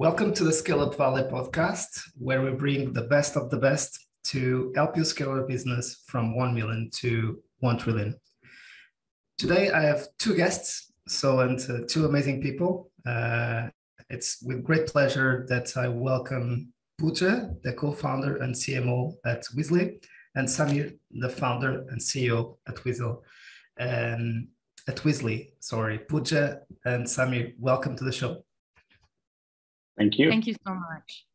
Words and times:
Welcome 0.00 0.34
to 0.34 0.42
the 0.42 0.52
Scale 0.52 0.80
Up 0.80 0.96
Valley 0.96 1.22
podcast, 1.22 2.00
where 2.18 2.42
we 2.42 2.50
bring 2.50 2.92
the 2.92 3.02
best 3.02 3.36
of 3.36 3.48
the 3.48 3.58
best 3.58 4.08
to 4.24 4.72
help 4.74 4.96
you 4.96 5.04
scale 5.04 5.36
your 5.36 5.46
business 5.46 6.02
from 6.08 6.34
1 6.34 6.52
million 6.52 6.90
to 6.94 7.40
1 7.60 7.78
trillion. 7.78 8.16
Today, 9.38 9.70
I 9.70 9.82
have 9.82 10.08
two 10.18 10.34
guests, 10.34 10.92
so 11.06 11.38
and 11.40 11.60
uh, 11.70 11.86
two 11.88 12.06
amazing 12.06 12.42
people. 12.42 12.90
Uh, 13.06 13.68
it's 14.10 14.42
with 14.42 14.64
great 14.64 14.88
pleasure 14.88 15.46
that 15.48 15.76
I 15.76 15.86
welcome 15.86 16.72
Pooja, 16.98 17.50
the 17.62 17.72
co-founder 17.74 18.38
and 18.38 18.52
CMO 18.52 19.14
at 19.24 19.44
Wizzly, 19.56 20.04
and 20.34 20.48
Samir, 20.48 20.98
the 21.12 21.28
founder 21.28 21.86
and 21.88 22.00
CEO 22.00 22.56
at 22.66 22.84
Weasel. 22.84 23.22
Um, 23.78 24.48
at 24.88 24.96
Wizzly, 25.04 25.50
sorry, 25.60 25.98
Pooja 25.98 26.62
and 26.84 27.06
Samir, 27.06 27.54
welcome 27.60 27.96
to 27.96 28.02
the 28.02 28.10
show. 28.10 28.42
Thank 29.96 30.18
you. 30.18 30.30
Thank 30.30 30.46
you 30.46 30.54
so 30.66 30.74
much. 30.74 31.26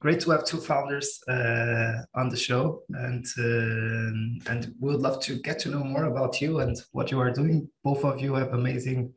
Great 0.00 0.20
to 0.20 0.30
have 0.30 0.44
two 0.44 0.58
founders 0.58 1.20
uh, 1.28 2.02
on 2.14 2.28
the 2.28 2.36
show, 2.36 2.82
and 2.88 3.24
uh, 3.38 4.50
and 4.50 4.74
we 4.80 4.90
would 4.90 5.00
love 5.00 5.20
to 5.22 5.36
get 5.36 5.60
to 5.60 5.68
know 5.70 5.84
more 5.84 6.04
about 6.04 6.40
you 6.40 6.58
and 6.58 6.76
what 6.90 7.12
you 7.12 7.20
are 7.20 7.30
doing. 7.30 7.68
Both 7.84 8.04
of 8.04 8.20
you 8.20 8.34
have 8.34 8.52
amazing 8.52 9.12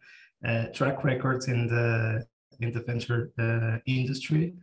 uh, 0.47 0.65
track 0.67 1.03
records 1.03 1.47
in 1.47 1.67
the 1.67 2.23
in 2.59 2.71
the 2.71 2.81
venture 2.81 3.31
uh, 3.39 3.79
industry. 3.87 4.53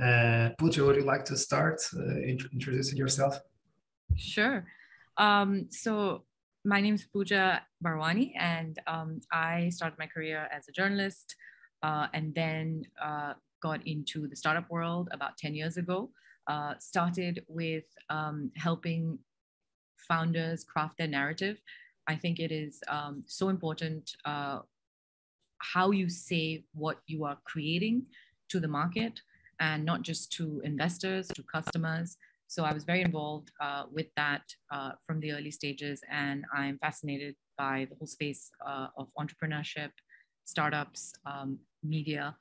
Uh, 0.00 0.50
Pooja, 0.58 0.84
would 0.84 0.96
you 0.96 1.04
like 1.04 1.24
to 1.26 1.36
start 1.36 1.82
uh, 1.94 2.16
introducing 2.20 2.96
yourself? 2.96 3.38
Sure. 4.16 4.64
Um, 5.18 5.66
so 5.70 6.24
my 6.64 6.80
name 6.80 6.94
is 6.94 7.04
Pooja 7.04 7.62
Barwani, 7.84 8.32
and 8.38 8.78
um, 8.86 9.20
I 9.30 9.68
started 9.68 9.98
my 9.98 10.06
career 10.06 10.48
as 10.50 10.66
a 10.68 10.72
journalist 10.72 11.36
uh, 11.82 12.06
and 12.14 12.34
then 12.34 12.84
uh, 13.02 13.34
got 13.62 13.86
into 13.86 14.26
the 14.28 14.36
startup 14.36 14.68
world 14.70 15.08
about 15.12 15.36
10 15.38 15.54
years 15.54 15.76
ago. 15.76 16.10
Uh, 16.48 16.74
started 16.80 17.44
with 17.46 17.84
um, 18.10 18.50
helping 18.56 19.16
founders 19.96 20.64
craft 20.64 20.98
their 20.98 21.06
narrative. 21.06 21.56
I 22.08 22.16
think 22.16 22.40
it 22.40 22.50
is 22.50 22.80
um, 22.88 23.22
so 23.28 23.48
important 23.48 24.10
uh, 24.24 24.58
how 25.58 25.92
you 25.92 26.08
say 26.08 26.64
what 26.74 26.98
you 27.06 27.24
are 27.24 27.38
creating 27.44 28.06
to 28.48 28.58
the 28.58 28.66
market 28.66 29.20
and 29.60 29.84
not 29.84 30.02
just 30.02 30.32
to 30.32 30.60
investors, 30.64 31.28
to 31.28 31.44
customers. 31.44 32.16
So 32.48 32.64
I 32.64 32.72
was 32.72 32.82
very 32.82 33.02
involved 33.02 33.52
uh, 33.60 33.84
with 33.92 34.08
that 34.16 34.42
uh, 34.72 34.92
from 35.06 35.20
the 35.20 35.32
early 35.32 35.52
stages, 35.52 36.02
and 36.10 36.44
I'm 36.52 36.78
fascinated 36.78 37.36
by 37.56 37.86
the 37.88 37.94
whole 37.94 38.08
space 38.08 38.50
of 38.66 39.08
entrepreneurship, 39.16 39.90
startups, 40.44 41.12
um, 41.26 41.58
media, 41.82 42.36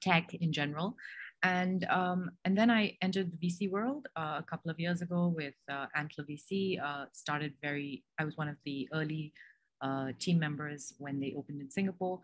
tech 0.00 0.34
in 0.34 0.52
general. 0.52 0.96
And, 1.42 1.84
um, 1.84 2.30
and 2.44 2.58
then 2.58 2.70
I 2.70 2.96
entered 3.00 3.30
the 3.30 3.46
VC 3.46 3.70
world 3.70 4.08
uh, 4.16 4.40
a 4.40 4.44
couple 4.48 4.70
of 4.70 4.80
years 4.80 5.02
ago 5.02 5.32
with 5.34 5.54
uh, 5.70 5.86
Antler 5.94 6.24
VC. 6.24 6.82
Uh, 6.82 7.04
started 7.12 7.52
very, 7.62 8.02
I 8.18 8.24
was 8.24 8.36
one 8.36 8.48
of 8.48 8.56
the 8.64 8.88
early 8.92 9.32
uh, 9.80 10.08
team 10.18 10.40
members 10.40 10.94
when 10.98 11.20
they 11.20 11.34
opened 11.36 11.60
in 11.60 11.70
Singapore. 11.70 12.20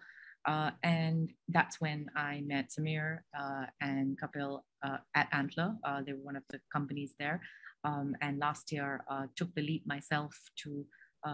Uh, 0.47 0.73
and 0.83 1.31
that's 1.49 1.81
when 1.81 2.11
I 2.17 2.43
met 2.45 2.71
Samir 2.71 3.21
uh, 3.39 3.67
and 3.81 4.19
Kapil 4.21 4.61
at 5.15 5.29
Antler. 5.33 5.75
they 6.05 6.13
were 6.13 6.19
one 6.19 6.37
of 6.37 6.43
the 6.51 6.61
companies 6.73 7.15
there. 7.19 7.41
Um, 7.85 8.17
and 8.21 8.39
last 8.39 8.73
year 8.73 9.05
took 9.37 9.55
the 9.55 9.63
leap 9.63 9.87
myself 9.87 10.37
to 10.65 10.85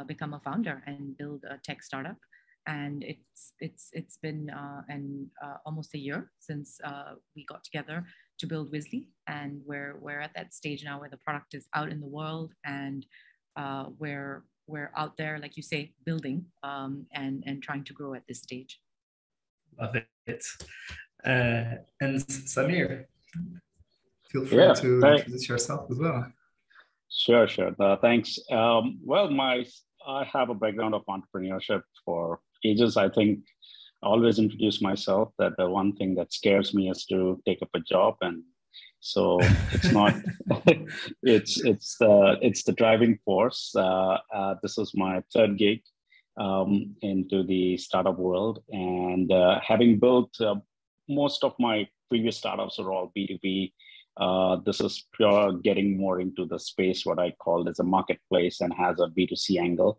become 0.06 0.34
a 0.34 0.40
founder 0.40 0.82
and 0.86 1.16
build 1.16 1.44
a 1.50 1.58
tech 1.58 1.82
startup 1.82 2.16
and 2.66 3.02
it's 3.02 3.52
it's 3.60 3.90
it's 3.92 4.16
been 4.16 4.50
uh, 4.50 4.82
an 4.88 5.30
uh, 5.42 5.56
almost 5.64 5.94
a 5.94 5.98
year 5.98 6.30
since 6.38 6.78
uh, 6.84 7.14
we 7.34 7.44
got 7.46 7.64
together 7.64 8.04
to 8.38 8.46
build 8.46 8.72
Wizzly, 8.72 9.06
and 9.26 9.60
we're 9.64 9.96
we're 10.00 10.20
at 10.20 10.34
that 10.34 10.54
stage 10.54 10.84
now 10.84 11.00
where 11.00 11.10
the 11.10 11.16
product 11.18 11.54
is 11.54 11.66
out 11.74 11.90
in 11.90 12.00
the 12.00 12.06
world, 12.06 12.52
and 12.64 13.06
uh, 13.56 13.86
we're 13.98 14.44
we're 14.66 14.92
out 14.96 15.16
there, 15.16 15.38
like 15.38 15.56
you 15.56 15.62
say, 15.62 15.92
building 16.04 16.44
um, 16.62 17.06
and 17.12 17.42
and 17.46 17.62
trying 17.62 17.84
to 17.84 17.92
grow 17.92 18.14
at 18.14 18.22
this 18.28 18.38
stage. 18.38 18.80
Love 19.80 19.96
it. 20.26 20.44
Uh, 21.24 21.76
and 22.00 22.18
Samir, 22.18 23.04
feel 24.30 24.46
free 24.46 24.58
yeah, 24.58 24.74
to 24.74 25.00
thanks. 25.00 25.20
introduce 25.20 25.48
yourself 25.48 25.90
as 25.90 25.98
well. 25.98 26.32
Sure, 27.10 27.48
sure. 27.48 27.74
Uh, 27.78 27.96
thanks. 27.96 28.38
Um, 28.50 29.00
well, 29.04 29.30
my 29.30 29.64
I 30.06 30.24
have 30.24 30.48
a 30.50 30.54
background 30.54 30.94
of 30.94 31.02
entrepreneurship 31.06 31.82
for 32.04 32.40
ages, 32.64 32.96
I 32.96 33.08
think 33.08 33.40
I 34.02 34.06
always 34.06 34.38
introduce 34.38 34.80
myself 34.80 35.32
that 35.38 35.56
the 35.58 35.68
one 35.68 35.94
thing 35.96 36.14
that 36.16 36.32
scares 36.32 36.74
me 36.74 36.90
is 36.90 37.04
to 37.06 37.40
take 37.46 37.62
up 37.62 37.70
a 37.74 37.80
job. 37.80 38.16
And 38.20 38.42
so 39.00 39.38
it's 39.72 39.92
not, 39.92 40.14
it's, 41.22 41.60
it's 41.64 41.96
the, 41.98 42.36
it's 42.40 42.64
the 42.64 42.72
driving 42.72 43.18
force. 43.24 43.72
Uh, 43.76 44.18
uh, 44.34 44.54
this 44.62 44.78
is 44.78 44.92
my 44.94 45.22
third 45.32 45.58
gig 45.58 45.82
um, 46.38 46.94
into 47.02 47.42
the 47.42 47.76
startup 47.76 48.18
world. 48.18 48.62
And 48.70 49.30
uh, 49.30 49.60
having 49.62 49.98
built 49.98 50.40
uh, 50.40 50.56
most 51.08 51.44
of 51.44 51.54
my 51.58 51.86
previous 52.08 52.36
startups 52.38 52.78
are 52.78 52.90
all 52.92 53.12
B2B. 53.16 53.72
Uh, 54.16 54.56
this 54.66 54.80
is 54.80 55.06
pure 55.14 55.52
getting 55.58 55.96
more 55.96 56.20
into 56.20 56.44
the 56.44 56.58
space, 56.58 57.06
what 57.06 57.18
I 57.18 57.30
call 57.32 57.68
as 57.68 57.78
a 57.78 57.84
marketplace 57.84 58.60
and 58.60 58.72
has 58.74 58.98
a 59.00 59.06
B2C 59.08 59.60
angle. 59.60 59.98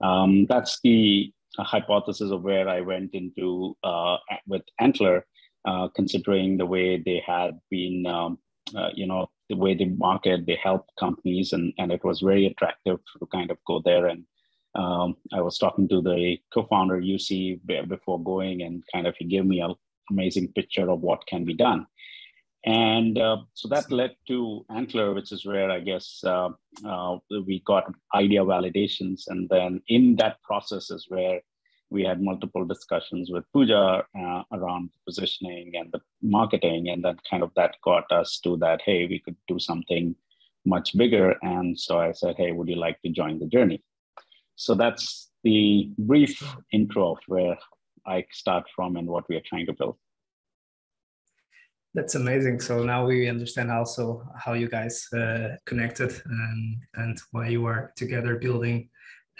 Um, 0.00 0.46
that's 0.46 0.80
the 0.82 1.32
a 1.58 1.64
hypothesis 1.64 2.30
of 2.30 2.42
where 2.42 2.68
I 2.68 2.80
went 2.80 3.14
into 3.14 3.76
uh, 3.82 4.16
with 4.46 4.62
Antler, 4.78 5.26
uh, 5.64 5.88
considering 5.88 6.56
the 6.56 6.66
way 6.66 6.98
they 6.98 7.22
had 7.26 7.58
been, 7.70 8.06
um, 8.06 8.38
uh, 8.76 8.90
you 8.94 9.06
know, 9.06 9.28
the 9.48 9.56
way 9.56 9.74
they 9.74 9.86
market, 9.86 10.46
they 10.46 10.58
help 10.62 10.86
companies, 10.98 11.52
and, 11.52 11.72
and 11.78 11.90
it 11.90 12.04
was 12.04 12.20
very 12.20 12.46
attractive 12.46 12.98
to 13.18 13.26
kind 13.26 13.50
of 13.50 13.58
go 13.66 13.82
there. 13.84 14.06
And 14.06 14.24
um, 14.74 15.16
I 15.32 15.40
was 15.40 15.58
talking 15.58 15.88
to 15.88 16.00
the 16.00 16.38
co-founder 16.54 17.00
UC 17.00 17.60
before 17.88 18.22
going, 18.22 18.62
and 18.62 18.84
kind 18.92 19.06
of 19.06 19.16
he 19.18 19.24
gave 19.24 19.44
me 19.44 19.60
an 19.60 19.74
amazing 20.10 20.52
picture 20.52 20.88
of 20.88 21.00
what 21.00 21.26
can 21.26 21.44
be 21.44 21.54
done. 21.54 21.86
And 22.64 23.18
uh, 23.18 23.38
so 23.54 23.68
that 23.68 23.90
led 23.90 24.14
to 24.28 24.66
Antler, 24.70 25.14
which 25.14 25.32
is 25.32 25.46
where 25.46 25.70
I 25.70 25.80
guess 25.80 26.20
uh, 26.24 26.50
uh, 26.84 27.16
we 27.30 27.62
got 27.64 27.92
idea 28.14 28.44
validations. 28.44 29.22
And 29.28 29.48
then 29.48 29.80
in 29.88 30.16
that 30.16 30.42
process 30.42 30.90
is 30.90 31.06
where 31.08 31.40
we 31.88 32.04
had 32.04 32.22
multiple 32.22 32.64
discussions 32.64 33.30
with 33.30 33.44
Pooja 33.52 34.04
uh, 34.18 34.42
around 34.52 34.90
positioning 35.06 35.72
and 35.74 35.90
the 35.92 36.00
marketing. 36.22 36.90
And 36.90 37.02
then 37.02 37.16
kind 37.28 37.42
of 37.42 37.50
that 37.56 37.76
got 37.82 38.10
us 38.12 38.38
to 38.44 38.56
that, 38.58 38.82
hey, 38.84 39.06
we 39.06 39.20
could 39.20 39.36
do 39.48 39.58
something 39.58 40.14
much 40.66 40.96
bigger. 40.96 41.36
And 41.42 41.78
so 41.78 41.98
I 41.98 42.12
said, 42.12 42.36
hey, 42.36 42.52
would 42.52 42.68
you 42.68 42.76
like 42.76 43.00
to 43.02 43.08
join 43.08 43.38
the 43.38 43.46
journey? 43.46 43.82
So 44.56 44.74
that's 44.74 45.30
the 45.42 45.90
brief 45.96 46.42
intro 46.72 47.12
of 47.12 47.18
where 47.26 47.56
I 48.06 48.26
start 48.32 48.64
from 48.76 48.96
and 48.96 49.08
what 49.08 49.28
we 49.28 49.36
are 49.36 49.42
trying 49.48 49.66
to 49.66 49.72
build. 49.72 49.96
That's 51.92 52.14
amazing. 52.14 52.60
So 52.60 52.84
now 52.84 53.04
we 53.04 53.28
understand 53.28 53.70
also 53.70 54.22
how 54.38 54.52
you 54.52 54.68
guys 54.68 55.06
uh, 55.12 55.56
connected 55.66 56.12
and, 56.24 56.82
and 56.94 57.18
why 57.32 57.48
you 57.48 57.66
are 57.66 57.92
together 57.96 58.36
building 58.36 58.88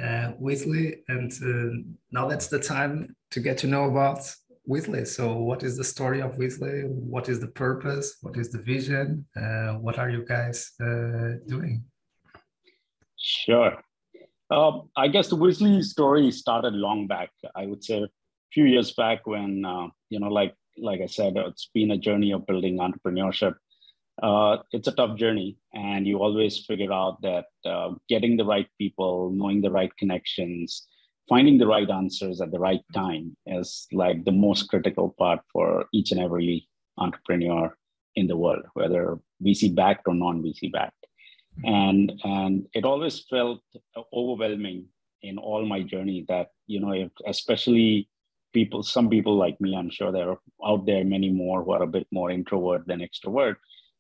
uh, 0.00 0.32
Wizzly. 0.40 0.98
And 1.08 1.32
uh, 1.32 1.92
now 2.10 2.26
that's 2.26 2.48
the 2.48 2.58
time 2.58 3.14
to 3.30 3.40
get 3.40 3.58
to 3.58 3.68
know 3.68 3.84
about 3.84 4.20
Wizzly. 4.68 5.06
So, 5.06 5.36
what 5.36 5.62
is 5.62 5.76
the 5.76 5.84
story 5.84 6.20
of 6.20 6.36
Wizzly? 6.36 6.88
What 6.88 7.28
is 7.28 7.40
the 7.40 7.48
purpose? 7.48 8.16
What 8.20 8.36
is 8.36 8.50
the 8.50 8.62
vision? 8.62 9.26
Uh, 9.36 9.74
what 9.74 9.98
are 9.98 10.10
you 10.10 10.24
guys 10.24 10.72
uh, 10.80 11.38
doing? 11.46 11.84
Sure. 13.16 13.76
Um, 14.50 14.90
I 14.96 15.08
guess 15.08 15.28
the 15.28 15.36
Wizzly 15.36 15.82
story 15.82 16.30
started 16.30 16.74
long 16.74 17.06
back. 17.06 17.30
I 17.54 17.66
would 17.66 17.84
say 17.84 18.02
a 18.02 18.08
few 18.52 18.64
years 18.64 18.92
back 18.92 19.26
when, 19.26 19.64
uh, 19.64 19.88
you 20.08 20.18
know, 20.20 20.28
like 20.28 20.54
like 20.78 21.00
I 21.00 21.06
said, 21.06 21.36
it's 21.36 21.70
been 21.72 21.90
a 21.90 21.98
journey 21.98 22.32
of 22.32 22.46
building 22.46 22.78
entrepreneurship. 22.78 23.54
Uh, 24.22 24.58
it's 24.72 24.88
a 24.88 24.92
tough 24.92 25.16
journey, 25.16 25.56
and 25.72 26.06
you 26.06 26.18
always 26.18 26.64
figure 26.66 26.92
out 26.92 27.22
that 27.22 27.46
uh, 27.64 27.92
getting 28.08 28.36
the 28.36 28.44
right 28.44 28.68
people, 28.78 29.30
knowing 29.30 29.62
the 29.62 29.70
right 29.70 29.94
connections, 29.96 30.86
finding 31.28 31.56
the 31.56 31.66
right 31.66 31.88
answers 31.88 32.40
at 32.40 32.50
the 32.50 32.58
right 32.58 32.82
time 32.92 33.36
is 33.46 33.86
like 33.92 34.24
the 34.24 34.32
most 34.32 34.68
critical 34.68 35.14
part 35.16 35.40
for 35.52 35.86
each 35.94 36.10
and 36.10 36.20
every 36.20 36.68
entrepreneur 36.98 37.74
in 38.16 38.26
the 38.26 38.36
world, 38.36 38.64
whether 38.74 39.18
VC 39.42 39.74
backed 39.74 40.06
or 40.06 40.14
non 40.14 40.42
VC 40.42 40.70
backed. 40.70 41.06
And 41.64 42.12
and 42.24 42.66
it 42.74 42.84
always 42.84 43.20
felt 43.20 43.60
overwhelming 44.12 44.86
in 45.22 45.38
all 45.38 45.64
my 45.66 45.82
journey 45.82 46.24
that 46.28 46.48
you 46.66 46.80
know, 46.80 46.92
if, 46.92 47.10
especially 47.26 48.08
people, 48.52 48.82
some 48.82 49.08
people 49.08 49.36
like 49.36 49.60
me, 49.60 49.76
I'm 49.76 49.90
sure 49.90 50.12
there 50.12 50.30
are 50.30 50.40
out 50.64 50.86
there 50.86 51.04
many 51.04 51.30
more 51.30 51.62
who 51.62 51.72
are 51.72 51.82
a 51.82 51.86
bit 51.86 52.06
more 52.10 52.30
introvert 52.30 52.86
than 52.86 53.00
extrovert, 53.00 53.56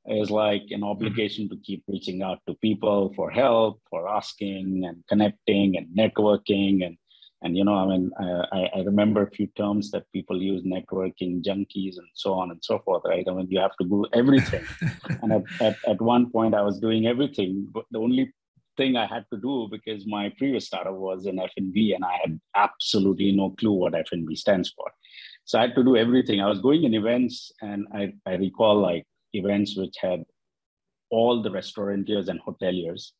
is 0.06 0.30
like 0.30 0.62
an 0.70 0.80
mm-hmm. 0.80 0.84
obligation 0.84 1.48
to 1.48 1.56
keep 1.62 1.84
reaching 1.86 2.22
out 2.22 2.38
to 2.46 2.54
people 2.54 3.12
for 3.14 3.30
help, 3.30 3.80
for 3.90 4.08
asking 4.08 4.84
and 4.86 5.04
connecting 5.08 5.76
and 5.76 5.86
networking 5.96 6.86
and 6.86 6.96
And 7.42 7.56
you 7.56 7.64
know, 7.64 7.74
I 7.74 7.86
mean, 7.86 8.10
I, 8.52 8.62
I 8.76 8.80
remember 8.84 9.22
a 9.22 9.30
few 9.30 9.46
terms 9.56 9.90
that 9.92 10.04
people 10.12 10.42
use: 10.42 10.62
networking 10.62 11.42
junkies 11.42 11.96
and 11.96 12.08
so 12.14 12.34
on 12.34 12.50
and 12.50 12.60
so 12.62 12.80
forth. 12.84 13.02
Right? 13.04 13.26
I 13.26 13.32
mean, 13.32 13.48
you 13.50 13.60
have 13.60 13.76
to 13.80 13.86
do 13.88 14.04
everything. 14.12 14.64
and 15.22 15.32
at, 15.32 15.44
at, 15.60 15.76
at 15.92 16.00
one 16.02 16.30
point, 16.30 16.54
I 16.54 16.62
was 16.62 16.78
doing 16.78 17.06
everything, 17.06 17.66
but 17.72 17.84
the 17.90 17.98
only 17.98 18.32
thing 18.76 18.96
I 18.96 19.06
had 19.06 19.24
to 19.32 19.38
do 19.38 19.68
because 19.70 20.06
my 20.06 20.32
previous 20.38 20.66
startup 20.66 20.94
was 20.94 21.26
in 21.26 21.38
F&B 21.38 21.92
and 21.94 22.04
I 22.04 22.18
had 22.22 22.40
absolutely 22.56 23.32
no 23.32 23.50
clue 23.50 23.72
what 23.72 23.94
F&B 23.94 24.34
stands 24.36 24.70
for. 24.70 24.90
So 25.44 25.58
I 25.58 25.62
had 25.62 25.74
to 25.74 25.84
do 25.84 25.96
everything. 25.96 26.40
I 26.40 26.48
was 26.48 26.60
going 26.60 26.84
in 26.84 26.94
events 26.94 27.52
and 27.60 27.86
I, 27.94 28.12
I 28.26 28.34
recall 28.34 28.80
like 28.80 29.04
events 29.32 29.76
which 29.76 29.96
had 30.00 30.24
all 31.10 31.42
the 31.42 31.50
restaurateurs 31.50 32.28
and 32.28 32.40
hoteliers. 32.40 33.10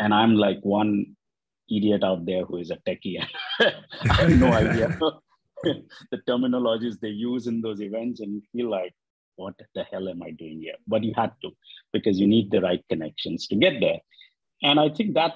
And 0.00 0.12
I'm 0.12 0.34
like 0.34 0.58
one 0.62 1.16
idiot 1.70 2.02
out 2.04 2.24
there 2.26 2.44
who 2.44 2.56
is 2.56 2.70
a 2.70 2.78
techie. 2.88 3.24
I 3.60 3.72
have 4.02 4.38
no 4.38 4.52
idea 4.52 4.98
the 5.64 6.18
terminologies 6.28 7.00
they 7.00 7.08
use 7.08 7.46
in 7.46 7.60
those 7.60 7.80
events. 7.80 8.20
And 8.20 8.34
you 8.34 8.42
feel 8.52 8.70
like, 8.70 8.94
what 9.36 9.54
the 9.74 9.84
hell 9.84 10.08
am 10.08 10.22
I 10.22 10.30
doing 10.30 10.60
here? 10.60 10.74
But 10.86 11.04
you 11.04 11.12
had 11.16 11.32
to 11.42 11.50
because 11.92 12.18
you 12.18 12.26
need 12.26 12.50
the 12.50 12.60
right 12.60 12.82
connections 12.88 13.46
to 13.48 13.56
get 13.56 13.74
there. 13.80 14.00
And 14.62 14.80
I 14.80 14.88
think 14.88 15.14
that 15.14 15.34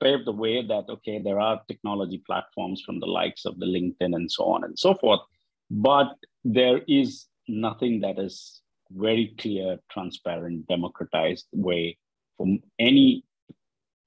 paved 0.00 0.26
the 0.26 0.32
way 0.32 0.64
that, 0.66 0.84
okay, 0.88 1.18
there 1.18 1.40
are 1.40 1.60
technology 1.68 2.22
platforms 2.26 2.82
from 2.84 3.00
the 3.00 3.06
likes 3.06 3.44
of 3.44 3.58
the 3.58 3.66
LinkedIn 3.66 4.14
and 4.14 4.30
so 4.30 4.44
on 4.44 4.64
and 4.64 4.78
so 4.78 4.94
forth, 4.94 5.20
but 5.70 6.14
there 6.44 6.82
is 6.86 7.26
nothing 7.48 8.00
that 8.00 8.18
is 8.18 8.60
very 8.90 9.34
clear, 9.38 9.78
transparent, 9.90 10.66
democratized 10.66 11.46
way 11.52 11.96
for 12.36 12.46
any 12.78 13.24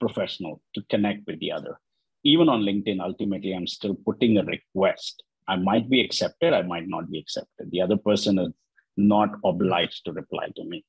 professional 0.00 0.60
to 0.74 0.82
connect 0.90 1.26
with 1.26 1.38
the 1.40 1.52
other. 1.52 1.78
Even 2.24 2.48
on 2.48 2.62
LinkedIn, 2.62 3.00
ultimately, 3.00 3.52
I'm 3.52 3.66
still 3.66 3.94
putting 3.94 4.38
a 4.38 4.44
request. 4.44 5.22
I 5.48 5.56
might 5.56 5.90
be 5.90 6.00
accepted, 6.00 6.52
I 6.52 6.62
might 6.62 6.88
not 6.88 7.10
be 7.10 7.18
accepted. 7.18 7.70
The 7.70 7.80
other 7.80 7.96
person 7.96 8.38
is 8.38 8.52
not 8.96 9.30
obliged 9.44 10.04
to 10.04 10.12
reply 10.12 10.48
to 10.56 10.64
me. 10.64 10.84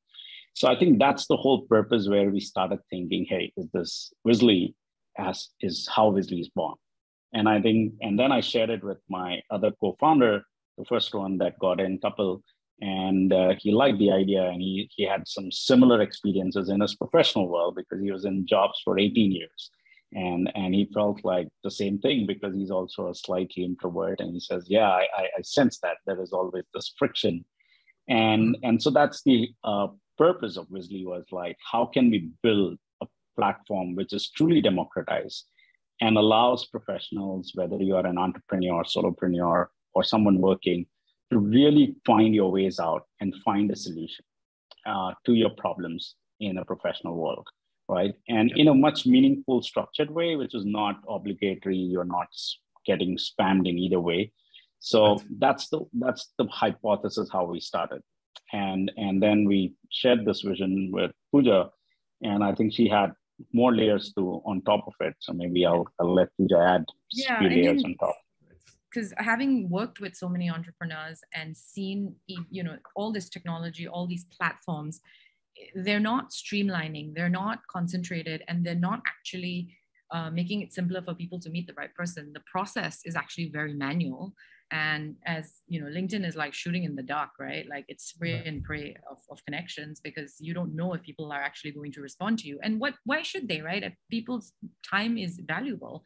So 0.53 0.67
I 0.67 0.77
think 0.77 0.99
that's 0.99 1.27
the 1.27 1.37
whole 1.37 1.61
purpose 1.63 2.07
where 2.07 2.29
we 2.29 2.39
started 2.39 2.79
thinking, 2.89 3.25
hey, 3.27 3.51
is 3.57 3.67
this 3.73 4.13
Wizzly 4.25 4.75
as 5.17 5.49
is 5.61 5.89
how 5.93 6.11
Wizzly 6.11 6.41
is 6.41 6.49
born? 6.49 6.75
And 7.33 7.49
I 7.49 7.61
think, 7.61 7.93
and 8.01 8.17
then 8.19 8.31
I 8.31 8.41
shared 8.41 8.69
it 8.69 8.83
with 8.83 8.99
my 9.09 9.41
other 9.49 9.71
co-founder, 9.79 10.43
the 10.77 10.85
first 10.85 11.13
one 11.15 11.39
that 11.39 11.57
got 11.57 11.79
in 11.79 11.99
Kapil, 11.99 12.41
and 12.81 13.33
uh, 13.33 13.53
he 13.59 13.71
liked 13.71 13.97
the 13.97 14.11
idea 14.11 14.43
and 14.43 14.61
he, 14.61 14.89
he 14.95 15.03
had 15.03 15.27
some 15.27 15.51
similar 15.51 16.01
experiences 16.01 16.69
in 16.69 16.81
his 16.81 16.95
professional 16.95 17.49
world 17.49 17.75
because 17.75 18.01
he 18.01 18.11
was 18.11 18.25
in 18.25 18.45
jobs 18.45 18.79
for 18.83 18.99
18 18.99 19.31
years 19.31 19.71
and 20.15 20.51
and 20.55 20.73
he 20.75 20.89
felt 20.93 21.23
like 21.23 21.47
the 21.63 21.71
same 21.71 21.97
thing 21.99 22.25
because 22.27 22.53
he's 22.55 22.71
also 22.71 23.09
a 23.09 23.15
slightly 23.15 23.63
introvert 23.63 24.19
and 24.19 24.33
he 24.33 24.39
says 24.39 24.65
yeah 24.67 24.89
i 24.89 25.07
i, 25.17 25.23
I 25.37 25.41
sense 25.41 25.79
that 25.79 25.97
there 26.05 26.21
is 26.21 26.31
always 26.31 26.65
this 26.73 26.93
friction 26.97 27.43
and 28.07 28.57
and 28.63 28.81
so 28.81 28.89
that's 28.89 29.23
the 29.23 29.49
uh, 29.63 29.87
purpose 30.17 30.57
of 30.57 30.67
Wizzly 30.69 31.05
was 31.05 31.25
like, 31.31 31.57
how 31.71 31.85
can 31.85 32.09
we 32.09 32.29
build 32.41 32.77
a 33.01 33.07
platform 33.35 33.95
which 33.95 34.13
is 34.13 34.29
truly 34.29 34.61
democratized 34.61 35.45
and 36.01 36.17
allows 36.17 36.65
professionals, 36.65 37.51
whether 37.55 37.77
you 37.77 37.95
are 37.95 38.05
an 38.05 38.17
entrepreneur, 38.17 38.83
solopreneur, 38.83 39.67
or 39.93 40.03
someone 40.03 40.39
working, 40.39 40.85
to 41.31 41.39
really 41.39 41.95
find 42.05 42.35
your 42.35 42.51
ways 42.51 42.79
out 42.79 43.03
and 43.19 43.33
find 43.45 43.71
a 43.71 43.75
solution 43.75 44.25
uh, 44.85 45.13
to 45.25 45.33
your 45.33 45.51
problems 45.51 46.15
in 46.39 46.57
a 46.57 46.65
professional 46.65 47.15
world, 47.15 47.47
right? 47.87 48.13
And 48.27 48.51
in 48.57 48.67
a 48.67 48.73
much 48.73 49.05
meaningful, 49.05 49.61
structured 49.61 50.11
way, 50.11 50.35
which 50.35 50.53
is 50.53 50.65
not 50.65 50.95
obligatory. 51.07 51.77
You're 51.77 52.03
not 52.03 52.27
getting 52.85 53.17
spammed 53.17 53.67
in 53.69 53.77
either 53.77 53.99
way. 53.99 54.31
So 54.79 55.21
that's 55.37 55.69
the 55.69 55.85
that's 55.93 56.33
the 56.37 56.45
hypothesis 56.47 57.29
how 57.31 57.45
we 57.45 57.61
started 57.61 58.01
and 58.51 58.91
and 58.97 59.21
then 59.21 59.45
we 59.45 59.73
shared 59.89 60.25
this 60.25 60.41
vision 60.41 60.89
with 60.91 61.11
Pooja, 61.31 61.69
and 62.21 62.43
I 62.43 62.53
think 62.53 62.73
she 62.73 62.87
had 62.87 63.13
more 63.51 63.73
layers 63.75 64.13
to 64.13 64.41
on 64.45 64.61
top 64.61 64.85
of 64.87 64.93
it. 64.99 65.15
So 65.19 65.33
maybe 65.33 65.65
I'll, 65.65 65.87
I'll 65.99 66.13
let 66.13 66.29
Pooja 66.37 66.57
add 66.57 66.85
yeah, 67.11 67.39
few 67.39 67.49
layers 67.49 67.83
on 67.83 67.95
top. 67.95 68.15
Because 68.89 69.13
having 69.17 69.69
worked 69.69 69.99
with 69.99 70.15
so 70.15 70.29
many 70.29 70.49
entrepreneurs 70.49 71.21
and 71.33 71.57
seen 71.57 72.15
you 72.27 72.63
know 72.63 72.77
all 72.95 73.11
this 73.11 73.29
technology, 73.29 73.87
all 73.87 74.07
these 74.07 74.25
platforms, 74.25 75.01
they're 75.75 75.99
not 75.99 76.31
streamlining, 76.31 77.15
they're 77.15 77.29
not 77.29 77.59
concentrated, 77.67 78.43
and 78.47 78.65
they're 78.65 78.75
not 78.75 79.01
actually 79.07 79.75
uh, 80.11 80.29
making 80.29 80.61
it 80.61 80.71
simpler 80.71 81.01
for 81.01 81.15
people 81.15 81.39
to 81.39 81.49
meet 81.49 81.65
the 81.65 81.73
right 81.73 81.93
person. 81.95 82.31
The 82.33 82.43
process 82.45 82.99
is 83.03 83.15
actually 83.15 83.49
very 83.49 83.73
manual 83.73 84.33
and 84.73 85.15
as 85.27 85.61
you 85.67 85.79
know 85.79 85.87
linkedin 85.87 86.25
is 86.27 86.35
like 86.35 86.53
shooting 86.53 86.83
in 86.83 86.95
the 86.95 87.03
dark 87.03 87.29
right? 87.39 87.65
Like 87.69 87.85
it's 87.87 88.05
spray 88.05 88.41
and 88.45 88.63
pray 88.63 88.95
of, 89.09 89.19
of 89.29 89.45
connections 89.45 90.01
because 90.03 90.35
you 90.39 90.53
don't 90.53 90.75
know 90.75 90.93
if 90.93 91.03
people 91.03 91.31
are 91.31 91.41
actually 91.41 91.71
going 91.71 91.91
to 91.93 92.01
respond 92.01 92.39
to 92.39 92.47
you. 92.47 92.59
And 92.63 92.79
what 92.79 92.95
why 93.05 93.21
should 93.21 93.47
they 93.47 93.61
right? 93.61 93.83
People's 94.09 94.51
time 94.89 95.17
is 95.17 95.39
valuable 95.45 96.03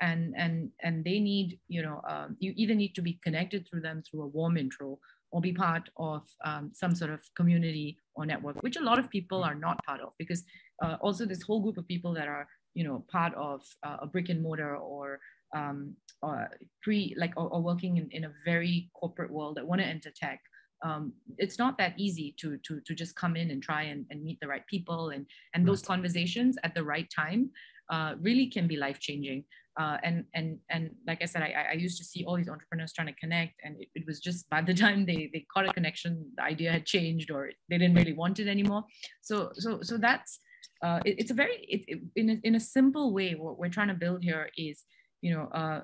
and 0.00 0.34
and 0.36 0.70
and 0.82 1.04
they 1.04 1.18
need 1.20 1.58
you 1.68 1.82
know 1.82 2.00
um, 2.08 2.36
you 2.38 2.52
either 2.56 2.74
need 2.74 2.94
to 2.94 3.02
be 3.02 3.18
connected 3.22 3.66
through 3.66 3.80
them 3.80 4.02
through 4.02 4.22
a 4.22 4.26
warm 4.26 4.56
intro 4.56 4.98
or 5.30 5.40
be 5.40 5.52
part 5.52 5.88
of 5.98 6.22
um, 6.44 6.70
some 6.74 6.94
sort 6.94 7.10
of 7.10 7.20
community 7.36 7.98
or 8.14 8.24
network 8.26 8.56
which 8.62 8.76
a 8.76 8.82
lot 8.82 8.98
of 8.98 9.10
people 9.10 9.42
are 9.44 9.54
not 9.54 9.84
part 9.84 10.00
of 10.00 10.12
because 10.18 10.44
uh, 10.82 10.96
also 11.00 11.24
this 11.24 11.42
whole 11.42 11.60
group 11.60 11.76
of 11.78 11.86
people 11.88 12.14
that 12.14 12.28
are 12.28 12.46
you 12.74 12.84
know 12.84 13.04
part 13.10 13.34
of 13.34 13.60
uh, 13.84 13.96
a 14.02 14.06
brick 14.06 14.28
and 14.28 14.42
mortar 14.42 14.76
or 14.76 15.20
um, 15.54 15.94
or 16.22 16.48
pre 16.82 17.14
like 17.18 17.32
or, 17.36 17.48
or, 17.48 17.62
working 17.62 17.96
in, 17.96 18.08
in 18.10 18.24
a 18.24 18.32
very 18.44 18.90
corporate 18.94 19.30
world 19.30 19.56
that 19.56 19.66
want 19.66 19.80
to 19.80 19.86
enter 19.86 20.10
tech 20.14 20.40
um, 20.84 21.12
it's 21.38 21.58
not 21.58 21.78
that 21.78 21.94
easy 21.96 22.34
to 22.38 22.58
to 22.58 22.80
to 22.86 22.94
just 22.94 23.16
come 23.16 23.36
in 23.36 23.50
and 23.50 23.62
try 23.62 23.82
and, 23.82 24.04
and 24.10 24.22
meet 24.22 24.38
the 24.40 24.48
right 24.48 24.66
people 24.66 25.10
and 25.10 25.26
and 25.54 25.66
those 25.66 25.82
conversations 25.82 26.56
at 26.64 26.74
the 26.74 26.84
right 26.84 27.08
time 27.14 27.50
uh, 27.90 28.14
really 28.20 28.46
can 28.46 28.66
be 28.68 28.76
life 28.76 28.98
changing 29.00 29.44
uh, 29.78 29.96
and 30.02 30.24
and 30.34 30.58
and 30.70 30.90
like 31.06 31.22
I 31.22 31.24
said, 31.24 31.42
I, 31.42 31.68
I 31.70 31.74
used 31.74 31.98
to 31.98 32.04
see 32.04 32.24
all 32.24 32.36
these 32.36 32.48
entrepreneurs 32.48 32.92
trying 32.92 33.06
to 33.06 33.12
connect, 33.12 33.60
and 33.62 33.76
it, 33.80 33.88
it, 33.94 34.06
was 34.08 34.18
just 34.18 34.50
by 34.50 34.60
the 34.60 34.74
time 34.74 35.06
they 35.06 35.30
they 35.32 35.46
caught 35.54 35.68
a 35.68 35.72
connection, 35.72 36.32
the 36.36 36.42
idea 36.42 36.72
had 36.72 36.84
changed, 36.84 37.30
or 37.30 37.50
they 37.70 37.78
didn't 37.78 37.94
really 37.94 38.12
want 38.12 38.40
it 38.40 38.48
anymore. 38.48 38.84
So 39.22 39.52
so 39.54 39.78
so 39.82 39.96
that's 39.96 40.40
uh, 40.82 40.98
it, 41.04 41.20
it's 41.20 41.30
a 41.30 41.34
very 41.34 41.58
it, 41.68 42.00
in 42.16 42.30
a, 42.30 42.40
in 42.42 42.56
a 42.56 42.60
simple 42.60 43.14
way. 43.14 43.34
What 43.34 43.56
we're 43.56 43.68
trying 43.68 43.86
to 43.88 43.94
build 43.94 44.24
here 44.24 44.50
is 44.58 44.82
you 45.20 45.34
know, 45.34 45.48
uh, 45.52 45.80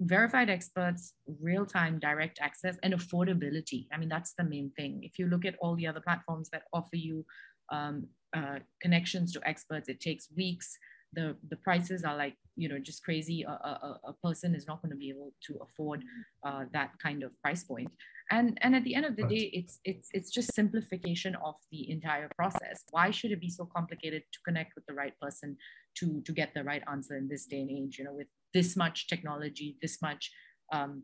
verified 0.00 0.48
experts, 0.48 1.14
real-time 1.40 1.98
direct 1.98 2.38
access, 2.40 2.76
and 2.82 2.94
affordability. 2.94 3.86
I 3.92 3.96
mean, 3.98 4.08
that's 4.08 4.34
the 4.34 4.44
main 4.44 4.70
thing. 4.76 5.00
If 5.02 5.18
you 5.18 5.26
look 5.26 5.44
at 5.44 5.56
all 5.60 5.74
the 5.74 5.86
other 5.86 6.00
platforms 6.00 6.48
that 6.50 6.62
offer 6.72 6.96
you 6.96 7.24
um, 7.70 8.06
uh, 8.36 8.60
connections 8.80 9.32
to 9.32 9.48
experts, 9.48 9.88
it 9.88 10.00
takes 10.00 10.28
weeks. 10.36 10.78
The, 11.14 11.36
the 11.48 11.56
prices 11.56 12.04
are 12.04 12.16
like, 12.16 12.36
you 12.54 12.68
know, 12.68 12.78
just 12.78 13.02
crazy. 13.02 13.42
A, 13.42 13.50
a, 13.50 14.00
a 14.08 14.12
person 14.22 14.54
is 14.54 14.66
not 14.66 14.82
going 14.82 14.90
to 14.90 14.96
be 14.96 15.08
able 15.08 15.32
to 15.46 15.58
afford 15.62 16.04
uh, 16.46 16.64
that 16.72 16.90
kind 17.02 17.22
of 17.22 17.30
price 17.42 17.64
point. 17.64 17.90
And, 18.30 18.58
and 18.60 18.76
at 18.76 18.84
the 18.84 18.94
end 18.94 19.06
of 19.06 19.16
the 19.16 19.24
day, 19.24 19.50
it's, 19.54 19.80
it's, 19.84 20.08
it's 20.12 20.30
just 20.30 20.54
simplification 20.54 21.34
of 21.42 21.54
the 21.72 21.90
entire 21.90 22.28
process. 22.36 22.84
Why 22.90 23.10
should 23.10 23.32
it 23.32 23.40
be 23.40 23.48
so 23.48 23.66
complicated 23.74 24.22
to 24.32 24.38
connect 24.44 24.74
with 24.74 24.84
the 24.86 24.92
right 24.92 25.14
person 25.18 25.56
to, 25.96 26.20
to 26.26 26.32
get 26.32 26.52
the 26.54 26.62
right 26.62 26.82
answer 26.92 27.16
in 27.16 27.26
this 27.26 27.46
day 27.46 27.60
and 27.62 27.70
age, 27.70 27.98
you 27.98 28.04
know, 28.04 28.12
with 28.12 28.28
this 28.54 28.76
much 28.76 29.06
technology, 29.08 29.76
this 29.82 30.00
much 30.02 30.30
um, 30.72 31.02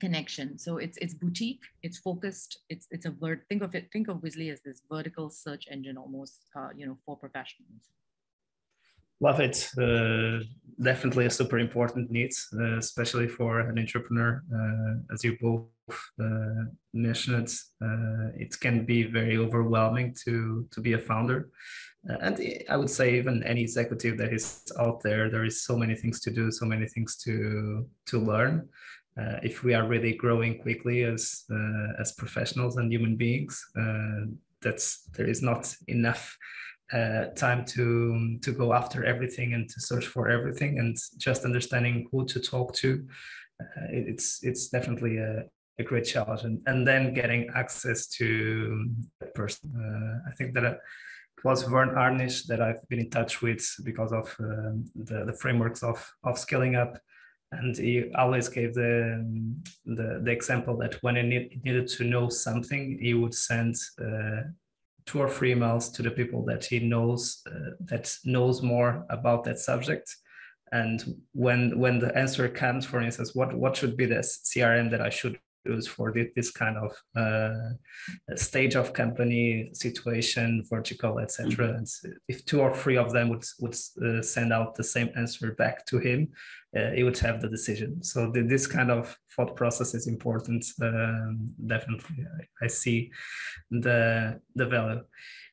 connection. 0.00 0.58
So 0.58 0.78
it's 0.78 0.98
it's 0.98 1.14
boutique, 1.14 1.64
it's 1.82 1.98
focused, 1.98 2.58
it's 2.68 2.86
it's 2.90 3.06
a 3.06 3.12
word. 3.12 3.42
Think 3.48 3.62
of 3.62 3.74
it. 3.74 3.88
Think 3.92 4.08
of 4.08 4.18
Wizzly 4.18 4.52
as 4.52 4.60
this 4.62 4.82
vertical 4.90 5.30
search 5.30 5.66
engine, 5.70 5.96
almost, 5.96 6.46
uh, 6.56 6.68
you 6.76 6.86
know, 6.86 6.98
for 7.04 7.16
professionals. 7.16 7.90
Love 9.22 9.40
it. 9.40 9.68
Uh, 9.76 10.42
definitely 10.82 11.26
a 11.26 11.30
super 11.30 11.58
important 11.58 12.10
need, 12.10 12.32
uh, 12.58 12.78
especially 12.78 13.28
for 13.28 13.60
an 13.60 13.78
entrepreneur. 13.78 14.42
Uh, 14.50 15.12
as 15.12 15.22
you 15.22 15.36
both 15.40 15.66
uh, 16.22 16.64
mentioned, 16.92 17.48
uh, 17.82 18.28
it 18.34 18.58
can 18.60 18.84
be 18.84 19.04
very 19.04 19.36
overwhelming 19.36 20.14
to 20.24 20.66
to 20.70 20.80
be 20.80 20.92
a 20.94 20.98
founder. 20.98 21.48
Uh, 22.08 22.16
and 22.20 22.40
I 22.68 22.76
would 22.76 22.90
say 22.90 23.18
even 23.18 23.42
any 23.42 23.62
executive 23.62 24.16
that 24.18 24.32
is 24.32 24.62
out 24.78 25.02
there, 25.02 25.30
there 25.30 25.44
is 25.44 25.64
so 25.64 25.76
many 25.76 25.94
things 25.94 26.20
to 26.20 26.30
do, 26.30 26.50
so 26.50 26.66
many 26.66 26.86
things 26.86 27.16
to 27.24 27.86
to 28.06 28.18
learn. 28.18 28.68
Uh, 29.20 29.38
if 29.42 29.64
we 29.64 29.74
are 29.74 29.86
really 29.86 30.14
growing 30.14 30.58
quickly 30.58 31.02
as 31.02 31.44
uh, 31.50 32.00
as 32.00 32.12
professionals 32.12 32.76
and 32.76 32.92
human 32.92 33.16
beings, 33.16 33.60
uh, 33.78 34.26
that's 34.62 35.08
there 35.16 35.28
is 35.28 35.42
not 35.42 35.74
enough 35.88 36.36
uh, 36.92 37.26
time 37.36 37.64
to 37.64 38.38
to 38.40 38.52
go 38.52 38.72
after 38.72 39.04
everything 39.04 39.54
and 39.54 39.68
to 39.68 39.80
search 39.80 40.06
for 40.06 40.28
everything, 40.28 40.78
and 40.78 40.96
just 41.18 41.44
understanding 41.44 42.08
who 42.10 42.24
to 42.26 42.40
talk 42.40 42.72
to. 42.74 43.06
Uh, 43.60 43.86
it's 43.90 44.42
it's 44.42 44.68
definitely 44.68 45.18
a, 45.18 45.44
a 45.80 45.84
great 45.84 46.04
challenge, 46.04 46.42
and 46.44 46.60
and 46.66 46.86
then 46.86 47.14
getting 47.14 47.48
access 47.54 48.08
to 48.18 48.88
that 49.20 49.34
person. 49.34 50.22
I 50.28 50.32
think 50.32 50.54
that 50.54 50.64
it 50.64 50.78
was 51.44 51.62
Verne 51.62 51.94
Harnish 51.94 52.44
that 52.44 52.60
I've 52.60 52.86
been 52.88 53.00
in 53.00 53.10
touch 53.10 53.42
with 53.42 53.64
because 53.84 54.12
of 54.12 54.34
um, 54.40 54.84
the, 54.94 55.24
the 55.24 55.32
frameworks 55.32 55.82
of, 55.82 55.98
of 56.24 56.38
scaling 56.38 56.76
up. 56.76 56.98
and 57.52 57.76
he 57.76 58.12
always 58.14 58.48
gave 58.48 58.74
the 58.74 58.92
the, 59.84 60.20
the 60.24 60.30
example 60.30 60.76
that 60.78 60.94
when 61.02 61.16
he 61.16 61.22
need, 61.22 61.60
needed 61.64 61.88
to 61.88 62.04
know 62.04 62.28
something, 62.28 62.98
he 63.00 63.14
would 63.14 63.34
send 63.34 63.74
uh, 64.00 64.42
two 65.06 65.18
or 65.18 65.28
three 65.28 65.54
emails 65.54 65.92
to 65.94 66.02
the 66.02 66.10
people 66.10 66.44
that 66.44 66.64
he 66.64 66.78
knows 66.78 67.42
uh, 67.50 67.70
that 67.80 68.14
knows 68.24 68.62
more 68.62 69.04
about 69.10 69.44
that 69.44 69.58
subject. 69.58 70.14
And 70.72 70.98
when 71.32 71.78
when 71.78 71.98
the 71.98 72.16
answer 72.16 72.48
comes, 72.48 72.86
for 72.86 73.00
instance, 73.00 73.34
what 73.34 73.52
what 73.54 73.76
should 73.76 73.96
be 73.96 74.06
the 74.06 74.22
CRM 74.50 74.90
that 74.90 75.00
I 75.00 75.10
should 75.10 75.36
use 75.64 75.86
for 75.86 76.12
this 76.12 76.50
kind 76.50 76.76
of 76.76 76.92
uh, 77.16 78.34
stage 78.36 78.74
of 78.76 78.92
company 78.92 79.70
situation, 79.72 80.64
vertical, 80.68 81.18
etc. 81.18 81.50
Mm-hmm. 81.50 81.76
And 81.76 81.88
if 82.28 82.44
two 82.44 82.60
or 82.60 82.74
three 82.74 82.96
of 82.96 83.12
them 83.12 83.28
would 83.30 83.44
would 83.60 83.76
uh, 84.04 84.22
send 84.22 84.52
out 84.52 84.74
the 84.74 84.84
same 84.84 85.10
answer 85.16 85.52
back 85.52 85.86
to 85.86 85.98
him, 85.98 86.28
uh, 86.76 86.90
he 86.90 87.02
would 87.02 87.18
have 87.18 87.40
the 87.40 87.48
decision. 87.48 88.02
So 88.02 88.30
the, 88.30 88.42
this 88.42 88.66
kind 88.66 88.90
of 88.90 89.16
thought 89.34 89.56
process 89.56 89.94
is 89.94 90.06
important. 90.06 90.64
Um, 90.80 91.52
definitely, 91.66 92.24
I, 92.38 92.64
I, 92.64 92.68
see 92.68 93.10
the 93.70 94.40
the 94.54 94.66
value. 94.66 95.02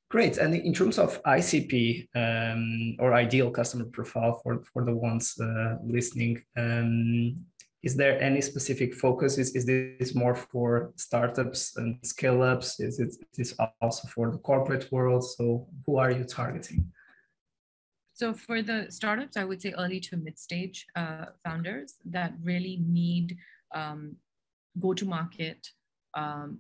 Great. 0.10 0.38
And 0.38 0.56
in 0.56 0.74
terms 0.74 0.98
of 0.98 1.22
ICP 1.24 2.08
um, 2.16 2.96
or 3.00 3.14
ideal 3.14 3.52
customer 3.52 3.84
profile 3.86 4.40
for, 4.42 4.64
for 4.72 4.86
the 4.86 4.96
ones 4.96 5.36
uh, 5.38 5.76
listening, 5.86 6.42
um, 6.56 7.36
is 7.84 7.96
there 7.96 8.20
any 8.22 8.42
specific 8.42 8.96
focus? 8.96 9.38
Is, 9.38 9.56
is 9.56 9.66
this 9.66 10.16
more 10.16 10.36
for 10.36 10.92
startups 10.96 11.78
and 11.78 12.00
scale 12.04 12.42
ups? 12.42 12.80
Is 12.80 13.00
it 13.00 13.16
is 13.38 13.56
also 13.82 14.08
for 14.08 14.32
the 14.32 14.40
corporate 14.40 14.92
world? 14.92 15.24
So 15.24 15.68
who 15.86 15.98
are 15.98 16.12
you 16.12 16.24
targeting? 16.24 16.92
So 18.14 18.34
for 18.34 18.64
the 18.64 18.88
startups, 18.90 19.38
I 19.38 19.44
would 19.44 19.62
say 19.62 19.76
early 19.78 20.00
to 20.02 20.18
mid 20.18 20.40
stage 20.40 20.88
uh, 20.96 21.26
founders 21.46 21.96
that 22.06 22.34
really 22.42 22.80
need 22.82 23.38
um, 23.76 24.16
go 24.80 24.94
to 24.94 25.06
market 25.06 25.70
um, 26.16 26.60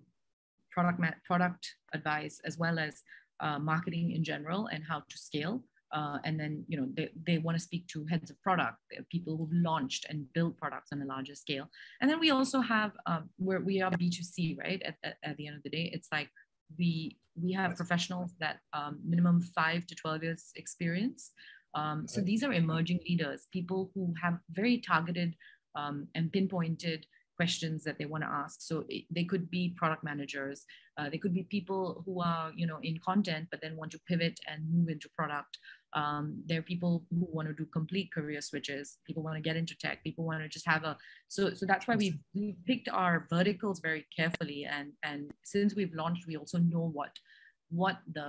product 0.69 1.01
product 1.25 1.75
advice 1.93 2.39
as 2.45 2.59
well 2.59 2.77
as 2.77 3.01
uh, 3.39 3.57
marketing 3.57 4.11
in 4.11 4.23
general 4.23 4.67
and 4.67 4.83
how 4.83 4.99
to 5.09 5.17
scale 5.17 5.63
uh, 5.93 6.17
and 6.25 6.39
then 6.39 6.63
you 6.67 6.79
know 6.79 6.87
they, 6.95 7.09
they 7.25 7.37
want 7.37 7.57
to 7.57 7.63
speak 7.63 7.87
to 7.87 8.05
heads 8.05 8.29
of 8.29 8.41
product 8.41 8.77
people 9.11 9.37
who've 9.37 9.53
launched 9.53 10.05
and 10.09 10.25
built 10.33 10.57
products 10.57 10.89
on 10.91 11.01
a 11.01 11.05
larger 11.05 11.35
scale. 11.35 11.69
And 12.01 12.09
then 12.09 12.19
we 12.19 12.31
also 12.31 12.59
have 12.59 12.91
um, 13.05 13.29
where 13.37 13.61
we 13.61 13.81
are 13.81 13.91
b2c 13.91 14.57
right 14.59 14.81
at, 14.83 14.95
at, 15.03 15.17
at, 15.23 15.37
the 15.37 15.47
end 15.47 15.57
of 15.57 15.63
the 15.63 15.69
day. 15.69 15.89
It's 15.93 16.09
like 16.11 16.29
we 16.77 17.17
we 17.41 17.53
have 17.53 17.75
professionals 17.75 18.31
that 18.39 18.59
um, 18.73 18.99
minimum 19.05 19.41
5 19.41 19.87
to 19.87 19.95
12 19.95 20.23
years 20.23 20.51
experience. 20.55 21.31
Um, 21.75 22.07
so 22.07 22.21
these 22.21 22.43
are 22.43 22.53
emerging 22.53 22.99
leaders 23.07 23.47
people 23.53 23.91
who 23.93 24.13
have 24.21 24.39
very 24.49 24.79
targeted 24.79 25.35
um, 25.75 26.07
and 26.15 26.31
pinpointed 26.31 27.05
questions 27.37 27.83
that 27.83 27.97
they 27.97 28.05
want 28.05 28.23
to 28.23 28.29
ask. 28.29 28.61
So 28.61 28.83
they 29.15 29.23
could 29.23 29.49
be 29.49 29.73
product 29.77 30.03
managers, 30.03 30.65
uh, 30.97 31.09
they 31.09 31.19
could 31.19 31.33
be 31.33 31.43
people 31.43 32.03
who 32.05 32.21
are, 32.21 32.51
you 32.55 32.67
know, 32.67 32.79
in 32.81 32.97
content, 33.05 33.47
but 33.51 33.61
then 33.61 33.77
want 33.77 33.91
to 33.91 33.99
pivot 34.09 34.39
and 34.49 34.59
move 34.73 34.89
into 34.89 35.07
product. 35.15 35.57
Um, 35.93 36.41
there 36.47 36.59
are 36.59 36.63
people 36.73 37.05
who 37.11 37.27
want 37.31 37.47
to 37.47 37.53
do 37.53 37.65
complete 37.71 38.11
career 38.11 38.41
switches. 38.41 38.97
People 39.05 39.23
want 39.23 39.35
to 39.37 39.41
get 39.41 39.55
into 39.55 39.75
tech. 39.77 40.03
People 40.03 40.25
want 40.25 40.41
to 40.41 40.49
just 40.49 40.67
have 40.67 40.83
a. 40.83 40.97
So 41.29 41.53
so 41.53 41.65
that's 41.65 41.87
why 41.87 41.95
we 41.95 42.19
we 42.33 42.57
picked 42.65 42.89
our 42.89 43.27
verticals 43.29 43.79
very 43.79 44.05
carefully. 44.15 44.67
And 44.69 44.91
and 45.03 45.31
since 45.43 45.75
we've 45.75 45.93
launched, 45.93 46.27
we 46.27 46.37
also 46.37 46.57
know 46.57 46.89
what 46.99 47.13
what 47.69 47.97
the 48.11 48.27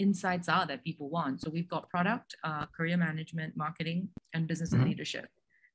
insights 0.00 0.48
are 0.48 0.66
that 0.66 0.84
people 0.84 1.08
want. 1.08 1.40
So 1.42 1.50
we've 1.50 1.68
got 1.68 1.88
product, 1.88 2.34
uh, 2.44 2.66
career 2.76 2.96
management, 2.96 3.56
marketing, 3.56 4.08
and 4.34 4.46
business 4.46 4.70
mm-hmm. 4.70 4.82
and 4.82 4.90
leadership 4.90 5.28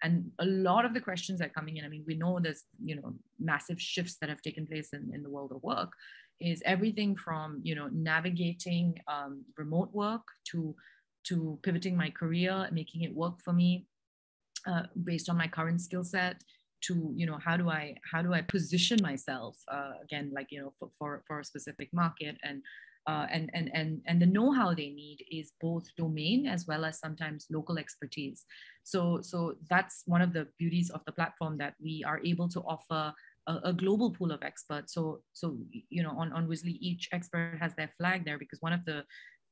and 0.03 0.31
a 0.39 0.45
lot 0.45 0.85
of 0.85 0.93
the 0.93 1.01
questions 1.01 1.39
that 1.39 1.47
are 1.47 1.57
coming 1.59 1.77
in 1.77 1.85
i 1.85 1.87
mean 1.87 2.03
we 2.07 2.15
know 2.15 2.39
there's 2.39 2.63
you 2.83 2.95
know 2.95 3.13
massive 3.39 3.79
shifts 3.81 4.17
that 4.19 4.29
have 4.29 4.41
taken 4.41 4.65
place 4.65 4.89
in, 4.93 5.09
in 5.13 5.23
the 5.23 5.29
world 5.29 5.51
of 5.51 5.63
work 5.63 5.91
is 6.39 6.61
everything 6.65 7.15
from 7.15 7.59
you 7.63 7.75
know 7.75 7.89
navigating 7.91 8.95
um, 9.07 9.43
remote 9.57 9.89
work 9.93 10.21
to 10.51 10.75
to 11.23 11.59
pivoting 11.63 11.95
my 11.97 12.09
career 12.09 12.67
making 12.71 13.01
it 13.03 13.13
work 13.13 13.35
for 13.43 13.53
me 13.53 13.87
uh, 14.67 14.83
based 15.03 15.29
on 15.29 15.37
my 15.37 15.47
current 15.47 15.81
skill 15.81 16.03
set 16.03 16.43
to 16.81 17.11
you 17.15 17.25
know 17.25 17.39
how 17.43 17.57
do 17.57 17.69
i 17.69 17.95
how 18.11 18.21
do 18.21 18.33
i 18.33 18.41
position 18.41 18.99
myself 19.01 19.57
uh, 19.71 19.93
again 20.03 20.31
like 20.33 20.51
you 20.51 20.61
know 20.61 20.73
for, 20.77 20.89
for, 20.97 21.23
for 21.27 21.39
a 21.39 21.45
specific 21.45 21.89
market 21.91 22.37
and 22.43 22.61
uh, 23.07 23.25
and, 23.31 23.49
and, 23.53 23.71
and, 23.73 24.01
and 24.05 24.21
the 24.21 24.25
know-how 24.25 24.73
they 24.73 24.89
need 24.89 25.25
is 25.31 25.53
both 25.61 25.85
domain 25.95 26.45
as 26.45 26.67
well 26.67 26.83
as 26.83 26.99
sometimes 26.99 27.47
local 27.49 27.79
expertise. 27.79 28.45
So, 28.83 29.21
so 29.21 29.55
that's 29.69 30.03
one 30.05 30.21
of 30.21 30.33
the 30.33 30.47
beauties 30.59 30.89
of 30.89 31.01
the 31.05 31.13
platform 31.13 31.57
that 31.59 31.75
we 31.81 32.03
are 32.05 32.19
able 32.25 32.49
to 32.49 32.59
offer 32.61 33.13
a, 33.47 33.59
a 33.63 33.73
global 33.73 34.11
pool 34.11 34.31
of 34.33 34.43
experts. 34.43 34.93
So, 34.93 35.21
so 35.31 35.57
you 35.71 36.03
know, 36.03 36.15
on, 36.17 36.33
on 36.33 36.47
Wizzly, 36.47 36.77
each 36.81 37.07
expert 37.13 37.57
has 37.61 37.73
their 37.75 37.91
flag 37.97 38.25
there 38.25 38.37
because 38.37 38.61
one 38.61 38.73
of 38.73 38.83
the 38.85 39.03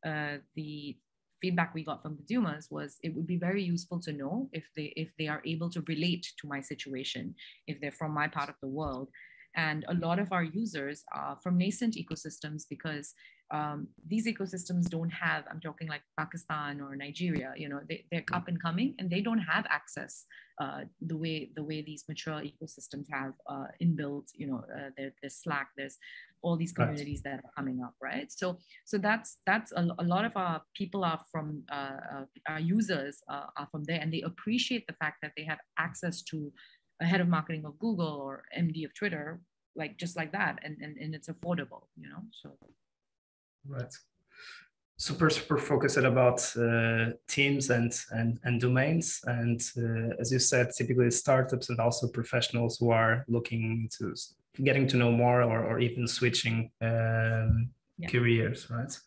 uh, 0.06 0.38
the 0.56 0.98
feedback 1.42 1.74
we 1.74 1.84
got 1.84 2.02
from 2.02 2.12
the 2.12 2.18
consumers 2.18 2.68
was 2.70 2.98
it 3.04 3.14
would 3.16 3.28
be 3.28 3.38
very 3.38 3.64
useful 3.64 4.00
to 4.00 4.12
know 4.12 4.50
if 4.52 4.66
they 4.76 4.94
if 4.96 5.10
they 5.18 5.28
are 5.28 5.42
able 5.46 5.70
to 5.70 5.82
relate 5.88 6.26
to 6.40 6.48
my 6.48 6.62
situation 6.62 7.36
if 7.68 7.80
they're 7.82 7.92
from 7.92 8.14
my 8.14 8.28
part 8.28 8.50
of 8.50 8.56
the 8.62 8.68
world 8.68 9.10
and 9.56 9.86
a 9.88 9.94
lot 9.96 10.20
of 10.20 10.32
our 10.32 10.44
users 10.44 11.04
are 11.14 11.38
from 11.42 11.58
nascent 11.58 11.96
ecosystems 11.96 12.64
because 12.70 13.14
um, 13.52 13.88
these 14.08 14.28
ecosystems 14.28 14.90
don't 14.90 15.12
have, 15.12 15.44
I'm 15.50 15.60
talking 15.60 15.88
like 15.88 16.02
Pakistan 16.18 16.82
or 16.82 16.96
Nigeria, 16.96 17.54
you 17.56 17.70
know, 17.70 17.80
they, 17.88 18.06
they're 18.12 18.24
up 18.34 18.48
and 18.48 18.62
coming 18.62 18.96
and 18.98 19.10
they 19.10 19.22
don't 19.22 19.40
have 19.40 19.66
access 19.70 20.26
uh, 20.62 20.82
the 21.02 21.18
way 21.18 21.52
the 21.56 21.64
way 21.64 21.82
these 21.82 22.06
mature 22.08 22.42
ecosystems 22.42 23.06
have 23.12 23.34
uh, 23.50 23.66
inbuilt, 23.84 24.30
you 24.34 24.48
know, 24.48 24.64
uh, 24.74 24.90
there, 24.98 25.14
there's 25.22 25.36
Slack, 25.36 25.68
there's 25.78 25.98
all 26.42 26.56
these 26.56 26.72
communities 26.72 27.22
right. 27.26 27.34
that 27.34 27.44
are 27.44 27.52
coming 27.56 27.82
up, 27.84 27.94
right? 28.02 28.32
So, 28.32 28.60
so 28.86 28.98
that's 28.98 29.38
that's 29.46 29.74
a, 29.74 29.88
a 30.00 30.04
lot 30.04 30.26
of 30.26 30.32
our 30.36 30.62
people 30.74 31.04
are 31.04 31.20
from 31.32 31.64
uh, 31.72 31.98
uh, 32.14 32.26
our 32.48 32.60
users 32.60 33.22
uh, 33.30 33.48
are 33.58 33.68
from 33.72 33.84
there, 33.84 34.00
and 34.00 34.14
they 34.14 34.22
appreciate 34.22 34.88
the 34.88 34.94
fact 34.94 35.18
that 35.22 35.34
they 35.36 35.44
have 35.44 35.60
access 35.78 36.22
to 36.24 36.52
a 37.02 37.06
head 37.06 37.20
of 37.20 37.28
marketing 37.28 37.66
of 37.66 37.78
Google 37.78 38.22
or 38.24 38.46
MD 38.58 38.86
of 38.86 38.94
Twitter, 38.96 39.42
like 39.76 39.98
just 39.98 40.16
like 40.16 40.32
that, 40.32 40.60
and 40.64 40.78
and, 40.82 40.96
and 40.98 41.14
it's 41.14 41.28
affordable, 41.28 41.88
you 41.98 42.08
know. 42.08 42.22
So 42.32 42.58
right. 43.68 43.94
Super 44.98 45.30
super 45.30 45.58
focused 45.58 45.98
about 45.98 46.40
uh, 46.56 47.12
teams 47.28 47.70
and, 47.70 47.94
and 48.12 48.40
and 48.44 48.62
domains. 48.62 49.20
And 49.26 49.62
uh, 49.78 50.16
as 50.20 50.32
you 50.32 50.40
said 50.40 50.72
typically 50.78 51.12
startups 51.12 51.70
and 51.70 51.80
also 51.80 52.08
professionals 52.08 52.78
who 52.78 52.92
are 52.92 53.26
looking 53.28 53.90
to 53.98 54.16
getting 54.64 54.88
to 54.88 54.98
know 54.98 55.12
more 55.12 55.44
or, 55.44 55.66
or 55.66 55.80
even 55.80 56.08
switching 56.08 56.72
um, 56.82 57.70
yeah. 57.98 58.08
careers 58.10 58.70
right? 58.70 58.98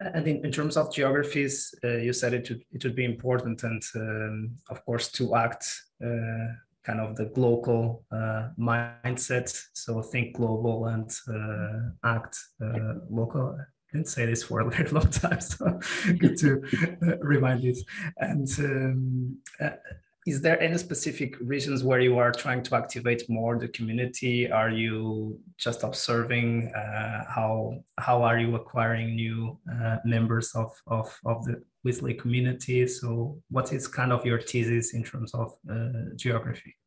And 0.00 0.26
in, 0.26 0.44
in 0.44 0.50
terms 0.50 0.76
of 0.76 0.92
geographies 0.92 1.72
uh, 1.84 1.98
you 1.98 2.12
said 2.12 2.34
it 2.34 2.48
would, 2.48 2.64
it 2.72 2.82
would 2.82 2.96
be 2.96 3.04
important 3.04 3.62
and 3.62 3.82
um, 3.94 4.56
of 4.70 4.84
course 4.84 5.08
to 5.12 5.36
act 5.36 5.64
uh, 6.04 6.48
kind 6.84 7.00
of 7.00 7.16
the 7.16 7.26
global 7.26 8.04
uh, 8.10 8.48
mindset. 8.58 9.54
So 9.74 10.00
think 10.02 10.36
global 10.36 10.86
and 10.86 11.10
uh, 11.28 11.90
act 12.02 12.38
local 13.10 13.58
didn't 13.92 14.08
say 14.08 14.26
this 14.26 14.42
for 14.42 14.60
a 14.60 14.70
very 14.76 14.90
long 14.90 15.10
time, 15.10 15.40
so 15.40 15.80
good 16.18 16.36
to 16.38 16.62
uh, 17.02 17.18
remind 17.18 17.62
this. 17.62 17.84
And 18.18 18.48
um, 18.58 19.38
uh, 19.60 19.70
is 20.26 20.42
there 20.42 20.60
any 20.60 20.76
specific 20.76 21.36
regions 21.40 21.82
where 21.82 22.00
you 22.00 22.18
are 22.18 22.32
trying 22.32 22.62
to 22.64 22.76
activate 22.76 23.22
more 23.30 23.58
the 23.58 23.68
community? 23.68 24.50
Are 24.50 24.68
you 24.68 25.40
just 25.56 25.84
observing 25.84 26.70
uh, 26.74 27.24
how 27.34 27.82
how 27.98 28.22
are 28.22 28.38
you 28.38 28.54
acquiring 28.54 29.14
new 29.14 29.58
uh, 29.72 29.96
members 30.04 30.54
of, 30.54 30.70
of 30.86 31.08
of 31.24 31.44
the 31.46 31.62
Wizzly 31.86 32.18
community? 32.18 32.86
So, 32.86 33.40
what 33.50 33.72
is 33.72 33.88
kind 33.88 34.12
of 34.12 34.26
your 34.26 34.40
thesis 34.40 34.92
in 34.92 35.02
terms 35.02 35.32
of 35.32 35.52
uh, 35.70 36.14
geography? 36.16 36.77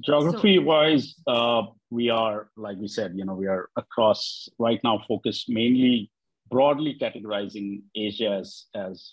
Geography 0.00 0.58
wise, 0.58 1.14
uh, 1.26 1.62
we 1.90 2.10
are, 2.10 2.48
like 2.56 2.78
we 2.78 2.88
said, 2.88 3.12
you 3.14 3.24
know, 3.24 3.34
we 3.34 3.46
are 3.46 3.68
across 3.76 4.48
right 4.58 4.80
now 4.82 5.02
focused 5.06 5.48
mainly 5.48 6.10
broadly 6.50 6.96
categorizing 7.00 7.82
Asia 7.94 8.30
as, 8.30 8.66
as 8.74 9.12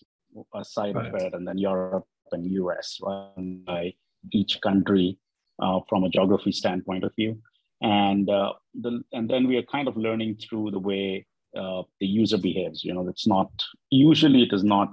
a 0.56 0.64
side 0.64 0.96
right. 0.96 1.08
of 1.08 1.16
it, 1.16 1.34
and 1.34 1.48
then 1.48 1.58
Europe 1.58 2.06
and 2.32 2.46
US, 2.52 2.98
right, 3.02 3.66
by 3.66 3.94
each 4.32 4.60
country 4.62 5.18
uh, 5.62 5.80
from 5.90 6.04
a 6.04 6.10
geography 6.10 6.52
standpoint 6.52 7.04
of 7.04 7.12
view. 7.16 7.40
And, 7.82 8.30
uh, 8.30 8.54
the, 8.80 9.02
and 9.14 9.30
then 9.30 9.48
we 9.48 9.58
are 9.58 9.64
kind 9.64 9.88
of 9.88 9.96
learning 9.96 10.38
through 10.38 10.72
the 10.72 10.80
way 10.80 11.26
uh, 11.58 11.84
the 12.00 12.08
user 12.08 12.38
behaves. 12.38 12.84
You 12.84 12.94
know, 12.94 13.08
it's 13.08 13.26
not, 13.26 13.50
usually 13.90 14.44
it 14.44 14.54
is 14.54 14.64
not 14.64 14.90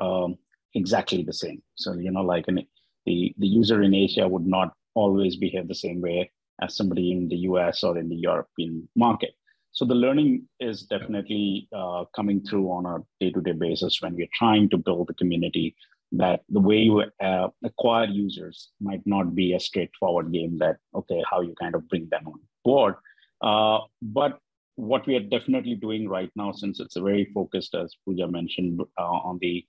um, 0.00 0.36
exactly 0.74 1.22
the 1.22 1.32
same. 1.32 1.62
So, 1.76 1.94
you 1.94 2.10
know, 2.10 2.22
like 2.22 2.44
an, 2.48 2.66
the, 3.06 3.34
the 3.38 3.46
user 3.46 3.82
in 3.82 3.94
Asia 3.94 4.26
would 4.26 4.46
not 4.46 4.72
always 4.96 5.36
behave 5.36 5.68
the 5.68 5.82
same 5.86 6.00
way 6.00 6.30
as 6.60 6.76
somebody 6.76 7.12
in 7.12 7.28
the 7.28 7.40
US 7.50 7.84
or 7.84 7.98
in 7.98 8.08
the 8.08 8.16
European 8.16 8.88
market. 8.96 9.34
So 9.76 9.84
the 9.84 9.94
learning 9.94 10.48
is 10.58 10.84
definitely 10.84 11.68
uh, 11.70 12.04
coming 12.16 12.42
through 12.42 12.66
on 12.70 12.86
a 12.86 12.98
day-to-day 13.20 13.52
basis 13.52 14.00
when 14.00 14.14
we're 14.14 14.38
trying 14.42 14.70
to 14.70 14.78
build 14.78 15.08
the 15.08 15.14
community 15.14 15.76
that 16.12 16.40
the 16.48 16.60
way 16.60 16.78
you 16.78 17.04
uh, 17.22 17.48
acquire 17.64 18.06
users 18.06 18.70
might 18.80 19.02
not 19.06 19.34
be 19.34 19.52
a 19.52 19.60
straightforward 19.60 20.32
game 20.32 20.56
that 20.58 20.76
okay 20.94 21.22
how 21.30 21.40
you 21.40 21.54
kind 21.60 21.74
of 21.74 21.88
bring 21.88 22.08
them 22.10 22.26
on 22.26 22.40
board 22.64 22.94
uh, 23.42 23.78
but 24.00 24.38
what 24.76 25.06
we 25.06 25.16
are 25.16 25.28
definitely 25.36 25.74
doing 25.74 26.08
right 26.08 26.30
now 26.36 26.52
since 26.52 26.80
it's 26.80 26.96
a 26.96 27.00
very 27.00 27.24
focused 27.34 27.74
as 27.74 27.94
Pooja 28.04 28.28
mentioned 28.28 28.80
uh, 28.98 29.02
on 29.02 29.38
the 29.40 29.64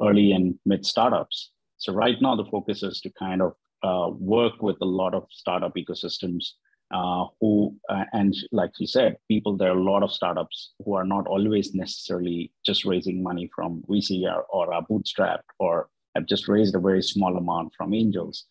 early 0.00 0.32
and 0.32 0.58
mid 0.66 0.84
startups 0.84 1.50
so 1.78 1.92
right 1.92 2.20
now 2.20 2.36
the 2.36 2.44
focus 2.44 2.82
is 2.82 3.00
to 3.00 3.10
kind 3.18 3.40
of 3.40 3.54
uh, 3.82 4.10
work 4.18 4.60
with 4.60 4.76
a 4.80 4.84
lot 4.84 5.14
of 5.14 5.26
startup 5.30 5.74
ecosystems 5.76 6.52
uh, 6.90 7.26
who 7.40 7.76
uh, 7.90 8.04
and 8.12 8.34
like 8.50 8.70
you 8.78 8.86
said 8.86 9.16
people 9.28 9.56
there 9.56 9.70
are 9.70 9.78
a 9.78 9.82
lot 9.82 10.02
of 10.02 10.10
startups 10.10 10.72
who 10.84 10.94
are 10.94 11.04
not 11.04 11.26
always 11.26 11.74
necessarily 11.74 12.50
just 12.64 12.86
raising 12.86 13.22
money 13.22 13.50
from 13.54 13.82
vc 13.88 14.22
or, 14.22 14.42
or 14.44 14.72
are 14.72 14.86
bootstrapped 14.86 15.50
or 15.58 15.88
have 16.18 16.26
just 16.26 16.48
raised 16.48 16.74
a 16.74 16.80
very 16.80 17.02
small 17.02 17.36
amount 17.36 17.72
from 17.76 17.94
angels. 17.94 18.44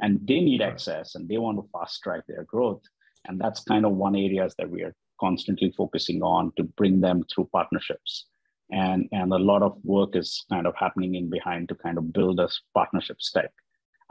And 0.00 0.18
they 0.26 0.40
need 0.40 0.60
access 0.60 1.14
and 1.14 1.28
they 1.28 1.38
want 1.38 1.58
to 1.58 1.68
fast 1.72 2.02
track 2.02 2.22
their 2.26 2.44
growth. 2.44 2.82
And 3.26 3.40
that's 3.40 3.62
kind 3.62 3.86
of 3.86 3.92
one 3.92 4.16
areas 4.16 4.54
that 4.58 4.68
we 4.68 4.82
are 4.82 4.94
constantly 5.20 5.72
focusing 5.76 6.22
on 6.22 6.52
to 6.56 6.64
bring 6.64 7.00
them 7.00 7.24
through 7.32 7.48
partnerships. 7.52 8.26
And 8.72 9.08
and 9.12 9.32
a 9.32 9.38
lot 9.38 9.62
of 9.62 9.78
work 9.84 10.16
is 10.16 10.44
kind 10.50 10.66
of 10.66 10.74
happening 10.76 11.14
in 11.14 11.30
behind 11.30 11.68
to 11.68 11.74
kind 11.74 11.98
of 11.98 12.12
build 12.12 12.40
a 12.40 12.48
partnership 12.74 13.18
stack 13.20 13.52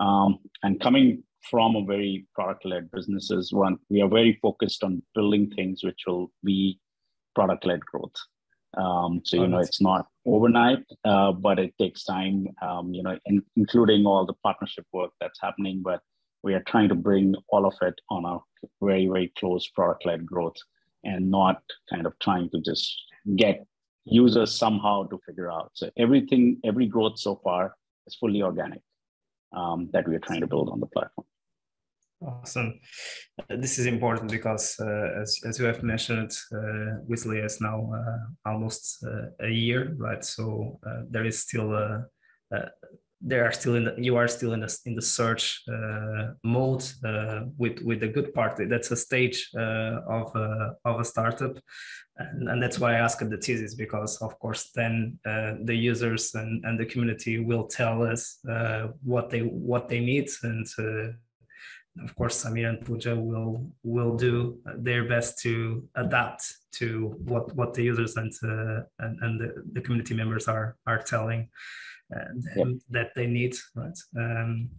um, 0.01 0.39
and 0.63 0.79
coming 0.81 1.23
from 1.49 1.75
a 1.75 1.85
very 1.85 2.27
product-led 2.35 2.89
businesses 2.91 3.51
one 3.51 3.77
we 3.89 4.01
are 4.01 4.09
very 4.09 4.33
focused 4.41 4.83
on 4.83 5.01
building 5.15 5.49
things 5.55 5.83
which 5.83 6.01
will 6.05 6.31
be 6.43 6.79
product-led 7.35 7.81
growth. 7.85 8.19
Um, 8.77 9.21
so 9.25 9.35
you 9.37 9.47
know 9.47 9.59
it's 9.59 9.81
not 9.81 10.07
overnight 10.25 10.85
uh, 11.03 11.31
but 11.33 11.59
it 11.59 11.73
takes 11.77 12.03
time 12.03 12.47
um, 12.61 12.93
you 12.93 13.03
know 13.03 13.17
in, 13.25 13.43
including 13.55 14.05
all 14.05 14.25
the 14.25 14.39
partnership 14.45 14.85
work 14.93 15.11
that's 15.19 15.41
happening 15.41 15.81
but 15.83 15.99
we 16.43 16.53
are 16.53 16.63
trying 16.71 16.87
to 16.89 16.95
bring 16.95 17.35
all 17.49 17.65
of 17.65 17.75
it 17.81 17.99
on 18.09 18.23
a 18.25 18.37
very 18.81 19.07
very 19.07 19.31
close 19.37 19.67
product-led 19.67 20.25
growth 20.25 20.55
and 21.03 21.29
not 21.29 21.61
kind 21.89 22.05
of 22.05 22.13
trying 22.19 22.49
to 22.51 22.61
just 22.61 22.95
get 23.35 23.65
users 24.05 24.51
somehow 24.51 25.03
to 25.07 25.19
figure 25.25 25.51
out. 25.51 25.71
So 25.73 25.89
everything 25.97 26.59
every 26.63 26.87
growth 26.87 27.19
so 27.19 27.39
far 27.43 27.75
is 28.07 28.15
fully 28.15 28.41
organic 28.41 28.81
um, 29.53 29.89
that 29.93 30.07
we 30.07 30.15
are 30.15 30.19
trying 30.19 30.41
to 30.41 30.47
build 30.47 30.69
on 30.69 30.79
the 30.79 30.87
platform 30.87 31.25
Awesome. 32.23 32.79
Uh, 33.39 33.55
this 33.57 33.79
is 33.79 33.87
important 33.87 34.29
because, 34.29 34.79
uh, 34.79 35.21
as, 35.21 35.39
as 35.43 35.57
you 35.57 35.65
have 35.65 35.81
mentioned, 35.81 36.31
uh, 36.53 37.01
Wizzly 37.09 37.43
is 37.43 37.59
now 37.59 37.91
uh, 37.91 38.49
almost 38.49 39.03
uh, 39.03 39.45
a 39.45 39.49
year, 39.49 39.95
right? 39.97 40.23
So 40.23 40.79
uh, 40.85 41.01
there 41.09 41.25
is 41.25 41.41
still 41.41 41.73
a, 41.73 42.05
there 43.21 43.45
are 43.45 43.51
still 43.51 43.75
in 43.75 43.85
the 43.85 43.95
you 43.97 44.15
are 44.15 44.27
still 44.27 44.53
in 44.53 44.61
the 44.61 44.79
in 44.85 44.95
the 44.95 45.01
search 45.01 45.63
uh, 45.71 46.33
mode 46.43 46.83
uh, 47.05 47.41
with 47.57 47.79
with 47.83 47.99
the 47.99 48.07
good 48.07 48.33
part. 48.33 48.59
That's 48.69 48.91
a 48.91 48.95
stage 48.95 49.49
uh, 49.55 50.01
of 50.07 50.35
a, 50.35 50.75
of 50.85 50.99
a 50.99 51.05
startup, 51.05 51.57
and, 52.17 52.49
and 52.49 52.61
that's 52.61 52.79
why 52.79 52.95
I 52.95 52.99
asked 52.99 53.29
the 53.29 53.37
thesis 53.37 53.75
because, 53.75 54.17
of 54.21 54.39
course, 54.39 54.71
then 54.75 55.19
the 55.23 55.75
users 55.75 56.33
and, 56.35 56.65
and 56.65 56.79
the 56.79 56.85
community 56.85 57.39
will 57.39 57.67
tell 57.67 58.03
us 58.03 58.39
what 59.03 59.29
they 59.29 59.41
what 59.41 59.87
they 59.87 59.99
need. 59.99 60.29
And 60.43 60.67
of 62.03 62.15
course 62.15 62.43
Samir 62.43 62.69
and 62.69 62.85
Pooja 62.85 63.15
will 63.15 63.69
will 63.83 64.15
do 64.15 64.57
their 64.77 65.03
best 65.03 65.39
to 65.39 65.87
adapt 65.95 66.55
to 66.73 67.15
what 67.25 67.53
what 67.55 67.73
the 67.73 67.83
users 67.83 68.15
and 68.15 68.31
uh, 68.43 68.83
and, 68.99 69.19
and 69.21 69.39
the, 69.41 69.63
the 69.73 69.81
community 69.81 70.13
members 70.13 70.47
are 70.47 70.77
are 70.87 71.01
telling 71.01 71.49
yep. 72.55 72.67
that 72.89 73.09
they 73.15 73.27
need 73.27 73.55
right 73.75 73.97
um, 74.17 74.69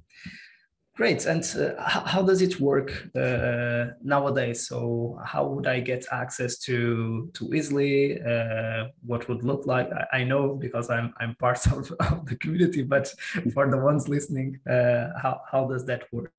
great 0.94 1.24
and 1.26 1.42
uh, 1.56 1.82
how, 1.82 2.00
how, 2.00 2.22
does 2.22 2.42
it 2.42 2.60
work 2.60 3.08
uh, 3.16 3.86
nowadays 4.02 4.68
so 4.68 5.18
how 5.24 5.46
would 5.46 5.66
i 5.66 5.80
get 5.80 6.04
access 6.12 6.58
to 6.58 7.30
to 7.34 7.48
Wizzly 7.48 8.20
uh, 8.26 8.88
what 9.06 9.28
would 9.28 9.42
look 9.42 9.66
like 9.66 9.90
I, 9.92 10.18
I, 10.18 10.24
know 10.24 10.54
because 10.54 10.90
i'm 10.90 11.14
i'm 11.18 11.34
part 11.36 11.66
of, 11.72 11.90
of 12.00 12.26
the 12.26 12.36
community 12.36 12.82
but 12.82 13.12
for 13.54 13.70
the 13.70 13.78
ones 13.78 14.08
listening 14.08 14.60
uh, 14.68 15.08
how, 15.20 15.40
how 15.50 15.66
does 15.66 15.86
that 15.86 16.04
work 16.12 16.32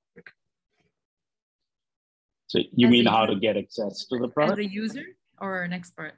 so 2.53 2.60
you 2.71 2.86
as 2.86 2.91
mean 2.91 3.06
how 3.08 3.25
to 3.25 3.36
get 3.36 3.58
access 3.58 4.06
to 4.06 4.19
the 4.19 4.27
product? 4.27 4.60
As 4.60 4.65
a 4.67 4.69
user 4.69 5.06
or 5.41 5.63
an 5.63 5.73
expert? 5.73 6.13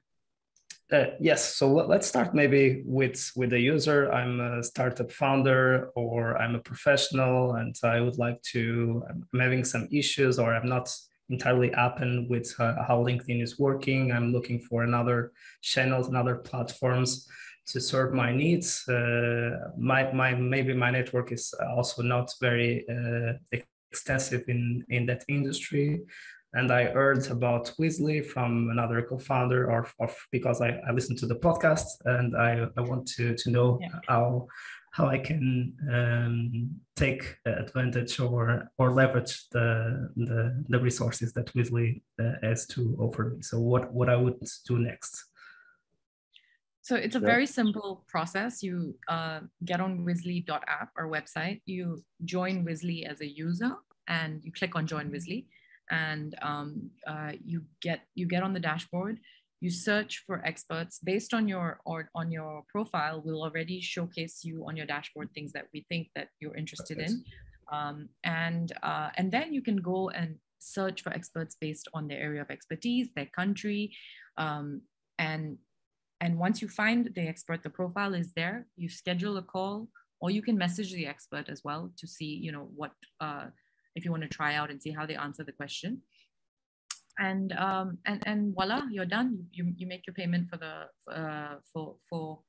Uh, 0.92 1.06
yes. 1.20 1.56
So 1.56 1.68
let's 1.74 2.08
start 2.08 2.36
maybe 2.36 2.84
with 2.86 3.32
with 3.36 3.50
the 3.50 3.60
user. 3.60 4.12
I'm 4.12 4.40
a 4.40 4.64
startup 4.64 5.12
founder, 5.12 5.90
or 5.96 6.38
I'm 6.38 6.54
a 6.54 6.60
professional, 6.60 7.56
and 7.56 7.76
I 7.84 8.02
would 8.02 8.20
like 8.20 8.40
to. 8.54 9.04
I'm 9.10 9.40
having 9.40 9.64
some 9.64 9.88
issues, 9.92 10.38
or 10.38 10.54
I'm 10.54 10.70
not 10.70 10.96
entirely 11.30 11.74
open 11.74 12.28
with 12.30 12.54
uh, 12.60 12.76
how 12.88 13.04
LinkedIn 13.04 13.42
is 13.42 13.58
working. 13.58 14.12
I'm 14.12 14.32
looking 14.32 14.60
for 14.60 14.84
another 14.84 15.32
channels 15.64 16.08
and 16.08 16.16
other 16.16 16.36
platforms 16.36 17.28
to 17.68 17.82
serve 17.82 18.14
my 18.14 18.32
needs. 18.32 18.88
Uh, 18.88 19.72
my 19.78 20.12
my 20.14 20.36
maybe 20.36 20.76
my 20.76 20.92
network 20.92 21.32
is 21.32 21.52
also 21.68 22.04
not 22.04 22.32
very 22.40 22.86
uh, 22.88 23.34
extensive 23.92 24.44
in 24.48 24.86
in 24.90 25.08
that 25.08 25.26
industry 25.28 26.02
and 26.56 26.72
I 26.72 26.86
heard 26.86 27.30
about 27.30 27.74
Wizzly 27.78 28.26
from 28.26 28.70
another 28.72 29.02
co-founder, 29.02 29.70
or, 29.70 29.88
or 30.00 30.10
because 30.32 30.62
I, 30.62 30.80
I 30.88 30.92
listened 30.92 31.20
to 31.20 31.28
the 31.28 31.36
podcast, 31.36 31.86
and 32.06 32.36
I, 32.36 32.66
I 32.78 32.82
want 32.82 33.08
to 33.16 33.36
to 33.36 33.52
know 33.52 33.78
yeah. 33.82 34.00
how 34.08 34.48
how 34.92 35.08
I 35.08 35.18
can 35.18 35.74
um, 35.92 36.72
take 36.96 37.38
advantage 37.46 38.20
or 38.20 38.72
or 38.78 38.94
leverage 38.94 39.50
the 39.52 40.10
the, 40.16 40.64
the 40.70 40.80
resources 40.80 41.34
that 41.34 41.54
Wizzly 41.54 42.02
uh, 42.22 42.36
has 42.42 42.66
to 42.68 42.98
offer 43.00 43.36
me. 43.36 43.42
So 43.42 43.60
what 43.60 43.94
what 43.94 44.10
I 44.10 44.16
would 44.16 44.40
do 44.66 44.80
next. 44.80 45.26
So 46.82 46.96
it's 46.96 47.16
a 47.16 47.20
very 47.20 47.48
simple 47.48 48.06
process. 48.08 48.62
You 48.62 48.96
uh, 49.08 49.40
get 49.66 49.82
on 49.82 50.06
Wizzly.app 50.06 50.90
or 50.96 51.10
website. 51.10 51.62
You 51.66 52.04
join 52.24 52.64
Wizzly 52.64 53.10
as 53.10 53.22
a 53.22 53.28
user, 53.28 53.72
and 54.08 54.40
you 54.44 54.52
click 54.52 54.76
on 54.76 54.86
Join 54.86 55.10
Wizzly 55.10 55.48
and 55.92 56.36
um, 56.42 56.90
uh, 57.08 57.32
you 57.44 57.64
get 57.82 58.02
you 58.16 58.28
get 58.28 58.44
on 58.44 58.54
the 58.54 58.60
dashboard 58.60 59.20
you 59.62 59.72
search 59.72 60.24
for 60.28 60.46
experts. 60.46 61.00
Based 61.00 61.34
on 61.34 61.48
your 61.48 61.80
or 61.86 62.10
on 62.14 62.32
your 62.32 62.64
profile 62.68 63.22
we'll 63.26 63.42
already 63.42 63.82
showcase 63.82 64.44
you 64.44 64.66
on 64.68 64.76
your 64.78 64.86
dashboard 64.86 65.30
things 65.34 65.52
that 65.54 65.68
we 65.74 65.86
think 65.90 66.10
that 66.16 66.28
you're 66.40 66.56
interested 66.56 67.00
in. 67.00 67.24
Um, 67.72 68.10
and 68.24 68.72
uh, 68.84 69.10
and 69.18 69.32
then 69.32 69.54
you 69.54 69.62
can 69.62 69.78
go 69.78 70.10
and 70.10 70.36
search 70.60 71.02
for 71.02 71.12
experts 71.14 71.56
based 71.60 71.88
on 71.94 72.08
their 72.08 72.20
area 72.20 72.42
of 72.42 72.50
expertise 72.50 73.10
their 73.16 73.30
country 73.36 73.92
um, 74.38 74.82
and 75.20 75.58
and 76.22 76.40
once 76.40 76.62
you 76.62 76.68
find 76.68 77.12
the 77.16 77.28
expert 77.28 77.62
the 77.62 77.70
profile 77.70 78.14
is 78.14 78.34
there 78.34 78.66
you 78.76 78.90
schedule 78.90 79.38
a 79.38 79.44
call 79.44 79.88
or 80.22 80.32
you 80.32 80.42
can 80.42 80.58
message 80.58 80.92
the 80.94 81.06
expert 81.06 81.50
as 81.50 81.62
well 81.64 81.92
to 81.98 82.08
see 82.08 82.32
you 82.46 82.52
know 82.52 82.68
what 82.76 82.94
uh, 83.20 83.46
if 83.96 84.06
you 84.06 84.12
want 84.12 84.24
to 84.24 84.30
try 84.30 84.56
out 84.56 84.70
and 84.70 84.82
see 84.82 84.92
how 84.92 85.06
they 85.06 85.16
answer 85.16 85.44
the 85.44 85.52
question. 85.52 86.02
And 87.18 87.54
um, 87.54 87.98
and 88.06 88.22
and 88.26 88.54
voila, 88.54 88.82
you're 88.92 89.06
done. 89.06 89.46
You, 89.54 89.74
you 89.78 89.88
make 89.88 90.06
your 90.06 90.14
payment 90.14 90.50
for 90.50 90.58
the 90.58 90.76
uh, 91.12 91.56
for 91.72 91.96
for 92.10 92.40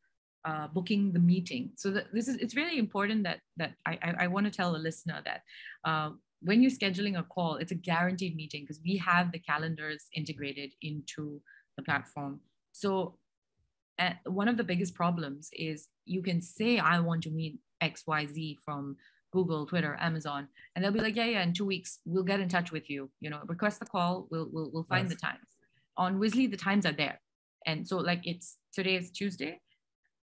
uh, 0.44 0.66
booking 0.68 1.12
the 1.12 1.20
meeting. 1.20 1.70
So 1.76 1.90
that 1.92 2.06
this 2.12 2.26
is 2.26 2.36
it's 2.36 2.56
really 2.56 2.78
important 2.78 3.22
that 3.24 3.38
that 3.58 3.74
I 3.86 3.98
I, 4.02 4.14
I 4.20 4.26
want 4.26 4.46
to 4.46 4.52
tell 4.52 4.72
the 4.72 4.78
listener 4.78 5.22
that 5.24 5.42
uh, 5.84 6.10
when 6.40 6.62
you're 6.62 6.70
scheduling 6.70 7.18
a 7.18 7.22
call, 7.22 7.56
it's 7.56 7.72
a 7.72 7.76
guaranteed 7.76 8.34
meeting 8.36 8.62
because 8.62 8.80
we 8.84 8.96
have 8.98 9.30
the 9.30 9.38
calendars 9.38 10.06
integrated 10.14 10.72
into 10.82 11.40
the 11.76 11.82
platform. 11.82 12.40
So 12.72 13.18
uh, 13.98 14.14
one 14.24 14.48
of 14.48 14.56
the 14.56 14.64
biggest 14.64 14.94
problems 14.94 15.48
is 15.52 15.88
you 16.04 16.22
can 16.22 16.42
say 16.42 16.78
I 16.78 16.98
want 17.00 17.22
to 17.22 17.30
meet 17.30 17.58
X 17.80 18.02
Y 18.06 18.26
Z 18.26 18.58
from 18.64 18.96
Google, 19.32 19.66
Twitter, 19.66 19.96
Amazon, 20.00 20.48
and 20.74 20.84
they'll 20.84 20.92
be 20.92 21.00
like, 21.00 21.16
yeah, 21.16 21.26
yeah, 21.26 21.42
in 21.42 21.52
two 21.52 21.64
weeks 21.64 22.00
we'll 22.04 22.24
get 22.24 22.40
in 22.40 22.48
touch 22.48 22.72
with 22.72 22.88
you. 22.88 23.10
You 23.20 23.30
know, 23.30 23.40
request 23.46 23.80
the 23.80 23.86
call, 23.86 24.26
we'll 24.30 24.48
we'll, 24.52 24.70
we'll 24.72 24.84
find 24.84 25.08
yes. 25.08 25.18
the 25.18 25.26
times. 25.26 25.46
On 25.96 26.18
Wizzly, 26.18 26.50
the 26.50 26.56
times 26.56 26.86
are 26.86 26.92
there, 26.92 27.20
and 27.66 27.86
so 27.86 27.98
like 27.98 28.26
it's 28.26 28.56
today 28.72 28.96
is 28.96 29.10
Tuesday, 29.10 29.60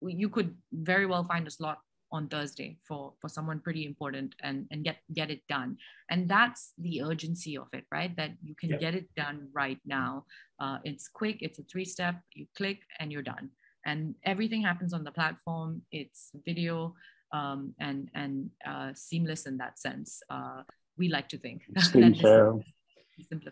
you 0.03 0.29
could 0.29 0.55
very 0.73 1.07
well 1.07 1.25
find 1.25 1.47
a 1.47 1.51
slot 1.51 1.79
on 2.13 2.29
Thursday 2.29 2.79
for 2.87 3.13
for 3.21 3.29
someone 3.29 3.59
pretty 3.59 3.85
important 3.85 4.35
and 4.43 4.67
and 4.71 4.85
get 4.85 4.99
get 5.13 5.31
it 5.31 5.43
done. 5.49 5.77
And 6.11 6.29
that's 6.29 6.73
the 6.79 7.03
urgency 7.03 7.57
of 7.59 7.69
it, 7.73 7.85
right? 7.91 8.15
That 8.17 8.33
you 8.43 8.55
can 8.55 8.71
yep. 8.71 8.81
get 8.81 8.95
it 8.95 9.09
done 9.17 9.49
right 9.53 9.81
now. 9.85 10.25
Uh, 10.61 10.79
it's 10.85 11.09
quick. 11.09 11.39
It's 11.41 11.59
a 11.59 11.65
three 11.65 11.85
step. 11.85 12.15
You 12.33 12.47
click 12.57 12.81
and 13.01 13.11
you're 13.11 13.23
done. 13.35 13.51
And 13.85 14.15
everything 14.25 14.63
happens 14.63 14.95
on 14.95 15.05
the 15.05 15.11
platform. 15.11 15.83
It's 15.91 16.31
video 16.47 16.95
um, 17.35 17.75
and 17.81 18.11
and 18.15 18.51
uh, 18.67 18.91
seamless 18.95 19.47
in 19.47 19.57
that 19.59 19.79
sense. 19.79 20.23
Uh, 20.31 20.63
we 20.97 21.09
like 21.09 21.29
to 21.31 21.39
think. 21.39 21.63
Screen 21.79 22.15
share. 22.15 22.55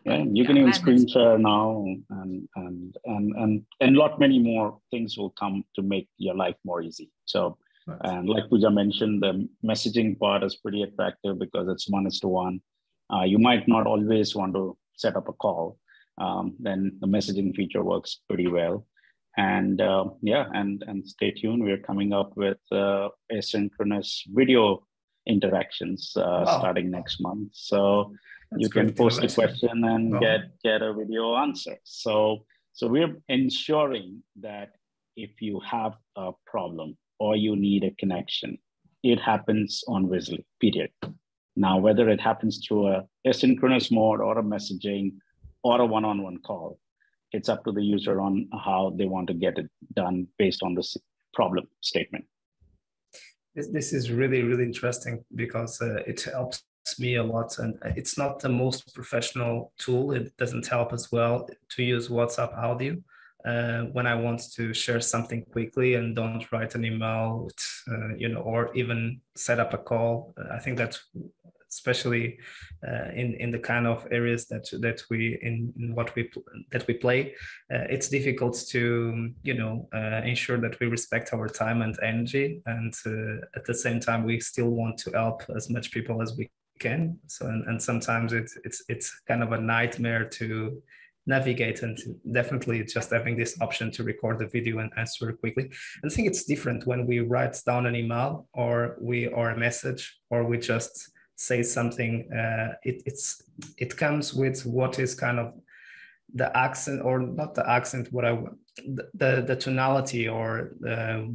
Yeah, 0.05 0.25
you 0.39 0.45
can 0.45 0.57
even 0.57 0.73
screen 0.73 1.07
share 1.07 1.39
now, 1.39 1.85
and 2.11 2.49
and 2.57 2.97
and 3.05 3.27
and 3.37 3.53
and 3.81 3.97
lot 3.97 4.19
many 4.19 4.39
more 4.41 4.79
things 4.91 5.17
will 5.17 5.31
come 5.43 5.65
to 5.77 5.83
make 5.83 6.09
your 6.19 6.35
life 6.35 6.57
more 6.65 6.83
easy. 6.83 7.11
So 7.27 7.59
Right. 7.87 7.99
And 8.05 8.29
like 8.29 8.49
Pooja 8.49 8.71
mentioned, 8.71 9.23
the 9.23 9.49
messaging 9.65 10.19
part 10.19 10.45
is 10.45 10.57
pretty 10.57 10.83
attractive 10.83 11.39
because 11.39 11.69
it's 11.69 11.89
one 11.89 12.07
is 12.07 12.21
to 12.21 12.29
one. 12.29 12.61
Uh, 13.13 13.25
you 13.25 13.39
might 13.39 13.67
not 13.67 13.87
always 13.87 14.35
want 14.35 14.55
to 14.55 14.77
set 14.97 15.17
up 15.17 15.29
a 15.29 15.33
call. 15.33 15.79
Um, 16.19 16.55
then 16.61 16.99
the 17.01 17.07
messaging 17.07 17.55
feature 17.55 17.83
works 17.83 18.21
pretty 18.29 18.47
well. 18.47 18.87
And 19.37 19.81
uh, 19.81 20.05
yeah, 20.21 20.47
and 20.53 20.85
and 20.87 21.07
stay 21.07 21.31
tuned. 21.31 21.65
We're 21.65 21.79
coming 21.79 22.13
up 22.13 22.37
with 22.37 22.59
uh, 22.71 23.09
asynchronous 23.33 24.23
video 24.29 24.87
interactions 25.27 26.13
uh, 26.17 26.45
wow. 26.47 26.59
starting 26.59 26.91
next 26.91 27.21
month. 27.21 27.51
So 27.53 28.13
That's 28.51 28.63
you 28.63 28.69
can 28.69 28.93
post 28.93 29.23
a 29.23 29.29
question 29.29 29.85
and 29.85 30.13
wow. 30.13 30.21
get 30.21 30.41
get 30.63 30.83
a 30.83 30.93
video 30.93 31.37
answer. 31.37 31.77
So 31.85 32.45
so 32.73 32.89
we're 32.89 33.17
ensuring 33.29 34.23
that 34.41 34.73
if 35.17 35.41
you 35.41 35.61
have 35.61 35.93
a 36.17 36.33
problem 36.47 36.97
or 37.19 37.37
you 37.37 37.57
need 37.57 37.85
a 37.85 37.91
connection, 37.93 38.59
it 39.03 39.21
happens 39.21 39.85
on 39.89 40.09
Wizzly, 40.09 40.45
period. 40.61 40.91
Now, 41.55 41.79
whether 41.79 42.09
it 42.09 42.21
happens 42.21 42.65
through 42.67 42.89
a 42.89 43.05
asynchronous 43.27 43.93
mode 43.93 44.21
or 44.21 44.39
a 44.39 44.43
messaging 44.43 45.13
or 45.63 45.81
a 45.81 45.87
one-on-one 45.87 46.39
call, 46.39 46.79
it's 47.33 47.49
up 47.49 47.65
to 47.65 47.73
the 47.73 47.83
user 47.83 48.21
on 48.21 48.49
how 48.65 48.93
they 48.97 49.07
want 49.07 49.27
to 49.29 49.35
get 49.35 49.59
it 49.59 49.71
done 49.95 50.27
based 50.39 50.63
on 50.63 50.75
this 50.75 50.97
problem 51.33 51.67
statement. 51.81 52.25
This, 53.55 53.69
this 53.69 53.93
is 53.93 54.11
really, 54.11 54.43
really 54.43 54.65
interesting 54.65 55.25
because 55.35 55.81
uh, 55.81 56.03
it 56.07 56.23
helps 56.23 56.63
me 56.99 57.17
a 57.17 57.23
lot 57.23 57.59
and 57.59 57.75
it's 57.97 58.19
not 58.19 58.41
the 58.41 58.49
most 58.49 58.95
professional 58.95 59.73
tool. 59.79 60.13
It 60.13 60.37
doesn't 60.37 60.67
help 60.67 60.93
as 60.93 61.13
well 61.13 61.49
to 61.71 61.83
use 61.83 62.09
WhatsApp 62.09 62.57
audio. 62.57 62.97
Uh, 63.45 63.87
when 63.93 64.07
I 64.07 64.15
want 64.15 64.41
to 64.55 64.73
share 64.73 65.01
something 65.01 65.45
quickly 65.51 65.95
and 65.95 66.15
don't 66.15 66.47
write 66.53 66.77
an 66.77 66.85
email, 66.85 67.49
uh, 67.91 68.15
you 68.17 68.29
know, 68.29 68.41
or 68.41 68.73
even 68.75 69.21
set 69.35 69.59
up 69.59 69.75
a 69.75 69.79
call. 69.79 70.33
I 70.53 70.61
think 70.61 70.79
that's 70.79 71.05
especially 71.73 72.39
uh, 72.87 73.09
in 73.15 73.35
in 73.35 73.51
the 73.51 73.59
kind 73.59 73.87
of 73.87 74.07
areas 74.11 74.47
that 74.47 74.69
that 74.81 75.03
we 75.11 75.39
in, 75.43 75.73
in 75.79 75.95
what 75.95 76.15
we 76.15 76.31
that 76.71 76.87
we 76.87 76.95
play 76.95 77.35
uh, 77.73 77.87
it's 77.95 78.09
difficult 78.09 78.55
to 78.69 79.31
you 79.43 79.55
know 79.55 79.89
uh, 79.95 80.21
ensure 80.25 80.59
that 80.59 80.79
we 80.81 80.87
respect 80.87 81.33
our 81.33 81.49
time 81.49 81.83
and 81.83 81.99
energy 82.03 82.61
and 82.67 82.95
uh, 83.07 83.37
at 83.57 83.65
the 83.65 83.75
same 83.75 84.01
time 84.01 84.25
we 84.25 84.39
still 84.41 84.71
want 84.71 84.99
to 84.99 85.11
help 85.13 85.43
as 85.57 85.71
much 85.71 85.91
people 85.91 86.21
as 86.21 86.37
we 86.37 86.51
can 86.79 87.19
so 87.27 87.47
and, 87.47 87.67
and 87.69 87.81
sometimes 87.81 88.33
it's 88.33 88.59
it's 88.65 88.83
it's 88.89 89.09
kind 89.29 89.43
of 89.43 89.53
a 89.53 89.61
nightmare 89.61 90.25
to 90.25 90.83
navigate 91.27 91.83
and 91.83 91.99
definitely 92.33 92.83
just 92.85 93.11
having 93.11 93.37
this 93.37 93.61
option 93.61 93.91
to 93.93 94.03
record 94.03 94.39
the 94.39 94.47
video 94.47 94.79
and 94.79 94.91
answer 94.97 95.33
quickly. 95.33 95.71
I 96.05 96.09
think 96.09 96.27
it's 96.27 96.45
different 96.45 96.87
when 96.87 97.07
we 97.07 97.21
write 97.21 97.57
down 97.65 97.87
an 97.87 97.95
email 97.95 98.49
or 98.55 98.97
we 99.01 99.29
or 99.29 99.51
a 99.51 99.59
message 99.59 100.19
or 100.31 100.45
we 100.45 100.59
just 100.59 101.12
say 101.37 101.63
something, 101.63 102.33
uh, 102.33 102.75
it, 102.85 103.03
it's 103.07 103.43
it 103.79 103.97
comes 103.97 104.35
with 104.35 104.65
what 104.67 104.99
is 104.99 105.15
kind 105.15 105.39
of 105.39 105.55
the 106.35 106.57
accent 106.57 107.03
or 107.05 107.21
not 107.21 107.55
the 107.55 107.69
accent, 107.69 108.13
what 108.13 108.25
I 108.25 108.39
the 109.15 109.45
the 109.47 109.57
tonality 109.57 110.29
or 110.29 110.73
the, 110.81 111.35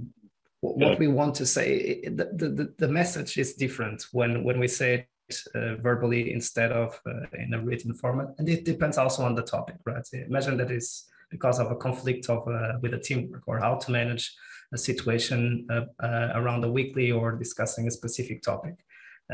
what 0.61 0.99
we 0.99 1.07
want 1.07 1.35
to 1.35 1.45
say. 1.45 2.01
The, 2.03 2.25
the 2.33 2.73
the 2.77 2.87
message 2.87 3.37
is 3.37 3.53
different 3.53 4.05
when 4.11 4.43
when 4.43 4.59
we 4.59 4.67
say 4.67 5.07
it 5.29 5.43
uh, 5.55 5.75
verbally 5.75 6.31
instead 6.31 6.71
of 6.71 6.99
uh, 7.05 7.25
in 7.37 7.53
a 7.53 7.61
written 7.61 7.93
format, 7.93 8.27
and 8.37 8.49
it 8.49 8.65
depends 8.65 8.97
also 8.97 9.23
on 9.23 9.35
the 9.35 9.43
topic, 9.43 9.75
right? 9.85 10.07
Imagine 10.13 10.57
that 10.57 10.71
is 10.71 11.05
because 11.29 11.59
of 11.59 11.71
a 11.71 11.75
conflict 11.75 12.29
of 12.29 12.47
uh, 12.47 12.73
with 12.81 12.93
a 12.93 12.99
teamwork 12.99 13.43
or 13.47 13.59
how 13.59 13.75
to 13.75 13.91
manage 13.91 14.33
a 14.73 14.77
situation 14.77 15.65
uh, 15.69 15.81
uh, 16.03 16.31
around 16.35 16.63
a 16.63 16.71
weekly 16.71 17.11
or 17.11 17.33
discussing 17.33 17.87
a 17.87 17.91
specific 17.91 18.41
topic 18.41 18.75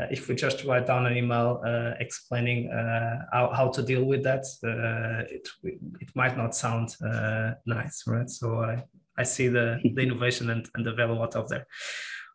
uh, 0.00 0.06
if 0.10 0.28
we 0.28 0.34
just 0.34 0.64
write 0.64 0.86
down 0.86 1.06
an 1.06 1.16
email 1.16 1.62
uh, 1.64 1.92
explaining 2.00 2.70
uh, 2.70 3.24
how, 3.32 3.50
how 3.54 3.68
to 3.68 3.82
deal 3.82 4.04
with 4.04 4.22
that, 4.24 4.44
uh, 4.64 5.24
it, 5.30 5.48
it 6.00 6.10
might 6.14 6.36
not 6.36 6.54
sound 6.54 6.96
uh, 7.04 7.52
nice, 7.66 8.02
right? 8.06 8.28
So 8.28 8.60
I, 8.60 8.82
I 9.16 9.22
see 9.22 9.48
the, 9.48 9.78
the 9.94 10.02
innovation 10.06 10.50
and, 10.50 10.68
and 10.74 10.84
the 10.84 10.92
value 10.92 11.22
out 11.22 11.36
of 11.36 11.48
there. 11.48 11.66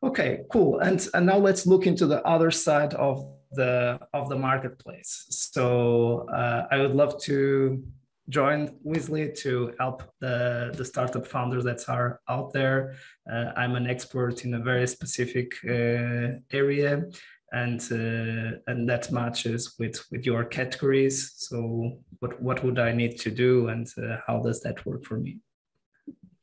Okay, 0.02 0.40
cool. 0.52 0.80
And, 0.80 1.06
and 1.14 1.26
now 1.26 1.38
let's 1.38 1.68
look 1.68 1.86
into 1.86 2.06
the 2.06 2.26
other 2.26 2.52
side 2.52 2.94
of 2.94 3.26
the 3.52 4.00
of 4.14 4.30
the 4.30 4.38
marketplace. 4.38 5.26
So 5.30 6.28
uh, 6.30 6.68
I 6.72 6.78
would 6.78 6.94
love 6.94 7.20
to 7.24 7.84
join 8.30 8.76
Wizzly 8.86 9.36
to 9.40 9.74
help 9.80 10.04
the, 10.20 10.72
the 10.78 10.86
startup 10.86 11.26
founders 11.26 11.64
that 11.64 11.84
are 11.90 12.22
out 12.30 12.54
there. 12.54 12.96
Uh, 13.30 13.52
I'm 13.58 13.76
an 13.76 13.88
expert 13.88 14.46
in 14.46 14.54
a 14.54 14.60
very 14.60 14.88
specific 14.88 15.54
uh, 15.68 16.38
area 16.52 17.06
and 17.52 17.82
uh, 17.92 18.58
and 18.68 18.88
that 18.88 19.12
matches 19.12 19.76
with 19.80 20.04
with 20.12 20.26
your 20.26 20.46
categories. 20.46 21.34
So 21.38 22.00
what 22.20 22.42
what 22.42 22.64
would 22.64 22.80
i 22.80 22.92
need 22.92 23.18
to 23.20 23.32
do 23.32 23.70
and 23.70 23.88
uh, 23.98 24.18
how 24.28 24.40
does 24.40 24.62
that 24.62 24.86
work 24.86 25.04
for 25.06 25.18
me? 25.18 25.40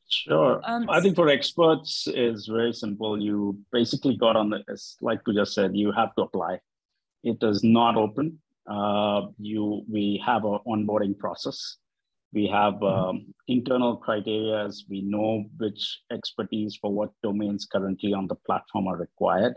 Sure. 0.09 0.61
Um, 0.63 0.89
i 0.89 1.01
think 1.01 1.15
for 1.15 1.27
experts 1.27 2.07
is 2.07 2.47
very 2.47 2.73
simple. 2.73 3.21
You 3.21 3.57
basically 3.71 4.15
got 4.15 4.35
on 4.35 4.49
the 4.49 4.63
like 5.01 5.21
you 5.27 5.33
just 5.33 5.53
said 5.53 5.75
you 5.75 5.91
have 5.91 6.15
to 6.15 6.23
apply. 6.23 6.59
It 7.23 7.37
is 7.41 7.63
not 7.63 7.97
open. 7.97 8.39
Uh, 8.69 9.27
you 9.37 9.83
we 9.89 10.21
have 10.25 10.45
an 10.45 10.59
onboarding 10.67 11.17
process. 11.17 11.77
We 12.33 12.47
have 12.47 12.83
um, 12.83 13.33
internal 13.47 13.95
criteria. 13.95 14.69
We 14.89 15.01
know 15.01 15.45
which 15.57 16.01
expertise 16.11 16.75
for 16.75 16.91
what 16.91 17.11
domains 17.23 17.65
currently 17.65 18.13
on 18.13 18.27
the 18.27 18.35
platform 18.35 18.87
are 18.87 18.97
required 18.97 19.55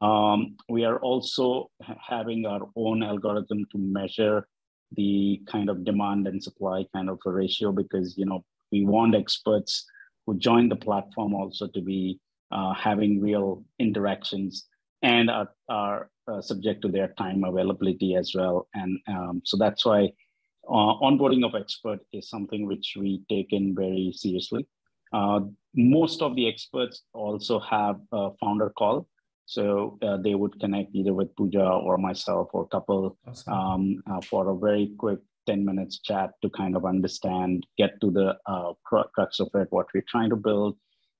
um, 0.00 0.56
we 0.68 0.84
are 0.84 0.98
also 0.98 1.70
having 2.06 2.46
our 2.46 2.68
own 2.76 3.02
algorithm 3.02 3.64
to 3.72 3.78
measure 3.78 4.46
the 4.92 5.40
kind 5.46 5.68
of 5.68 5.84
demand 5.84 6.26
and 6.26 6.42
supply 6.42 6.84
kind 6.94 7.10
of 7.10 7.18
a 7.26 7.30
ratio 7.30 7.70
because 7.72 8.16
you 8.16 8.24
know 8.24 8.44
we 8.72 8.84
want 8.84 9.14
experts 9.14 9.84
who 10.26 10.36
join 10.38 10.68
the 10.68 10.76
platform 10.76 11.34
also 11.34 11.66
to 11.68 11.80
be 11.80 12.18
uh, 12.50 12.72
having 12.74 13.20
real 13.20 13.62
interactions 13.78 14.66
and 15.02 15.30
are, 15.30 15.50
are 15.68 16.10
uh, 16.26 16.40
subject 16.40 16.82
to 16.82 16.88
their 16.88 17.08
time 17.18 17.44
availability 17.44 18.14
as 18.14 18.32
well. 18.34 18.68
And 18.74 18.98
um, 19.06 19.42
so 19.44 19.56
that's 19.56 19.84
why 19.84 20.12
uh, 20.68 20.94
onboarding 21.00 21.46
of 21.46 21.54
expert 21.54 22.00
is 22.12 22.28
something 22.28 22.66
which 22.66 22.94
we 22.98 23.22
take 23.28 23.52
in 23.52 23.74
very 23.74 24.12
seriously. 24.14 24.66
Uh, 25.12 25.40
most 25.74 26.20
of 26.20 26.34
the 26.36 26.48
experts 26.48 27.02
also 27.14 27.60
have 27.60 28.00
a 28.12 28.30
founder 28.40 28.70
call 28.70 29.06
so 29.48 29.98
uh, 30.02 30.18
they 30.18 30.34
would 30.34 30.60
connect 30.60 30.94
either 30.94 31.14
with 31.14 31.34
Pooja 31.34 31.66
or 31.66 31.96
myself 31.96 32.50
or 32.52 32.68
Kapil 32.68 33.16
awesome. 33.26 33.52
um, 33.54 34.02
uh, 34.10 34.20
for 34.20 34.50
a 34.50 34.54
very 34.54 34.92
quick 34.98 35.20
10 35.46 35.64
minutes 35.64 36.00
chat 36.00 36.32
to 36.42 36.50
kind 36.50 36.76
of 36.76 36.84
understand, 36.84 37.66
get 37.78 37.98
to 38.02 38.10
the 38.10 38.36
uh, 38.44 38.74
crux 38.84 39.40
of 39.40 39.48
it, 39.54 39.68
what 39.70 39.86
we're 39.94 40.04
trying 40.06 40.28
to 40.28 40.36
build. 40.36 40.76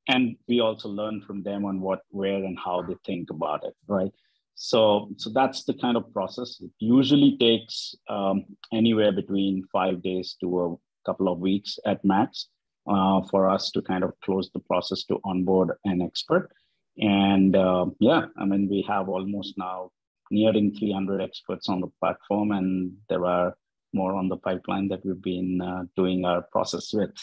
And 0.08 0.36
we 0.46 0.60
also 0.60 0.90
learn 0.90 1.22
from 1.26 1.42
them 1.42 1.64
on 1.64 1.80
what, 1.80 2.00
where, 2.10 2.44
and 2.44 2.58
how 2.62 2.82
they 2.82 2.96
think 3.06 3.30
about 3.30 3.64
it, 3.64 3.72
right? 3.86 4.12
So, 4.56 5.08
so 5.16 5.30
that's 5.30 5.64
the 5.64 5.72
kind 5.72 5.96
of 5.96 6.12
process. 6.12 6.60
It 6.60 6.70
usually 6.80 7.38
takes 7.38 7.94
um, 8.10 8.44
anywhere 8.74 9.12
between 9.12 9.64
five 9.72 10.02
days 10.02 10.36
to 10.42 10.60
a 10.60 10.76
couple 11.10 11.32
of 11.32 11.38
weeks 11.38 11.78
at 11.86 12.04
max 12.04 12.48
uh, 12.86 13.22
for 13.30 13.48
us 13.48 13.70
to 13.70 13.80
kind 13.80 14.04
of 14.04 14.12
close 14.22 14.50
the 14.52 14.60
process 14.60 15.04
to 15.04 15.18
onboard 15.24 15.70
an 15.86 16.02
expert. 16.02 16.50
And 16.98 17.54
uh, 17.54 17.86
yeah, 18.00 18.26
I 18.36 18.44
mean, 18.44 18.68
we 18.68 18.84
have 18.88 19.08
almost 19.08 19.56
now 19.56 19.90
nearing 20.30 20.74
300 20.74 21.20
experts 21.20 21.68
on 21.68 21.80
the 21.80 21.88
platform, 22.00 22.52
and 22.52 22.92
there 23.08 23.24
are 23.24 23.56
more 23.92 24.14
on 24.14 24.28
the 24.28 24.36
pipeline 24.36 24.88
that 24.88 25.04
we've 25.04 25.22
been 25.22 25.60
uh, 25.60 25.84
doing 25.96 26.24
our 26.24 26.42
process 26.52 26.92
with. 26.92 27.14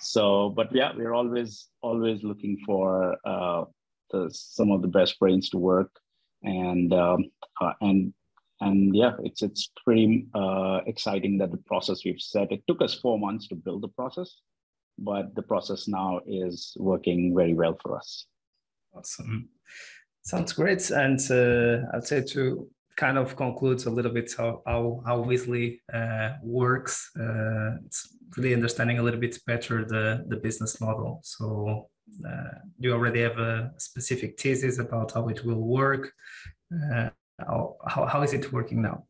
So, 0.00 0.50
but 0.50 0.74
yeah, 0.74 0.92
we're 0.96 1.12
always 1.12 1.68
always 1.82 2.22
looking 2.22 2.58
for 2.64 3.16
uh, 3.24 3.64
the, 4.10 4.30
some 4.32 4.70
of 4.70 4.82
the 4.82 4.88
best 4.88 5.18
brains 5.18 5.50
to 5.50 5.58
work, 5.58 5.90
and 6.42 6.92
um, 6.92 7.30
uh, 7.60 7.72
and 7.80 8.14
and 8.60 8.94
yeah, 8.94 9.12
it's 9.24 9.42
it's 9.42 9.70
pretty 9.84 10.26
uh, 10.34 10.80
exciting 10.86 11.38
that 11.38 11.50
the 11.50 11.58
process 11.66 12.04
we've 12.04 12.20
set. 12.20 12.52
It 12.52 12.62
took 12.68 12.80
us 12.80 12.94
four 12.94 13.18
months 13.18 13.48
to 13.48 13.56
build 13.56 13.82
the 13.82 13.88
process, 13.88 14.36
but 14.96 15.34
the 15.34 15.42
process 15.42 15.88
now 15.88 16.20
is 16.26 16.74
working 16.78 17.34
very 17.34 17.54
well 17.54 17.76
for 17.82 17.96
us. 17.96 18.26
Awesome. 18.94 19.48
Sounds 20.22 20.52
great. 20.52 20.90
And 20.90 21.20
uh, 21.30 21.86
I'd 21.94 22.06
say 22.06 22.22
to 22.22 22.68
kind 22.96 23.16
of 23.16 23.36
conclude 23.36 23.86
a 23.86 23.90
little 23.90 24.12
bit 24.12 24.32
how, 24.36 24.62
how, 24.66 25.02
how 25.06 25.22
Wizzly 25.22 25.78
uh, 25.92 26.34
works, 26.42 27.10
uh, 27.18 27.76
it's 27.86 28.14
really 28.36 28.54
understanding 28.54 28.98
a 28.98 29.02
little 29.02 29.20
bit 29.20 29.38
better 29.46 29.84
the, 29.84 30.24
the 30.28 30.36
business 30.36 30.80
model. 30.80 31.20
So 31.22 31.88
uh, 32.28 32.58
you 32.78 32.92
already 32.92 33.22
have 33.22 33.38
a 33.38 33.72
specific 33.78 34.38
thesis 34.40 34.78
about 34.78 35.12
how 35.12 35.28
it 35.28 35.44
will 35.44 35.62
work? 35.62 36.12
Uh, 36.74 37.10
how, 37.38 37.76
how, 37.86 38.06
how 38.06 38.22
is 38.22 38.32
it 38.32 38.52
working 38.52 38.82
now? 38.82 39.04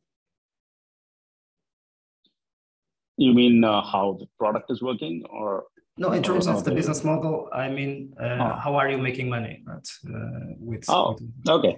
You 3.17 3.33
mean 3.35 3.65
uh, 3.65 3.83
how 3.83 4.19
the 4.21 4.27
product 4.39 4.71
is 4.71 4.83
working 4.83 5.25
or? 5.31 5.65
No, 5.99 6.13
in 6.13 6.23
terms 6.23 6.47
of 6.47 6.65
the 6.65 6.71
business 6.71 7.03
model, 7.05 7.49
I 7.53 7.69
mean, 7.69 8.15
uh, 8.21 8.39
oh. 8.41 8.61
how 8.63 8.77
are 8.77 8.89
you 8.89 8.99
making 8.99 9.29
money? 9.29 9.63
Right? 9.67 9.89
Uh, 10.09 10.55
with, 10.59 10.85
oh, 10.89 11.13
with... 11.13 11.49
okay. 11.49 11.77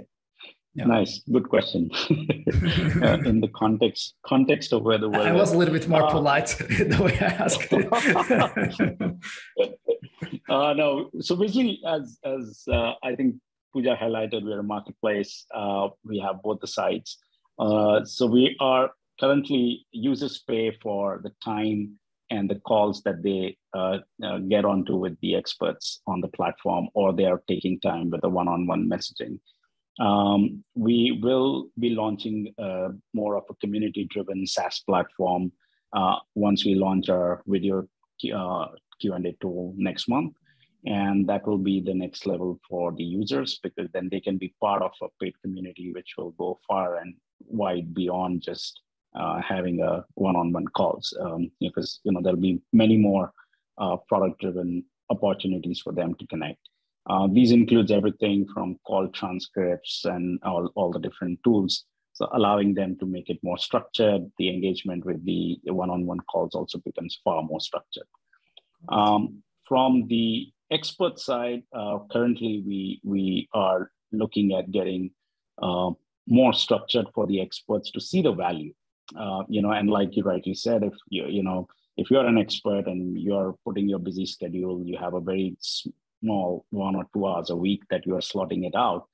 Yeah. 0.74 0.84
Nice, 0.84 1.20
good 1.32 1.48
question. 1.48 1.90
uh, 3.02 3.18
in 3.24 3.40
the 3.40 3.50
context 3.52 4.14
context 4.24 4.72
of 4.72 4.82
where 4.82 4.98
the 4.98 5.08
world 5.08 5.26
I 5.26 5.32
was 5.32 5.52
a 5.52 5.58
little 5.58 5.74
bit 5.74 5.88
more 5.88 6.04
uh, 6.04 6.10
polite 6.10 6.46
the 6.58 7.02
way 7.02 7.18
I 7.18 7.32
asked 7.44 7.66
it. 7.72 7.88
uh, 10.48 10.72
no, 10.74 11.10
so 11.18 11.34
basically, 11.34 11.80
as 11.84 12.18
as 12.24 12.62
uh, 12.70 12.92
I 13.02 13.16
think 13.16 13.36
Pooja 13.72 13.96
highlighted, 14.00 14.44
we're 14.44 14.60
a 14.60 14.62
marketplace. 14.62 15.44
Uh, 15.52 15.88
we 16.04 16.20
have 16.20 16.40
both 16.42 16.60
the 16.60 16.68
sides. 16.68 17.18
Uh, 17.58 18.04
so 18.04 18.26
we 18.26 18.56
are 18.60 18.92
currently 19.18 19.86
users 19.90 20.38
pay 20.46 20.70
for 20.82 21.20
the 21.24 21.32
time 21.44 21.98
and 22.30 22.48
the 22.48 22.60
calls 22.60 23.02
that 23.02 23.22
they 23.22 23.56
uh, 23.74 23.98
uh, 24.24 24.38
get 24.38 24.64
onto 24.64 24.96
with 24.96 25.18
the 25.20 25.34
experts 25.34 26.00
on 26.06 26.20
the 26.20 26.28
platform, 26.28 26.88
or 26.94 27.12
they 27.12 27.24
are 27.24 27.42
taking 27.48 27.80
time 27.80 28.10
with 28.10 28.20
the 28.20 28.28
one-on-one 28.28 28.88
messaging. 28.88 29.38
Um, 29.98 30.64
we 30.74 31.20
will 31.22 31.68
be 31.78 31.90
launching 31.90 32.54
uh, 32.58 32.88
more 33.12 33.36
of 33.36 33.44
a 33.50 33.54
community-driven 33.56 34.46
SaaS 34.46 34.80
platform 34.80 35.52
uh, 35.92 36.16
once 36.34 36.64
we 36.64 36.74
launch 36.74 37.08
our 37.08 37.42
video 37.46 37.86
uh, 38.34 38.66
Q&A 39.00 39.36
tool 39.40 39.74
next 39.76 40.08
month. 40.08 40.34
And 40.86 41.26
that 41.28 41.46
will 41.46 41.58
be 41.58 41.82
the 41.82 41.92
next 41.92 42.26
level 42.26 42.58
for 42.66 42.92
the 42.92 43.04
users 43.04 43.60
because 43.62 43.88
then 43.92 44.08
they 44.10 44.20
can 44.20 44.38
be 44.38 44.54
part 44.60 44.82
of 44.82 44.92
a 45.02 45.08
paid 45.20 45.34
community, 45.42 45.92
which 45.92 46.14
will 46.16 46.30
go 46.32 46.58
far 46.66 46.96
and 46.96 47.14
wide 47.46 47.92
beyond 47.92 48.40
just 48.40 48.80
uh, 49.14 49.40
having 49.40 49.80
a 49.82 50.04
one-on-one 50.14 50.66
calls 50.68 51.16
um, 51.20 51.50
because 51.60 52.00
you 52.04 52.12
know 52.12 52.20
there'll 52.22 52.38
be 52.38 52.60
many 52.72 52.96
more 52.96 53.32
uh, 53.78 53.96
product-driven 54.08 54.84
opportunities 55.10 55.80
for 55.80 55.92
them 55.92 56.14
to 56.14 56.26
connect. 56.26 56.60
Uh, 57.08 57.26
these 57.32 57.50
includes 57.50 57.90
everything 57.90 58.46
from 58.52 58.78
call 58.86 59.08
transcripts 59.08 60.04
and 60.04 60.38
all, 60.44 60.70
all 60.76 60.92
the 60.92 60.98
different 60.98 61.38
tools. 61.42 61.84
So 62.12 62.28
allowing 62.34 62.74
them 62.74 62.96
to 63.00 63.06
make 63.06 63.30
it 63.30 63.38
more 63.42 63.58
structured, 63.58 64.30
the 64.38 64.48
engagement 64.48 65.06
with 65.06 65.24
the 65.24 65.58
one-on-one 65.64 66.20
calls 66.30 66.54
also 66.54 66.78
becomes 66.78 67.18
far 67.24 67.42
more 67.42 67.60
structured. 67.60 68.04
Um, 68.90 69.42
from 69.66 70.06
the 70.08 70.52
expert 70.70 71.18
side, 71.18 71.62
uh, 71.72 71.98
currently 72.12 72.62
we, 72.66 73.00
we 73.02 73.48
are 73.54 73.90
looking 74.12 74.54
at 74.54 74.70
getting 74.70 75.10
uh, 75.62 75.90
more 76.26 76.52
structured 76.52 77.06
for 77.14 77.26
the 77.26 77.40
experts 77.40 77.90
to 77.92 78.00
see 78.00 78.22
the 78.22 78.32
value. 78.32 78.72
Uh, 79.18 79.42
you 79.48 79.62
know, 79.62 79.72
and 79.72 79.90
like 79.90 80.16
you 80.16 80.22
rightly 80.22 80.54
said, 80.54 80.82
if 80.82 80.94
you, 81.08 81.26
you 81.26 81.42
know, 81.42 81.66
if 81.96 82.10
you're 82.10 82.26
an 82.26 82.38
expert 82.38 82.86
and 82.86 83.20
you're 83.20 83.54
putting 83.64 83.88
your 83.88 83.98
busy 83.98 84.26
schedule, 84.26 84.82
you 84.84 84.96
have 84.96 85.14
a 85.14 85.20
very 85.20 85.56
small 85.60 86.64
one 86.70 86.96
or 86.96 87.06
two 87.12 87.26
hours 87.26 87.50
a 87.50 87.56
week 87.56 87.82
that 87.90 88.06
you 88.06 88.14
are 88.14 88.20
slotting 88.20 88.66
it 88.66 88.74
out, 88.74 89.06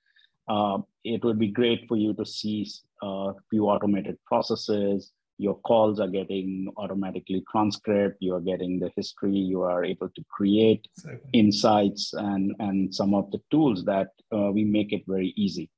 uh, 0.49 0.79
it 1.05 1.25
would 1.25 1.39
be 1.39 1.49
great 1.49 1.87
for 1.89 1.97
you 1.97 2.15
to 2.15 2.25
see 2.25 2.69
a 3.03 3.07
uh, 3.07 3.33
few 3.51 3.65
automated 3.67 4.17
processes. 4.25 5.13
Your 5.39 5.59
calls 5.61 6.01
are 6.01 6.09
getting 6.09 6.73
automatically 6.79 7.45
transcribed. 7.51 8.15
You 8.21 8.35
are 8.37 8.41
getting 8.41 8.79
the 8.79 8.91
history. 8.97 9.37
You 9.37 9.63
are 9.63 9.85
able 9.85 10.09
to 10.09 10.25
create 10.31 10.89
exactly. 10.97 11.31
insights 11.33 12.15
and 12.15 12.55
and 12.59 12.95
some 12.95 13.13
of 13.15 13.31
the 13.33 13.41
tools 13.51 13.85
that 13.85 14.09
uh, 14.35 14.51
we 14.53 14.65
make 14.65 14.93
it 14.93 15.03
very 15.07 15.35
easy. 15.37 15.69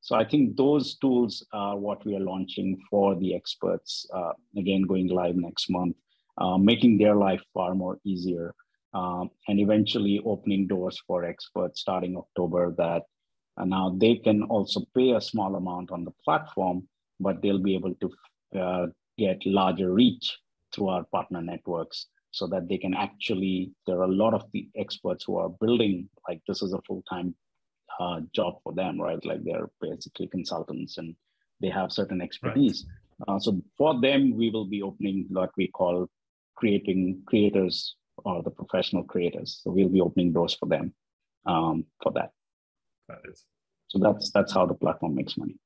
So 0.00 0.16
I 0.16 0.24
think 0.24 0.56
those 0.56 0.94
tools 0.96 1.44
are 1.52 1.76
what 1.76 2.04
we 2.06 2.16
are 2.16 2.20
launching 2.20 2.80
for 2.88 3.14
the 3.16 3.34
experts. 3.34 4.06
Uh, 4.12 4.32
again, 4.56 4.82
going 4.82 5.08
live 5.08 5.36
next 5.36 5.68
month, 5.68 5.96
uh, 6.38 6.56
making 6.56 6.98
their 6.98 7.14
life 7.14 7.42
far 7.52 7.74
more 7.74 7.98
easier 8.04 8.54
um, 8.94 9.30
and 9.46 9.60
eventually 9.60 10.20
opening 10.24 10.66
doors 10.66 11.00
for 11.06 11.24
experts 11.24 11.80
starting 11.80 12.16
October 12.16 12.74
that 12.78 13.02
uh, 13.56 13.64
now 13.64 13.94
they 13.98 14.16
can 14.16 14.42
also 14.44 14.80
pay 14.96 15.12
a 15.12 15.20
small 15.20 15.54
amount 15.56 15.90
on 15.90 16.04
the 16.04 16.12
platform, 16.24 16.88
but 17.18 17.42
they'll 17.42 17.62
be 17.62 17.74
able 17.74 17.94
to 17.94 18.58
uh, 18.58 18.86
get 19.18 19.44
larger 19.44 19.92
reach 19.92 20.38
through 20.72 20.88
our 20.88 21.04
partner 21.04 21.42
networks 21.42 22.06
so 22.30 22.46
that 22.46 22.68
they 22.68 22.78
can 22.78 22.94
actually, 22.94 23.72
there 23.86 23.98
are 23.98 24.04
a 24.04 24.12
lot 24.12 24.34
of 24.34 24.44
the 24.52 24.68
experts 24.76 25.24
who 25.24 25.36
are 25.36 25.48
building, 25.48 26.08
like 26.28 26.40
this 26.46 26.62
is 26.62 26.72
a 26.72 26.80
full-time 26.86 27.34
uh, 27.98 28.20
job 28.34 28.54
for 28.62 28.72
them, 28.72 29.00
right? 29.00 29.24
Like 29.24 29.44
they're 29.44 29.70
basically 29.80 30.28
consultants 30.28 30.98
and 30.98 31.14
they 31.60 31.68
have 31.68 31.92
certain 31.92 32.20
expertise. 32.20 32.86
Right. 32.86 33.34
Uh, 33.36 33.38
so 33.38 33.60
for 33.76 34.00
them, 34.00 34.36
we 34.36 34.50
will 34.50 34.64
be 34.64 34.82
opening 34.82 35.26
what 35.28 35.50
we 35.56 35.68
call 35.68 36.08
creating 36.56 37.22
creators 37.26 37.96
or 38.24 38.42
the 38.42 38.50
professional 38.50 39.04
creators. 39.04 39.60
So 39.62 39.70
we'll 39.70 39.88
be 39.88 40.00
opening 40.00 40.32
doors 40.32 40.54
for 40.54 40.66
them 40.66 40.94
um, 41.46 41.84
for 42.02 42.12
that. 42.12 42.30
That 43.08 43.18
is. 43.30 43.44
So 43.88 43.98
that's 43.98 44.30
that's 44.30 44.52
how 44.52 44.66
the 44.66 44.74
platform 44.74 45.14
makes 45.14 45.36
money. 45.36 45.56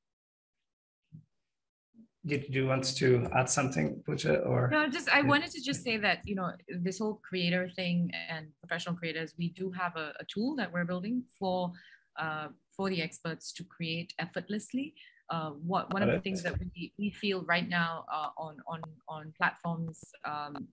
Did 2.26 2.46
you 2.48 2.66
want 2.66 2.84
to 2.96 3.28
add 3.34 3.50
something, 3.50 4.02
Pooja? 4.06 4.38
Or 4.38 4.70
no, 4.72 4.88
just 4.88 5.10
I 5.10 5.20
wanted 5.20 5.50
to 5.50 5.60
just 5.60 5.84
say 5.84 5.98
that 5.98 6.20
you 6.24 6.34
know 6.34 6.52
this 6.68 6.98
whole 6.98 7.20
creator 7.28 7.68
thing 7.76 8.10
and 8.30 8.46
professional 8.60 8.94
creators, 8.94 9.34
we 9.38 9.50
do 9.50 9.70
have 9.72 9.96
a, 9.96 10.14
a 10.18 10.24
tool 10.24 10.56
that 10.56 10.72
we're 10.72 10.87
building 10.87 11.22
for 11.38 11.70
uh, 12.18 12.48
for 12.77 12.88
the 12.90 13.03
experts 13.03 13.53
to 13.53 13.64
create 13.64 14.12
effortlessly. 14.18 14.94
Uh, 15.31 15.50
what 15.50 15.92
one 15.92 16.03
of 16.03 16.11
the 16.11 16.20
things 16.20 16.42
that 16.42 16.55
we, 16.59 16.92
we 16.98 17.11
feel 17.11 17.42
right 17.44 17.68
now 17.68 18.05
uh, 18.12 18.29
on 18.37 18.57
on 18.68 18.83
on 19.09 19.33
platforms 19.38 20.00
um, 20.27 20.68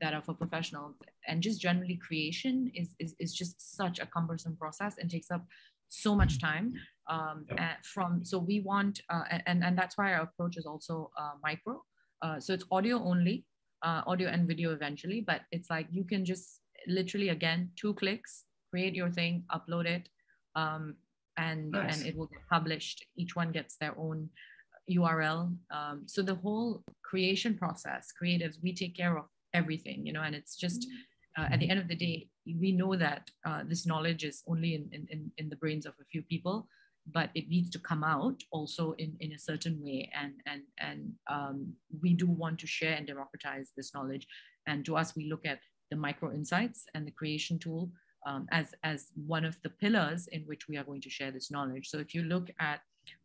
that 0.00 0.14
are 0.14 0.22
for 0.22 0.34
professionals 0.34 0.96
and 1.28 1.42
just 1.42 1.60
generally 1.60 1.96
creation 1.96 2.70
is, 2.74 2.94
is, 2.98 3.14
is 3.18 3.32
just 3.32 3.76
such 3.76 3.98
a 3.98 4.06
cumbersome 4.06 4.56
process 4.56 4.96
and 4.98 5.10
takes 5.10 5.30
up 5.30 5.44
so 5.88 6.14
much 6.14 6.38
mm-hmm. 6.38 6.46
time 6.46 6.72
um, 7.08 7.46
from 7.82 8.24
so 8.24 8.38
we 8.38 8.60
want 8.60 9.00
uh, 9.10 9.24
and 9.46 9.62
and 9.62 9.76
that's 9.76 9.98
why 9.98 10.14
our 10.14 10.22
approach 10.22 10.56
is 10.56 10.66
also 10.66 11.10
uh, 11.18 11.32
micro 11.42 11.82
uh, 12.22 12.40
so 12.40 12.54
it's 12.54 12.64
audio 12.70 13.02
only 13.02 13.44
uh, 13.82 14.02
audio 14.06 14.28
and 14.28 14.48
video 14.48 14.72
eventually 14.72 15.20
but 15.20 15.42
it's 15.50 15.68
like 15.68 15.86
you 15.90 16.04
can 16.04 16.24
just 16.24 16.60
literally 16.86 17.28
again 17.28 17.70
two 17.76 17.92
clicks 17.94 18.44
create 18.70 18.94
your 18.94 19.10
thing 19.10 19.44
upload 19.52 19.84
it 19.84 20.08
um, 20.56 20.94
and 21.36 21.70
nice. 21.70 21.98
and 21.98 22.06
it 22.06 22.16
will 22.16 22.26
get 22.26 22.40
published. 22.50 23.04
Each 23.16 23.34
one 23.34 23.52
gets 23.52 23.76
their 23.76 23.98
own 23.98 24.28
url 24.90 25.56
um, 25.70 26.02
so 26.06 26.22
the 26.22 26.34
whole 26.34 26.82
creation 27.04 27.56
process 27.56 28.12
creatives 28.20 28.56
we 28.64 28.74
take 28.74 28.96
care 28.96 29.16
of 29.16 29.26
everything 29.54 30.04
you 30.04 30.12
know 30.12 30.22
and 30.22 30.34
it's 30.34 30.56
just 30.56 30.88
uh, 31.38 31.46
at 31.52 31.60
the 31.60 31.70
end 31.70 31.78
of 31.78 31.86
the 31.86 31.94
day 31.94 32.26
we 32.60 32.72
know 32.72 32.96
that 32.96 33.30
uh, 33.46 33.62
this 33.68 33.86
knowledge 33.86 34.24
is 34.24 34.42
only 34.48 34.74
in, 34.74 35.06
in, 35.08 35.30
in 35.38 35.48
the 35.48 35.54
brains 35.54 35.86
of 35.86 35.94
a 36.00 36.04
few 36.10 36.20
people 36.22 36.66
but 37.10 37.30
it 37.34 37.48
needs 37.48 37.70
to 37.70 37.78
come 37.78 38.04
out 38.04 38.42
also 38.50 38.92
in, 38.98 39.16
in 39.20 39.32
a 39.32 39.38
certain 39.38 39.80
way. 39.82 40.10
And 40.18 40.34
and 40.46 40.62
and 40.78 41.12
um, 41.30 41.72
we 42.00 42.14
do 42.14 42.26
want 42.26 42.58
to 42.60 42.66
share 42.66 42.94
and 42.94 43.06
democratize 43.06 43.72
this 43.76 43.94
knowledge. 43.94 44.26
And 44.66 44.84
to 44.84 44.96
us 44.96 45.16
we 45.16 45.28
look 45.28 45.44
at 45.44 45.60
the 45.90 45.96
micro 45.96 46.32
insights 46.32 46.84
and 46.94 47.06
the 47.06 47.10
creation 47.10 47.58
tool 47.58 47.90
um, 48.26 48.46
as 48.50 48.74
as 48.82 49.08
one 49.26 49.44
of 49.44 49.56
the 49.62 49.70
pillars 49.70 50.28
in 50.28 50.42
which 50.42 50.68
we 50.68 50.76
are 50.76 50.84
going 50.84 51.00
to 51.00 51.10
share 51.10 51.30
this 51.30 51.50
knowledge 51.50 51.88
so 51.88 51.98
if 51.98 52.14
you 52.14 52.22
look 52.22 52.50
at 52.58 52.80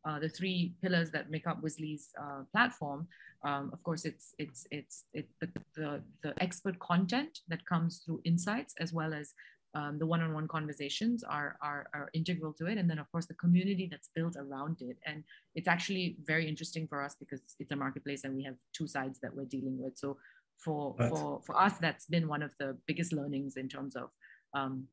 uh, 0.05 0.19
the 0.19 0.29
three 0.29 0.73
pillars 0.81 1.11
that 1.11 1.29
make 1.29 1.47
up 1.47 1.61
Wizzly's 1.61 2.09
uh, 2.19 2.43
platform. 2.51 3.07
Um, 3.43 3.69
of 3.73 3.83
course, 3.83 4.05
it's 4.05 4.33
it's 4.39 4.65
it's 4.71 5.05
it, 5.13 5.27
the, 5.39 5.49
the, 5.75 6.01
the 6.23 6.33
expert 6.41 6.79
content 6.79 7.39
that 7.47 7.65
comes 7.65 7.99
through 7.99 8.21
insights 8.23 8.73
as 8.79 8.93
well 8.93 9.13
as 9.13 9.33
um, 9.75 9.99
the 9.99 10.05
one-on-one 10.05 10.47
conversations 10.47 11.23
are, 11.23 11.57
are 11.61 11.87
are 11.93 12.09
integral 12.13 12.53
to 12.53 12.65
it, 12.67 12.77
and 12.77 12.89
then 12.89 12.99
of 12.99 13.11
course 13.11 13.27
the 13.27 13.35
community 13.35 13.87
that's 13.89 14.09
built 14.15 14.35
around 14.37 14.77
it. 14.81 14.97
And 15.05 15.23
it's 15.55 15.67
actually 15.67 16.17
very 16.25 16.47
interesting 16.47 16.87
for 16.87 17.03
us 17.03 17.15
because 17.19 17.41
it's 17.59 17.71
a 17.71 17.75
marketplace 17.75 18.23
and 18.23 18.35
we 18.35 18.43
have 18.43 18.55
two 18.73 18.87
sides 18.87 19.19
that 19.21 19.35
we're 19.35 19.45
dealing 19.45 19.77
with. 19.79 19.97
So 19.97 20.17
for 20.57 20.95
right. 20.97 21.09
for 21.09 21.41
for 21.45 21.59
us, 21.59 21.73
that's 21.79 22.07
been 22.07 22.27
one 22.27 22.41
of 22.41 22.55
the 22.59 22.75
biggest 22.87 23.13
learnings 23.13 23.55
in 23.57 23.69
terms 23.69 23.95
of 23.95 24.09
um, 24.53 24.85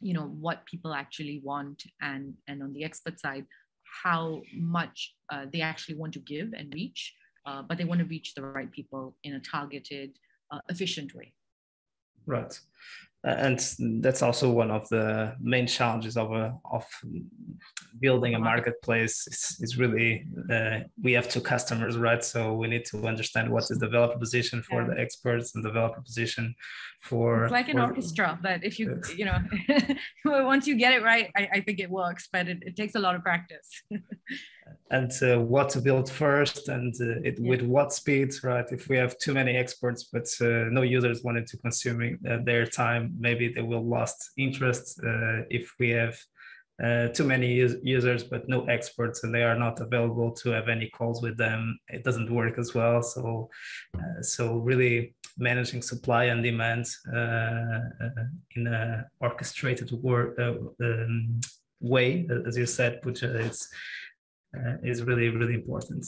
you 0.00 0.12
know 0.12 0.26
what 0.40 0.66
people 0.66 0.92
actually 0.92 1.40
want 1.42 1.82
and 2.00 2.34
and 2.48 2.62
on 2.62 2.72
the 2.72 2.84
expert 2.84 3.18
side 3.18 3.46
how 4.02 4.42
much 4.54 5.14
uh, 5.30 5.46
they 5.52 5.60
actually 5.60 5.96
want 5.96 6.12
to 6.14 6.18
give 6.20 6.52
and 6.56 6.72
reach, 6.74 7.14
uh, 7.46 7.62
but 7.62 7.78
they 7.78 7.84
want 7.84 8.00
to 8.00 8.06
reach 8.06 8.34
the 8.34 8.42
right 8.42 8.70
people 8.70 9.16
in 9.24 9.34
a 9.34 9.40
targeted, 9.40 10.10
uh, 10.50 10.58
efficient 10.68 11.14
way. 11.14 11.32
Right. 12.26 12.58
And 13.26 14.02
that's 14.02 14.22
also 14.22 14.48
one 14.50 14.70
of 14.70 14.88
the 14.88 15.34
main 15.40 15.66
challenges 15.66 16.16
of 16.16 16.30
a, 16.32 16.56
of 16.70 16.84
building 17.98 18.34
a 18.34 18.38
marketplace. 18.38 19.26
Is, 19.26 19.56
is 19.60 19.76
really 19.76 20.26
uh, 20.50 20.80
we 21.02 21.12
have 21.12 21.28
two 21.28 21.40
customers 21.40 21.98
right? 21.98 22.24
So 22.24 22.54
we 22.54 22.68
need 22.68 22.84
to 22.86 23.06
understand 23.06 23.50
what 23.50 23.64
is 23.64 23.78
the 23.78 23.86
developer 23.86 24.18
position 24.18 24.62
for 24.62 24.82
yeah. 24.82 24.88
the 24.88 25.00
experts 25.00 25.54
and 25.54 25.64
developer 25.64 26.00
position 26.00 26.54
for 27.06 27.44
it's 27.44 27.52
like 27.52 27.68
an 27.68 27.78
orchestra 27.78 28.38
but 28.42 28.64
if 28.64 28.78
you 28.78 29.00
you 29.16 29.24
know 29.24 29.38
once 30.24 30.66
you 30.66 30.74
get 30.76 30.92
it 30.92 31.02
right 31.02 31.30
i, 31.36 31.48
I 31.54 31.60
think 31.60 31.78
it 31.78 31.90
works 31.90 32.28
but 32.32 32.48
it, 32.48 32.58
it 32.62 32.74
takes 32.76 32.94
a 32.94 32.98
lot 32.98 33.14
of 33.14 33.22
practice. 33.22 33.68
And 34.90 35.12
uh, 35.22 35.40
what 35.40 35.68
to 35.70 35.80
build 35.80 36.10
first 36.10 36.68
and 36.68 36.92
uh, 37.00 37.20
it, 37.22 37.38
yeah. 37.38 37.48
with 37.50 37.62
what 37.62 37.92
speed 37.92 38.32
right? 38.42 38.64
If 38.70 38.88
we 38.88 38.96
have 38.96 39.16
too 39.18 39.32
many 39.32 39.56
experts 39.56 40.04
but 40.12 40.26
uh, 40.40 40.68
no 40.70 40.82
users 40.82 41.22
wanted 41.22 41.46
to 41.48 41.56
consuming 41.58 42.18
uh, 42.28 42.38
their 42.44 42.66
time 42.66 43.14
maybe 43.18 43.48
they 43.48 43.62
will 43.62 43.86
lost 43.86 44.30
interest 44.36 45.00
uh, 45.04 45.42
if 45.50 45.72
we 45.78 45.90
have 45.90 46.16
uh, 46.82 47.08
too 47.08 47.24
many 47.24 47.54
users 47.82 48.22
but 48.22 48.48
no 48.48 48.64
experts 48.66 49.24
and 49.24 49.34
they 49.34 49.42
are 49.42 49.58
not 49.58 49.80
available 49.80 50.30
to 50.30 50.50
have 50.50 50.68
any 50.68 50.90
calls 50.90 51.22
with 51.22 51.36
them 51.38 51.78
it 51.88 52.04
doesn't 52.04 52.30
work 52.30 52.58
as 52.58 52.74
well 52.74 53.02
so 53.02 53.48
so 54.20 54.58
really 54.58 55.14
managing 55.38 55.80
supply 55.80 56.24
and 56.24 56.42
demand 56.42 56.86
in 58.56 58.66
a 58.66 59.06
orchestrated 59.20 59.90
work, 60.02 60.38
um, 60.38 61.40
way 61.80 62.26
as 62.46 62.56
you 62.56 62.66
said 62.66 63.00
which 63.04 63.22
is 63.22 63.68
uh, 64.56 64.76
is 64.82 65.02
really, 65.02 65.28
really 65.28 65.54
important. 65.54 66.06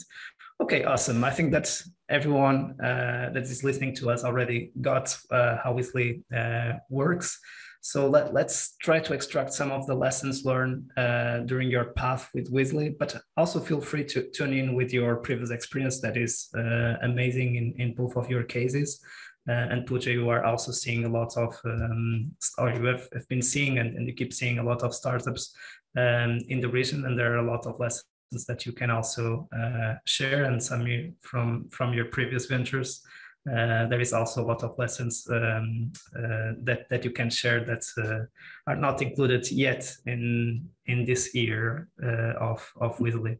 Okay, 0.61 0.83
awesome. 0.83 1.23
I 1.23 1.31
think 1.31 1.51
that 1.53 1.81
everyone 2.09 2.75
uh, 2.83 3.29
that 3.33 3.43
is 3.43 3.63
listening 3.63 3.95
to 3.95 4.09
us 4.09 4.25
already 4.25 4.71
got 4.81 5.17
uh, 5.31 5.55
how 5.63 5.73
Wizzly 5.73 6.21
uh, 6.35 6.79
works. 6.89 7.39
So 7.81 8.09
let, 8.09 8.33
let's 8.33 8.75
try 8.81 8.99
to 8.99 9.13
extract 9.13 9.53
some 9.53 9.71
of 9.71 9.87
the 9.87 9.95
lessons 9.95 10.43
learned 10.43 10.91
uh, 10.97 11.39
during 11.45 11.71
your 11.71 11.85
path 11.93 12.29
with 12.33 12.51
Wizzly, 12.51 12.97
but 12.99 13.21
also 13.37 13.61
feel 13.61 13.79
free 13.79 14.03
to 14.05 14.29
tune 14.31 14.51
in 14.51 14.75
with 14.75 14.91
your 14.91 15.15
previous 15.15 15.49
experience 15.49 16.01
that 16.01 16.17
is 16.17 16.49
uh, 16.57 16.95
amazing 17.03 17.55
in, 17.55 17.73
in 17.77 17.95
both 17.95 18.17
of 18.17 18.29
your 18.29 18.43
cases. 18.43 18.99
and 19.47 19.85
Pooja, 19.87 20.11
you 20.11 20.29
are 20.29 20.43
also 20.43 20.73
seeing 20.73 21.05
a 21.05 21.09
lot 21.09 21.37
of, 21.37 21.57
um, 21.63 22.35
or 22.57 22.69
you 22.71 22.83
have, 22.83 23.07
have 23.13 23.27
been 23.29 23.41
seeing 23.41 23.77
and, 23.77 23.95
and 23.95 24.05
you 24.07 24.13
keep 24.13 24.33
seeing 24.33 24.59
a 24.59 24.63
lot 24.63 24.83
of 24.83 24.93
startups 24.93 25.55
um, 25.95 26.39
in 26.49 26.59
the 26.59 26.67
region, 26.67 27.05
and 27.05 27.17
there 27.17 27.33
are 27.33 27.45
a 27.45 27.51
lot 27.51 27.65
of 27.65 27.79
lessons 27.79 28.08
that 28.31 28.65
you 28.65 28.71
can 28.71 28.89
also 28.89 29.47
uh, 29.51 29.95
share 30.05 30.45
and 30.45 30.61
some 30.61 30.85
from 31.21 31.69
from 31.69 31.93
your 31.93 32.05
previous 32.05 32.45
ventures. 32.45 33.01
Uh, 33.49 33.87
there 33.87 34.01
is 34.01 34.13
also 34.13 34.43
a 34.43 34.47
lot 34.47 34.63
of 34.63 34.77
lessons 34.77 35.27
um, 35.31 35.91
uh, 36.15 36.53
that 36.61 36.87
that 36.89 37.03
you 37.05 37.11
can 37.11 37.29
share 37.29 37.63
that 37.63 37.83
uh, 37.97 38.25
are 38.67 38.75
not 38.75 39.01
included 39.01 39.49
yet 39.51 39.91
in 40.05 40.69
in 40.85 41.05
this 41.05 41.33
year 41.33 41.87
uh, 42.03 42.33
of 42.39 42.71
of 42.79 42.97
Wizzly. 42.97 43.37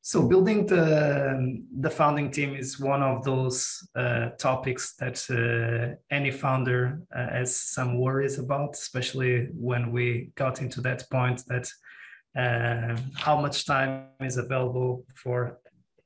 So 0.00 0.22
building 0.22 0.66
the 0.66 1.60
the 1.80 1.90
founding 1.90 2.30
team 2.30 2.56
is 2.56 2.80
one 2.80 3.02
of 3.02 3.24
those 3.24 3.88
uh, 3.94 4.30
topics 4.38 4.94
that 4.96 5.18
any 6.10 6.30
founder 6.30 7.02
has 7.12 7.56
some 7.56 7.98
worries 7.98 8.38
about, 8.38 8.74
especially 8.74 9.48
when 9.52 9.92
we 9.92 10.30
got 10.34 10.62
into 10.62 10.80
that 10.82 11.10
point 11.10 11.42
that 11.48 11.68
uh, 12.36 12.96
how 13.14 13.40
much 13.40 13.64
time 13.64 14.08
is 14.20 14.36
available 14.36 15.04
for 15.14 15.58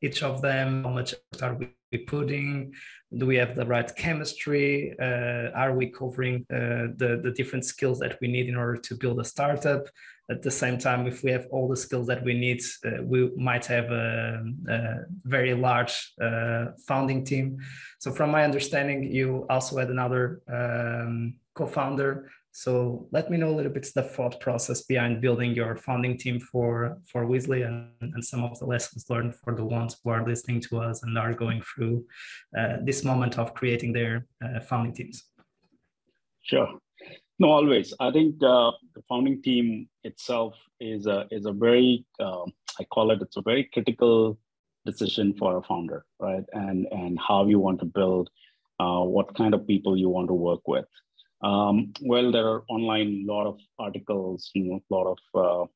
each 0.02 0.22
of 0.22 0.40
them, 0.40 0.84
how 0.84 0.90
much 0.90 1.14
are 1.42 1.54
we 1.54 1.98
putting, 1.98 2.72
do 3.16 3.26
we 3.26 3.36
have 3.36 3.54
the 3.56 3.66
right 3.66 3.94
chemistry, 3.96 4.94
uh, 5.00 5.50
are 5.54 5.74
we 5.74 5.90
covering 5.90 6.46
uh, 6.52 6.86
the, 6.96 7.20
the 7.22 7.32
different 7.32 7.64
skills 7.64 7.98
that 7.98 8.18
we 8.20 8.28
need 8.28 8.48
in 8.48 8.56
order 8.56 8.76
to 8.76 8.94
build 8.94 9.18
a 9.20 9.24
startup. 9.24 9.86
At 10.30 10.42
the 10.42 10.50
same 10.50 10.78
time, 10.78 11.08
if 11.08 11.24
we 11.24 11.32
have 11.32 11.46
all 11.50 11.68
the 11.68 11.76
skills 11.76 12.06
that 12.06 12.22
we 12.22 12.34
need, 12.34 12.62
uh, 12.86 13.02
we 13.02 13.30
might 13.36 13.66
have 13.66 13.90
a, 13.90 14.44
a 14.68 14.98
very 15.24 15.54
large 15.54 16.12
uh, 16.22 16.66
founding 16.86 17.24
team. 17.24 17.58
So 17.98 18.12
from 18.12 18.30
my 18.30 18.44
understanding, 18.44 19.12
you 19.12 19.44
also 19.50 19.76
had 19.78 19.90
another 19.90 20.40
um, 20.48 21.34
co-founder 21.56 22.30
so 22.52 23.06
let 23.12 23.30
me 23.30 23.36
know 23.36 23.50
a 23.50 23.56
little 23.56 23.72
bit 23.72 23.86
the 23.94 24.02
thought 24.02 24.40
process 24.40 24.82
behind 24.82 25.20
building 25.20 25.54
your 25.54 25.76
founding 25.76 26.18
team 26.18 26.40
for 26.40 26.98
for 27.10 27.24
Wizzly 27.24 27.66
and, 27.66 28.14
and 28.14 28.24
some 28.24 28.42
of 28.42 28.58
the 28.58 28.66
lessons 28.66 29.08
learned 29.08 29.34
for 29.36 29.54
the 29.54 29.64
ones 29.64 29.96
who 30.02 30.10
are 30.10 30.26
listening 30.26 30.60
to 30.62 30.78
us 30.78 31.02
and 31.02 31.16
are 31.16 31.32
going 31.32 31.62
through 31.62 32.04
uh, 32.58 32.78
this 32.82 33.04
moment 33.04 33.38
of 33.38 33.54
creating 33.54 33.92
their 33.92 34.26
uh, 34.44 34.60
founding 34.60 34.94
teams. 34.94 35.24
Sure. 36.42 36.68
No, 37.38 37.48
always. 37.48 37.94
I 38.00 38.10
think 38.10 38.34
uh, 38.42 38.72
the 38.94 39.02
founding 39.08 39.40
team 39.40 39.88
itself 40.04 40.54
is 40.80 41.06
a 41.06 41.26
is 41.30 41.46
a 41.46 41.52
very 41.52 42.04
um, 42.18 42.52
I 42.78 42.84
call 42.84 43.10
it 43.12 43.22
it's 43.22 43.36
a 43.36 43.42
very 43.42 43.64
critical 43.72 44.38
decision 44.84 45.34
for 45.38 45.56
a 45.56 45.62
founder, 45.62 46.04
right? 46.18 46.44
And 46.52 46.86
and 46.90 47.18
how 47.18 47.46
you 47.46 47.60
want 47.60 47.78
to 47.80 47.86
build, 47.86 48.28
uh, 48.80 49.02
what 49.04 49.34
kind 49.36 49.54
of 49.54 49.66
people 49.66 49.96
you 49.96 50.08
want 50.08 50.28
to 50.28 50.34
work 50.34 50.66
with. 50.66 50.86
Um, 51.42 51.92
well, 52.02 52.30
there 52.30 52.46
are 52.46 52.64
online 52.68 53.24
a 53.28 53.32
lot 53.32 53.46
of 53.46 53.58
articles, 53.78 54.50
you 54.54 54.64
know, 54.64 54.82
a 54.90 54.94
lot 54.94 55.06
of 55.06 55.18
uh, 55.34 55.66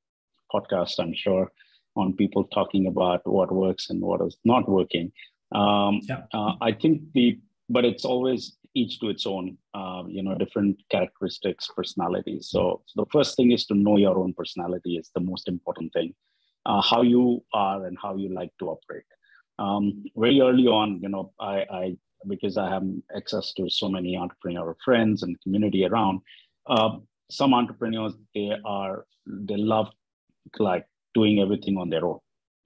podcasts, 0.55 0.99
I'm 0.99 1.15
sure, 1.15 1.51
on 1.97 2.13
people 2.15 2.45
talking 2.45 2.87
about 2.87 3.27
what 3.27 3.53
works 3.53 3.91
and 3.91 4.01
what 4.01 4.21
is 4.21 4.37
not 4.45 4.69
working. 4.69 5.13
Um, 5.53 6.01
yeah. 6.03 6.23
uh, 6.33 6.55
I 6.61 6.73
think 6.73 7.03
the, 7.15 7.39
but 7.69 7.85
it's 7.85 8.05
always 8.05 8.57
each 8.75 8.99
to 9.01 9.09
its 9.09 9.27
own, 9.27 9.57
uh, 9.73 10.03
you 10.09 10.23
know, 10.23 10.35
different 10.35 10.83
characteristics, 10.91 11.69
personalities. 11.75 12.49
So, 12.51 12.83
so, 12.87 13.03
the 13.03 13.11
first 13.11 13.37
thing 13.37 13.53
is 13.53 13.65
to 13.67 13.75
know 13.75 13.97
your 13.97 14.19
own 14.19 14.35
personality 14.35 14.97
is 14.97 15.11
the 15.15 15.21
most 15.21 15.49
important 15.49 15.93
thing. 15.93 16.15
Uh, 16.67 16.83
how 16.83 17.03
you 17.03 17.45
are 17.53 17.87
and 17.87 17.97
how 18.01 18.17
you 18.17 18.35
like 18.35 18.51
to 18.59 18.71
operate. 18.71 19.05
Um, 19.59 20.05
very 20.17 20.41
early 20.41 20.67
on, 20.67 21.01
you 21.01 21.09
know, 21.09 21.33
I, 21.39 21.65
I 21.71 21.97
because 22.29 22.57
I 22.57 22.69
have 22.71 22.85
access 23.17 23.53
to 23.55 23.69
so 23.69 23.89
many 23.89 24.17
entrepreneur 24.17 24.77
friends 24.85 25.23
and 25.23 25.41
community 25.43 25.85
around. 25.85 26.21
Uh, 26.67 26.99
some 27.31 27.55
entrepreneurs 27.55 28.15
they 28.35 28.53
are 28.65 29.07
they 29.27 29.57
love 29.57 29.89
like 30.59 30.87
doing 31.15 31.41
everything 31.41 31.77
on 31.79 31.91
their 31.91 32.05
own. 32.05 32.21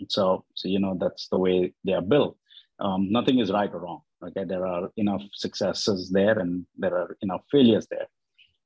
So 0.09 0.45
so 0.55 0.69
you 0.69 0.81
know 0.81 0.97
that's 1.01 1.29
the 1.29 1.39
way 1.39 1.73
they 1.85 1.93
are 1.93 2.03
built. 2.03 2.37
Um, 2.81 3.11
nothing 3.11 3.39
is 3.39 3.51
right 3.51 3.73
or 3.73 3.81
wrong. 3.81 4.03
Okay, 4.25 4.45
there 4.45 4.67
are 4.67 4.91
enough 4.97 5.23
successes 5.33 6.11
there 6.11 6.39
and 6.39 6.67
there 6.77 6.97
are 6.97 7.17
enough 7.23 7.43
failures 7.51 7.87
there. 7.91 8.09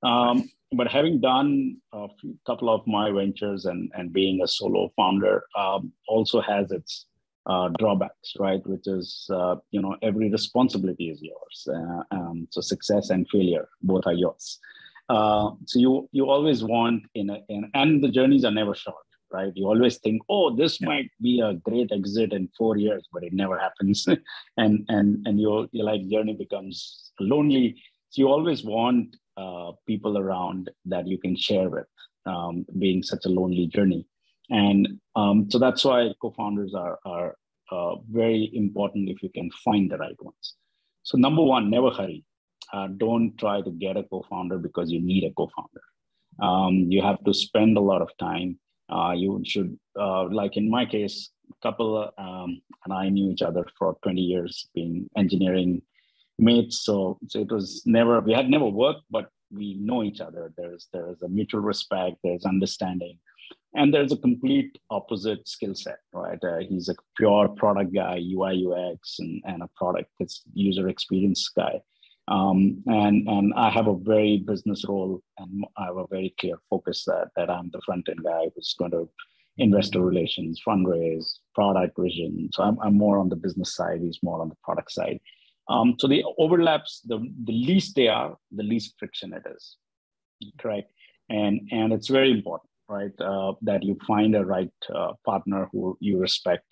Um, 0.03 0.51
but 0.73 0.89
having 0.89 1.21
done 1.21 1.77
a 1.93 2.09
couple 2.47 2.71
of 2.71 2.87
my 2.87 3.11
ventures 3.11 3.67
and, 3.67 3.91
and 3.95 4.13
being 4.13 4.41
a 4.43 4.49
solo 4.49 4.91
founder 4.97 5.45
um, 5.57 5.93
also 6.09 6.41
has 6.41 6.73
its 6.73 7.07
uh, 7.47 7.69
drawbacks, 7.79 8.35
right? 8.39 8.65
Which 8.67 8.87
is, 8.87 9.27
uh, 9.33 9.57
you 9.71 9.83
know, 9.83 9.97
every 10.03 10.31
responsibility 10.31 11.11
is 11.11 11.21
yours. 11.21 11.69
Uh, 11.69 12.03
um, 12.17 12.49
so 12.51 12.61
success 12.61 13.11
and 13.11 13.29
failure 13.29 13.69
both 13.83 14.07
are 14.07 14.13
yours. 14.13 14.59
Uh, 15.09 15.51
so 15.67 15.79
you 15.79 16.09
you 16.13 16.31
always 16.31 16.63
want 16.63 17.03
in 17.15 17.31
a 17.31 17.39
in, 17.49 17.71
and 17.75 18.03
the 18.03 18.09
journeys 18.09 18.45
are 18.45 18.53
never 18.53 18.75
short, 18.75 19.05
right? 19.33 19.53
You 19.55 19.67
always 19.67 19.99
think, 19.99 20.23
oh, 20.29 20.55
this 20.55 20.81
yeah. 20.81 20.87
might 20.89 21.11
be 21.21 21.41
a 21.41 21.55
great 21.55 21.91
exit 21.93 22.33
in 22.33 22.49
four 22.57 22.77
years, 22.77 23.09
but 23.13 23.25
it 23.25 23.33
never 23.33 23.59
happens, 23.59 24.07
and 24.57 24.87
and 24.89 25.27
and 25.27 25.41
your 25.41 25.69
your 25.73 25.87
like 25.87 26.09
journey 26.09 26.35
becomes 26.35 27.13
lonely. 27.21 27.77
So 28.11 28.23
you 28.23 28.29
always 28.29 28.63
want 28.65 29.17
uh, 29.37 29.73
people 29.87 30.19
around 30.19 30.71
that 30.85 31.07
you 31.07 31.19
can 31.19 31.35
share 31.35 31.69
with, 31.69 31.87
um, 32.27 32.65
being 32.79 33.03
such 33.03 33.25
a 33.25 33.29
lonely 33.29 33.67
journey. 33.67 34.07
And 34.51 35.01
um, 35.17 35.49
so 35.51 35.59
that's 35.59 35.85
why 35.85 36.11
co-founders 36.21 36.75
are, 36.75 36.99
are 37.05 37.37
uh, 37.71 37.97
very 38.11 38.51
important 38.55 39.09
if 39.09 39.23
you 39.23 39.31
can 39.31 39.51
find 39.65 39.91
the 39.91 39.99
right 39.99 40.21
ones. 40.23 40.55
So 41.03 41.19
number 41.19 41.43
one, 41.43 41.71
never 41.71 41.91
hurry. 41.91 42.25
Uh, 42.73 42.89
don't 42.97 43.37
try 43.39 43.61
to 43.61 43.71
get 43.71 43.97
a 43.97 44.05
co-founder 44.05 44.59
because 44.59 44.91
you 44.91 45.01
need 45.01 45.25
a 45.25 45.33
co-founder. 45.33 45.83
Um, 46.41 46.87
you 46.91 47.03
have 47.03 47.23
to 47.25 47.35
spend 47.35 47.77
a 47.77 47.81
lot 47.81 48.03
of 48.03 48.11
time. 48.19 48.59
Uh, 48.89 49.13
you 49.13 49.43
should, 49.45 49.79
uh, 49.99 50.25
like 50.25 50.57
in 50.57 50.71
my 50.71 50.87
case, 50.87 51.31
Kapil 51.65 52.11
um, 52.19 52.61
and 52.85 52.93
I 52.93 53.09
knew 53.09 53.31
each 53.31 53.43
other 53.43 53.67
for 53.79 53.97
20 54.03 54.21
years, 54.21 54.69
being 54.75 55.09
engineering 55.17 55.83
mates. 56.39 56.81
So, 56.85 57.19
so 57.29 57.41
it 57.41 57.51
was 57.51 57.83
never 57.87 58.21
we 58.21 58.33
had 58.33 58.49
never 58.49 58.67
worked, 58.67 59.03
but 59.11 59.29
we 59.51 59.77
know 59.81 60.03
each 60.03 60.21
other. 60.21 60.53
There's 60.57 60.89
there's 60.93 61.23
a 61.23 61.29
mutual 61.29 61.61
respect. 61.61 62.17
There's 62.25 62.45
understanding 62.45 63.19
and 63.75 63.93
there's 63.93 64.13
a 64.13 64.17
complete 64.17 64.79
opposite 64.91 65.47
skill 65.49 65.75
set 65.75 65.99
right? 66.13 66.43
Uh, 66.43 66.59
he's 66.59 66.89
a 66.89 66.95
pure 67.17 67.49
product 67.49 67.93
guy 67.95 68.19
ui 68.19 68.67
ux 68.67 69.17
and, 69.19 69.43
and 69.47 69.63
a 69.63 69.71
product 69.77 70.11
it's 70.21 70.43
user 70.55 70.89
experience 70.89 71.49
guy. 71.57 71.81
Um, 72.29 72.83
and 72.87 73.29
and 73.29 73.53
i 73.57 73.69
have 73.69 73.89
a 73.89 73.97
very 73.97 74.39
business 74.39 74.85
role 74.89 75.21
and 75.39 75.65
i 75.77 75.87
have 75.87 75.97
a 75.97 76.07
very 76.07 76.35
clear 76.39 76.55
focus 76.71 77.05
that 77.07 77.31
that 77.37 77.51
i'm 77.51 77.69
the 77.73 77.83
front 77.85 78.09
end 78.09 78.23
guy 78.23 78.45
who's 78.55 78.77
going 78.79 78.93
to 78.93 79.09
investor 79.59 80.01
relations 80.01 80.63
fundraise 80.67 81.27
product 81.55 81.99
vision. 81.99 82.49
So 82.53 82.63
i'm, 82.63 82.79
I'm 82.81 82.95
more 82.95 83.19
on 83.19 83.29
the 83.29 83.37
business 83.37 83.75
side 83.75 84.01
he's 84.03 84.23
more 84.23 84.41
on 84.41 84.49
the 84.49 84.61
product 84.63 84.93
side. 84.93 85.19
Um, 85.69 85.97
so 85.99 86.07
the 86.09 86.25
overlaps 86.39 87.01
the, 87.01 87.19
the 87.45 87.53
least 87.53 87.97
they 87.97 88.09
are 88.09 88.37
the 88.53 88.63
least 88.63 88.95
friction 88.99 89.33
it 89.33 89.45
is 89.55 89.77
right? 90.65 90.85
And 91.29 91.69
and 91.71 91.93
it's 91.93 92.09
very 92.09 92.31
important, 92.31 92.71
right, 92.93 93.21
uh, 93.21 93.53
that 93.63 93.83
you 93.83 93.97
find 94.07 94.35
a 94.37 94.45
right 94.45 94.73
uh, 94.95 95.13
partner 95.25 95.69
who 95.73 95.97
you 96.01 96.19
respect. 96.19 96.67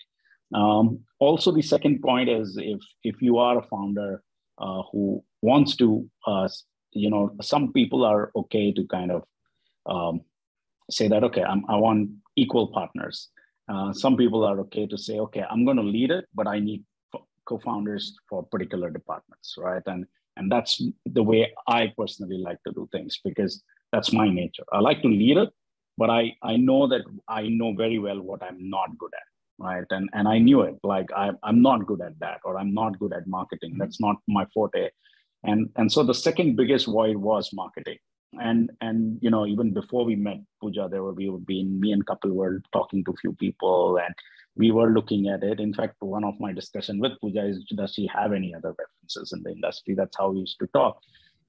Um, 0.54 1.00
also, 1.18 1.52
the 1.52 1.62
second 1.62 2.02
point 2.02 2.28
is 2.28 2.58
if 2.60 2.80
if 3.02 3.22
you 3.22 3.38
are 3.38 3.58
a 3.58 3.66
founder 3.72 4.22
uh, 4.58 4.82
who 4.90 5.24
wants 5.42 5.76
to, 5.76 6.08
uh, 6.26 6.48
you 6.92 7.10
know, 7.10 7.30
some 7.40 7.72
people 7.72 8.04
are 8.04 8.30
okay 8.34 8.72
to 8.72 8.86
kind 8.86 9.10
of 9.10 9.24
um, 9.86 10.20
say 10.90 11.08
that 11.08 11.24
okay, 11.24 11.42
I'm, 11.42 11.64
I 11.68 11.76
want 11.76 12.10
equal 12.36 12.68
partners. 12.68 13.28
Uh, 13.72 13.92
some 13.92 14.16
people 14.16 14.44
are 14.44 14.58
okay 14.60 14.86
to 14.86 14.98
say, 14.98 15.18
okay, 15.20 15.44
I'm 15.48 15.64
going 15.64 15.76
to 15.76 15.82
lead 15.96 16.10
it, 16.10 16.24
but 16.34 16.48
I 16.48 16.58
need 16.58 16.84
co-founders 17.50 18.16
for 18.28 18.42
particular 18.42 18.90
departments, 18.90 19.54
right? 19.58 19.82
And 19.86 20.06
and 20.36 20.50
that's 20.50 20.80
the 21.04 21.22
way 21.22 21.52
I 21.68 21.92
personally 21.98 22.38
like 22.38 22.58
to 22.66 22.72
do 22.72 22.88
things 22.92 23.20
because 23.24 23.62
that's 23.92 24.12
my 24.12 24.28
nature. 24.28 24.64
I 24.72 24.80
like 24.80 25.02
to 25.02 25.08
lead 25.08 25.36
it, 25.36 25.50
but 26.00 26.10
I 26.10 26.22
I 26.42 26.56
know 26.56 26.82
that 26.92 27.04
I 27.28 27.42
know 27.58 27.70
very 27.84 27.98
well 28.06 28.20
what 28.30 28.42
I'm 28.48 28.60
not 28.76 28.96
good 28.98 29.14
at, 29.20 29.28
right? 29.66 29.88
And 29.96 30.08
and 30.12 30.26
I 30.34 30.38
knew 30.46 30.60
it. 30.68 30.76
Like 30.94 31.08
I 31.24 31.30
I'm 31.42 31.60
not 31.68 31.86
good 31.90 32.02
at 32.08 32.18
that, 32.20 32.40
or 32.44 32.58
I'm 32.58 32.74
not 32.82 32.98
good 32.98 33.12
at 33.18 33.26
marketing. 33.38 33.72
Mm-hmm. 33.72 33.80
That's 33.80 34.00
not 34.06 34.16
my 34.38 34.46
forte. 34.54 34.88
And 35.50 35.70
and 35.76 35.92
so 35.96 36.02
the 36.02 36.20
second 36.26 36.56
biggest 36.56 36.86
void 36.86 37.16
was 37.16 37.50
marketing 37.64 38.00
and 38.38 38.70
and 38.80 39.18
you 39.20 39.30
know 39.30 39.46
even 39.46 39.72
before 39.72 40.04
we 40.04 40.14
met 40.14 40.38
Pooja, 40.60 40.88
there 40.90 41.02
were 41.02 41.12
we 41.12 41.28
would 41.28 41.46
be 41.46 41.60
in 41.60 41.80
me 41.80 41.92
and 41.92 42.06
Kapil 42.06 42.32
were 42.32 42.62
talking 42.72 43.04
to 43.04 43.12
a 43.12 43.16
few 43.16 43.32
people, 43.32 43.98
and 43.98 44.14
we 44.56 44.70
were 44.70 44.90
looking 44.90 45.28
at 45.28 45.42
it. 45.42 45.58
In 45.60 45.74
fact, 45.74 45.96
one 46.00 46.24
of 46.24 46.38
my 46.38 46.52
discussion 46.52 47.00
with 47.00 47.12
Pooja 47.20 47.44
is 47.46 47.64
does 47.76 47.94
she 47.94 48.06
have 48.14 48.32
any 48.32 48.54
other 48.54 48.74
references 48.78 49.32
in 49.32 49.42
the 49.42 49.50
industry? 49.50 49.94
That's 49.94 50.16
how 50.16 50.30
we 50.30 50.40
used 50.40 50.58
to 50.60 50.68
talk, 50.68 51.00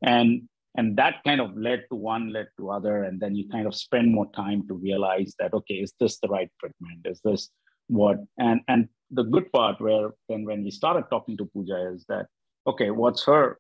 and 0.01 0.47
and 0.75 0.97
that 0.97 1.23
kind 1.25 1.41
of 1.41 1.55
led 1.57 1.83
to 1.89 1.95
one, 1.95 2.31
led 2.31 2.47
to 2.57 2.71
other, 2.71 3.03
and 3.03 3.19
then 3.19 3.35
you 3.35 3.49
kind 3.49 3.67
of 3.67 3.75
spend 3.75 4.13
more 4.13 4.31
time 4.33 4.67
to 4.67 4.73
realize 4.73 5.35
that 5.39 5.53
okay, 5.53 5.75
is 5.75 5.93
this 5.99 6.19
the 6.19 6.27
right 6.27 6.49
treatment? 6.59 7.05
Is 7.05 7.21
this 7.23 7.49
what? 7.87 8.17
And 8.37 8.61
and 8.67 8.87
the 9.09 9.23
good 9.23 9.51
part 9.51 9.81
where 9.81 10.11
then 10.29 10.45
when 10.45 10.63
we 10.63 10.71
started 10.71 11.05
talking 11.09 11.37
to 11.37 11.45
Pooja 11.45 11.91
is 11.93 12.05
that 12.07 12.27
okay, 12.67 12.91
what's 12.91 13.23
her 13.25 13.57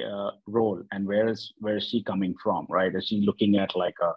uh, 0.00 0.30
role 0.46 0.82
and 0.92 1.06
where 1.06 1.28
is 1.28 1.52
where 1.58 1.76
is 1.76 1.88
she 1.88 2.02
coming 2.02 2.34
from 2.42 2.66
right 2.70 2.94
is 2.94 3.06
she 3.06 3.20
looking 3.26 3.58
at 3.58 3.76
like 3.76 3.94
a 4.00 4.12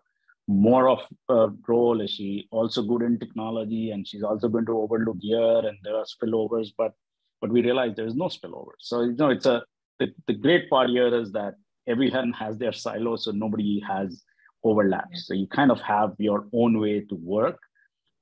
more 0.47 0.87
of 0.87 0.99
a 1.29 1.49
role 1.67 1.99
is 2.01 2.11
she 2.11 2.47
also 2.51 2.81
good 2.81 3.01
in 3.01 3.19
technology 3.19 3.91
and 3.91 4.07
she's 4.07 4.23
also 4.23 4.47
going 4.47 4.65
to 4.65 4.77
overlook 4.77 5.17
here 5.19 5.59
and 5.59 5.77
there 5.83 5.95
are 5.95 6.05
spillovers 6.05 6.69
but 6.77 6.93
but 7.41 7.51
we 7.51 7.61
realize 7.61 7.93
there's 7.95 8.15
no 8.15 8.25
spillovers 8.25 8.79
so 8.79 9.01
you 9.01 9.15
know 9.15 9.29
it's 9.29 9.45
a 9.45 9.63
the, 9.99 10.13
the 10.27 10.33
great 10.33 10.69
part 10.69 10.89
here 10.89 11.13
is 11.13 11.31
that 11.31 11.55
everyone 11.87 12.31
has 12.33 12.57
their 12.57 12.73
silo 12.73 13.15
so 13.15 13.31
nobody 13.31 13.81
has 13.87 14.23
overlaps 14.63 15.27
so 15.27 15.33
you 15.33 15.47
kind 15.47 15.71
of 15.71 15.79
have 15.81 16.13
your 16.17 16.47
own 16.53 16.79
way 16.79 16.99
to 17.01 17.15
work 17.15 17.59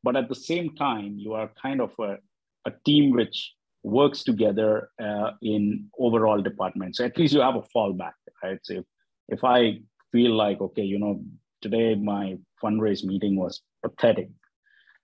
but 0.04 0.16
at 0.16 0.28
the 0.28 0.36
same 0.36 0.76
time 0.76 1.16
you 1.18 1.34
are 1.34 1.50
kind 1.62 1.82
of 1.82 1.92
a, 2.00 2.18
a 2.66 2.72
team 2.86 3.12
which 3.12 3.54
works 3.84 4.24
together 4.24 4.90
uh, 5.02 5.32
in 5.42 5.90
overall 6.00 6.42
departments. 6.42 6.98
So 6.98 7.06
at 7.06 7.18
least 7.18 7.34
you 7.34 7.42
have 7.42 7.56
a 7.56 7.64
fallback, 7.76 8.14
right? 8.42 8.60
So 8.64 8.76
if, 8.76 8.86
if 9.28 9.44
I 9.44 9.80
feel 10.12 10.36
like, 10.36 10.62
okay, 10.62 10.84
you 10.84 11.00
know, 11.00 11.22
today 11.62 11.96
my 11.96 12.38
fundraise 12.64 13.04
meeting 13.04 13.36
was 13.36 13.62
pathetic, 13.84 14.30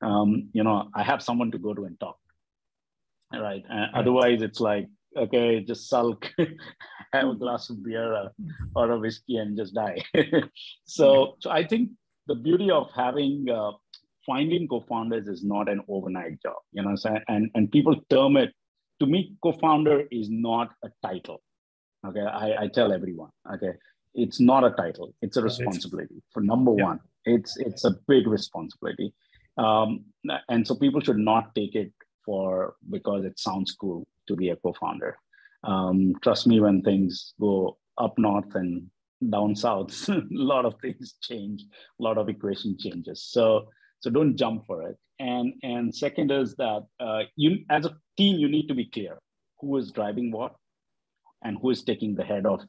um, 0.01 0.49
you 0.53 0.63
know, 0.63 0.89
I 0.95 1.03
have 1.03 1.21
someone 1.21 1.51
to 1.51 1.57
go 1.57 1.73
to 1.73 1.83
and 1.85 1.99
talk, 1.99 2.17
right? 3.33 3.63
Uh, 3.69 3.75
right. 3.75 3.89
Otherwise, 3.93 4.41
it's 4.41 4.61
like, 4.61 4.87
okay, 5.17 5.61
just 5.61 5.89
sulk, 5.89 6.31
have 7.13 7.29
a 7.29 7.35
glass 7.35 7.69
of 7.69 7.83
beer 7.83 8.13
uh, 8.13 8.29
or 8.75 8.91
a 8.91 8.99
whiskey 8.99 9.37
and 9.37 9.57
just 9.57 9.73
die. 9.73 10.03
so, 10.85 11.35
so 11.39 11.49
I 11.49 11.65
think 11.65 11.91
the 12.27 12.35
beauty 12.35 12.71
of 12.71 12.89
having 12.95 13.47
uh, 13.49 13.71
finding 14.25 14.67
co-founders 14.67 15.27
is 15.27 15.43
not 15.43 15.69
an 15.69 15.81
overnight 15.87 16.41
job, 16.41 16.57
you 16.71 16.83
know, 16.83 16.95
and, 17.27 17.49
and 17.55 17.71
people 17.71 17.95
term 18.09 18.37
it 18.37 18.53
to 18.99 19.05
me, 19.05 19.35
co-founder 19.41 20.03
is 20.11 20.29
not 20.29 20.71
a 20.83 20.89
title. 21.05 21.41
Okay, 22.05 22.21
I, 22.21 22.63
I 22.63 22.67
tell 22.67 22.91
everyone. 22.91 23.29
Okay, 23.53 23.73
it's 24.13 24.39
not 24.39 24.63
a 24.63 24.71
title; 24.71 25.13
it's 25.21 25.37
a 25.37 25.41
responsibility. 25.41 26.21
For 26.31 26.41
number 26.41 26.73
yeah. 26.77 26.85
one, 26.85 26.99
it's 27.25 27.57
it's 27.57 27.83
a 27.85 27.95
big 28.07 28.27
responsibility, 28.27 29.13
um, 29.57 30.05
and 30.47 30.65
so 30.65 30.75
people 30.75 31.01
should 31.01 31.17
not 31.17 31.53
take 31.55 31.75
it 31.75 31.91
for 32.25 32.75
because 32.89 33.25
it 33.25 33.39
sounds 33.39 33.73
cool 33.73 34.07
to 34.27 34.35
be 34.35 34.49
a 34.49 34.55
co-founder. 34.55 35.17
Um, 35.63 36.13
trust 36.21 36.47
me, 36.47 36.59
when 36.59 36.81
things 36.81 37.33
go 37.39 37.77
up 37.97 38.17
north 38.17 38.55
and 38.55 38.87
down 39.29 39.55
south, 39.55 40.07
a 40.09 40.23
lot 40.31 40.65
of 40.65 40.75
things 40.81 41.15
change, 41.21 41.63
a 41.99 42.03
lot 42.03 42.17
of 42.17 42.29
equation 42.29 42.77
changes. 42.77 43.23
So 43.23 43.67
so 43.99 44.09
don't 44.09 44.37
jump 44.37 44.65
for 44.65 44.87
it. 44.87 44.97
And 45.19 45.53
and 45.63 45.93
second 45.93 46.31
is 46.31 46.55
that 46.55 46.85
uh, 46.99 47.23
you 47.35 47.65
as 47.69 47.85
a 47.85 47.97
team 48.17 48.37
you 48.37 48.47
need 48.47 48.67
to 48.67 48.75
be 48.75 48.85
clear 48.85 49.17
who 49.59 49.77
is 49.77 49.91
driving 49.91 50.31
what, 50.31 50.55
and 51.43 51.57
who 51.61 51.69
is 51.69 51.83
taking 51.83 52.15
the 52.15 52.23
head 52.23 52.45
of 52.45 52.61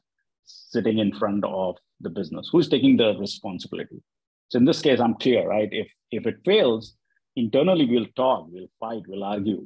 sitting 0.45 0.99
in 0.99 1.13
front 1.13 1.45
of 1.45 1.77
the 2.01 2.09
business, 2.09 2.49
who 2.51 2.59
is 2.59 2.67
taking 2.67 2.97
the 2.97 3.17
responsibility. 3.17 4.01
So 4.49 4.57
in 4.57 4.65
this 4.65 4.81
case, 4.81 4.99
I'm 4.99 5.15
clear, 5.15 5.47
right? 5.47 5.69
If 5.71 5.87
if 6.11 6.27
it 6.27 6.37
fails, 6.45 6.95
internally 7.41 7.85
we'll 7.91 8.11
talk, 8.23 8.41
we'll 8.51 8.73
fight, 8.79 9.03
we'll 9.07 9.23
argue, 9.35 9.61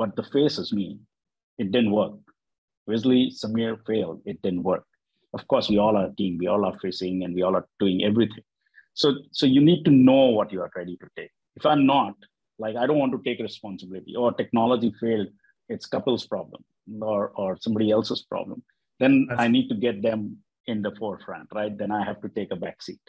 but 0.00 0.16
the 0.16 0.26
face 0.34 0.56
is 0.62 0.72
me. 0.72 0.88
It 1.62 1.70
didn't 1.74 1.92
work. 2.00 2.14
Wizzly, 2.88 3.22
Samir 3.40 3.74
failed. 3.86 4.20
It 4.24 4.38
didn't 4.42 4.62
work. 4.62 4.84
Of 5.36 5.46
course, 5.46 5.68
we 5.68 5.78
all 5.78 5.96
are 5.96 6.06
a 6.06 6.16
team. 6.20 6.38
We 6.38 6.48
all 6.52 6.64
are 6.64 6.78
facing, 6.84 7.16
and 7.24 7.34
we 7.34 7.42
all 7.42 7.56
are 7.58 7.68
doing 7.78 7.98
everything. 8.10 8.44
So, 8.94 9.14
so 9.38 9.46
you 9.46 9.60
need 9.70 9.84
to 9.84 9.90
know 9.90 10.24
what 10.38 10.52
you 10.52 10.60
are 10.62 10.72
ready 10.74 10.96
to 11.02 11.08
take. 11.16 11.30
If 11.56 11.64
I'm 11.66 11.84
not, 11.86 12.14
like 12.58 12.76
I 12.76 12.86
don't 12.86 12.98
want 12.98 13.12
to 13.12 13.22
take 13.28 13.40
responsibility 13.50 14.14
or 14.16 14.32
technology 14.32 14.92
failed, 15.00 15.28
it's 15.68 15.88
Kapil's 15.88 16.26
problem 16.26 16.62
or, 17.00 17.32
or 17.36 17.56
somebody 17.60 17.90
else's 17.90 18.22
problem. 18.22 18.62
Then 18.98 19.26
That's... 19.28 19.40
I 19.40 19.48
need 19.48 19.68
to 19.68 19.76
get 19.86 20.02
them 20.02 20.38
in 20.66 20.82
the 20.82 20.92
forefront, 20.98 21.48
right? 21.54 21.76
Then 21.76 21.90
I 21.90 22.04
have 22.04 22.20
to 22.22 22.28
take 22.28 22.52
a 22.52 22.56
backseat 22.56 23.04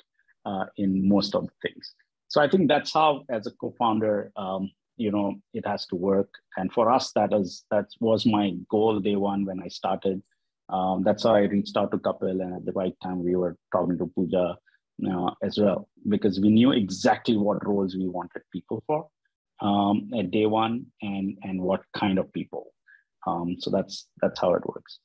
uh, 0.45 0.65
in 0.77 1.07
most 1.07 1.35
of 1.35 1.47
the 1.47 1.57
things. 1.63 1.93
So 2.31 2.39
I 2.39 2.47
think 2.47 2.69
that's 2.69 2.93
how, 2.93 3.25
as 3.29 3.45
a 3.45 3.51
co-founder, 3.51 4.31
um, 4.37 4.71
you 4.95 5.11
know, 5.11 5.35
it 5.53 5.67
has 5.67 5.85
to 5.87 5.97
work. 5.97 6.29
And 6.55 6.71
for 6.71 6.89
us, 6.89 7.11
that 7.11 7.33
is 7.33 7.65
that 7.71 7.87
was 7.99 8.25
my 8.25 8.53
goal 8.69 9.01
day 9.01 9.17
one 9.17 9.43
when 9.43 9.61
I 9.61 9.67
started. 9.67 10.23
Um, 10.69 11.03
that's 11.03 11.23
how 11.23 11.35
I 11.35 11.41
reached 11.41 11.75
out 11.75 11.91
to 11.91 11.97
Kapil, 11.97 12.41
and 12.41 12.53
at 12.53 12.65
the 12.65 12.71
right 12.71 12.95
time, 13.03 13.21
we 13.21 13.35
were 13.35 13.57
talking 13.73 13.97
to 13.97 14.05
Pooja 14.15 14.55
as 15.43 15.57
well 15.59 15.89
because 16.07 16.39
we 16.39 16.49
knew 16.49 16.71
exactly 16.71 17.35
what 17.35 17.67
roles 17.67 17.97
we 17.97 18.07
wanted 18.07 18.43
people 18.53 18.81
for 18.87 19.09
um, 19.59 20.09
at 20.17 20.31
day 20.31 20.45
one 20.45 20.85
and 21.01 21.37
and 21.43 21.61
what 21.61 21.81
kind 21.97 22.17
of 22.17 22.31
people. 22.31 22.67
Um, 23.27 23.57
so 23.59 23.71
that's 23.71 24.07
that's 24.21 24.39
how 24.39 24.53
it 24.53 24.65
works. 24.65 24.99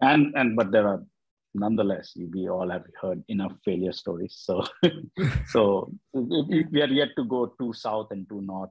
And 0.00 0.32
and 0.36 0.54
but 0.54 0.70
there 0.70 0.86
are 0.86 1.02
nonetheless 1.58 2.16
we 2.32 2.48
all 2.48 2.70
have 2.70 2.84
heard 3.00 3.22
enough 3.28 3.52
failure 3.64 3.92
stories. 3.92 4.34
So 4.38 4.64
so 5.48 5.92
we 6.12 6.82
are 6.82 6.94
yet 7.00 7.08
to 7.16 7.24
go 7.24 7.52
too 7.60 7.72
south 7.72 8.08
and 8.10 8.28
too 8.28 8.42
north. 8.42 8.70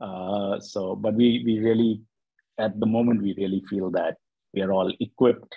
Uh, 0.00 0.60
so 0.60 0.96
but 0.96 1.14
we 1.14 1.42
we 1.44 1.58
really 1.58 2.02
at 2.58 2.78
the 2.80 2.86
moment 2.86 3.22
we 3.22 3.34
really 3.36 3.62
feel 3.68 3.90
that 3.90 4.16
we 4.54 4.62
are 4.62 4.72
all 4.72 4.92
equipped 5.00 5.54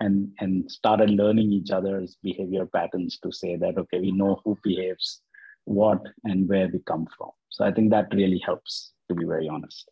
and 0.00 0.28
and 0.40 0.70
started 0.70 1.10
learning 1.10 1.52
each 1.52 1.70
other's 1.70 2.16
behavior 2.22 2.66
patterns 2.66 3.18
to 3.22 3.30
say 3.32 3.56
that 3.56 3.78
okay 3.78 4.00
we 4.00 4.12
know 4.12 4.40
who 4.44 4.56
behaves 4.62 5.22
what 5.64 6.02
and 6.24 6.48
where 6.48 6.68
we 6.72 6.80
come 6.80 7.06
from 7.16 7.30
so 7.48 7.64
i 7.64 7.70
think 7.70 7.90
that 7.90 8.12
really 8.12 8.40
helps 8.44 8.92
to 9.08 9.14
be 9.14 9.24
very 9.24 9.48
honest 9.48 9.90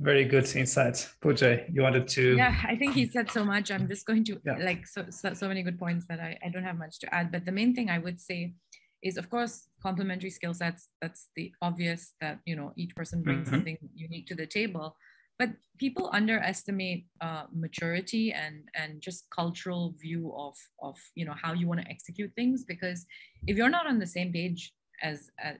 very 0.00 0.24
good 0.24 0.44
insights. 0.56 1.14
Pooja 1.20 1.64
you 1.72 1.82
wanted 1.82 2.08
to 2.08 2.36
yeah 2.36 2.54
i 2.66 2.76
think 2.76 2.94
he 2.94 3.06
said 3.06 3.30
so 3.30 3.44
much. 3.44 3.70
I'm 3.70 3.88
just 3.88 4.06
going 4.06 4.24
to 4.24 4.40
yeah. 4.46 4.56
like 4.58 4.86
so, 4.86 5.06
so, 5.10 5.34
so 5.34 5.48
many 5.48 5.62
good 5.62 5.78
points 5.78 6.06
that 6.08 6.20
I, 6.20 6.36
I 6.44 6.48
don't 6.48 6.64
have 6.64 6.78
much 6.78 6.98
to 7.00 7.14
add. 7.14 7.30
But 7.30 7.44
the 7.44 7.52
main 7.52 7.74
thing 7.74 7.90
i 7.90 7.98
would 7.98 8.20
say 8.20 8.54
is 9.02 9.16
of 9.16 9.28
course 9.30 9.68
complementary 9.82 10.30
skill 10.30 10.54
sets 10.54 10.88
that's 11.00 11.28
the 11.36 11.52
obvious 11.60 12.14
that 12.20 12.38
you 12.46 12.56
know 12.56 12.72
each 12.76 12.94
person 12.96 13.22
brings 13.22 13.46
mm-hmm. 13.46 13.56
something 13.56 13.78
unique 13.94 14.26
to 14.26 14.34
the 14.34 14.46
table. 14.46 14.96
But 15.36 15.50
people 15.78 16.10
underestimate 16.12 17.06
uh, 17.20 17.44
maturity 17.52 18.32
and 18.32 18.68
and 18.74 19.00
just 19.00 19.26
cultural 19.30 19.94
view 20.00 20.32
of 20.36 20.56
of 20.80 20.96
you 21.14 21.24
know 21.24 21.34
how 21.40 21.52
you 21.52 21.66
want 21.68 21.80
to 21.80 21.88
execute 21.88 22.32
things. 22.34 22.64
Because 22.64 23.06
if 23.46 23.56
you're 23.56 23.68
not 23.78 23.86
on 23.86 23.98
the 23.98 24.06
same 24.06 24.32
page 24.32 24.72
as 25.02 25.30
as, 25.40 25.56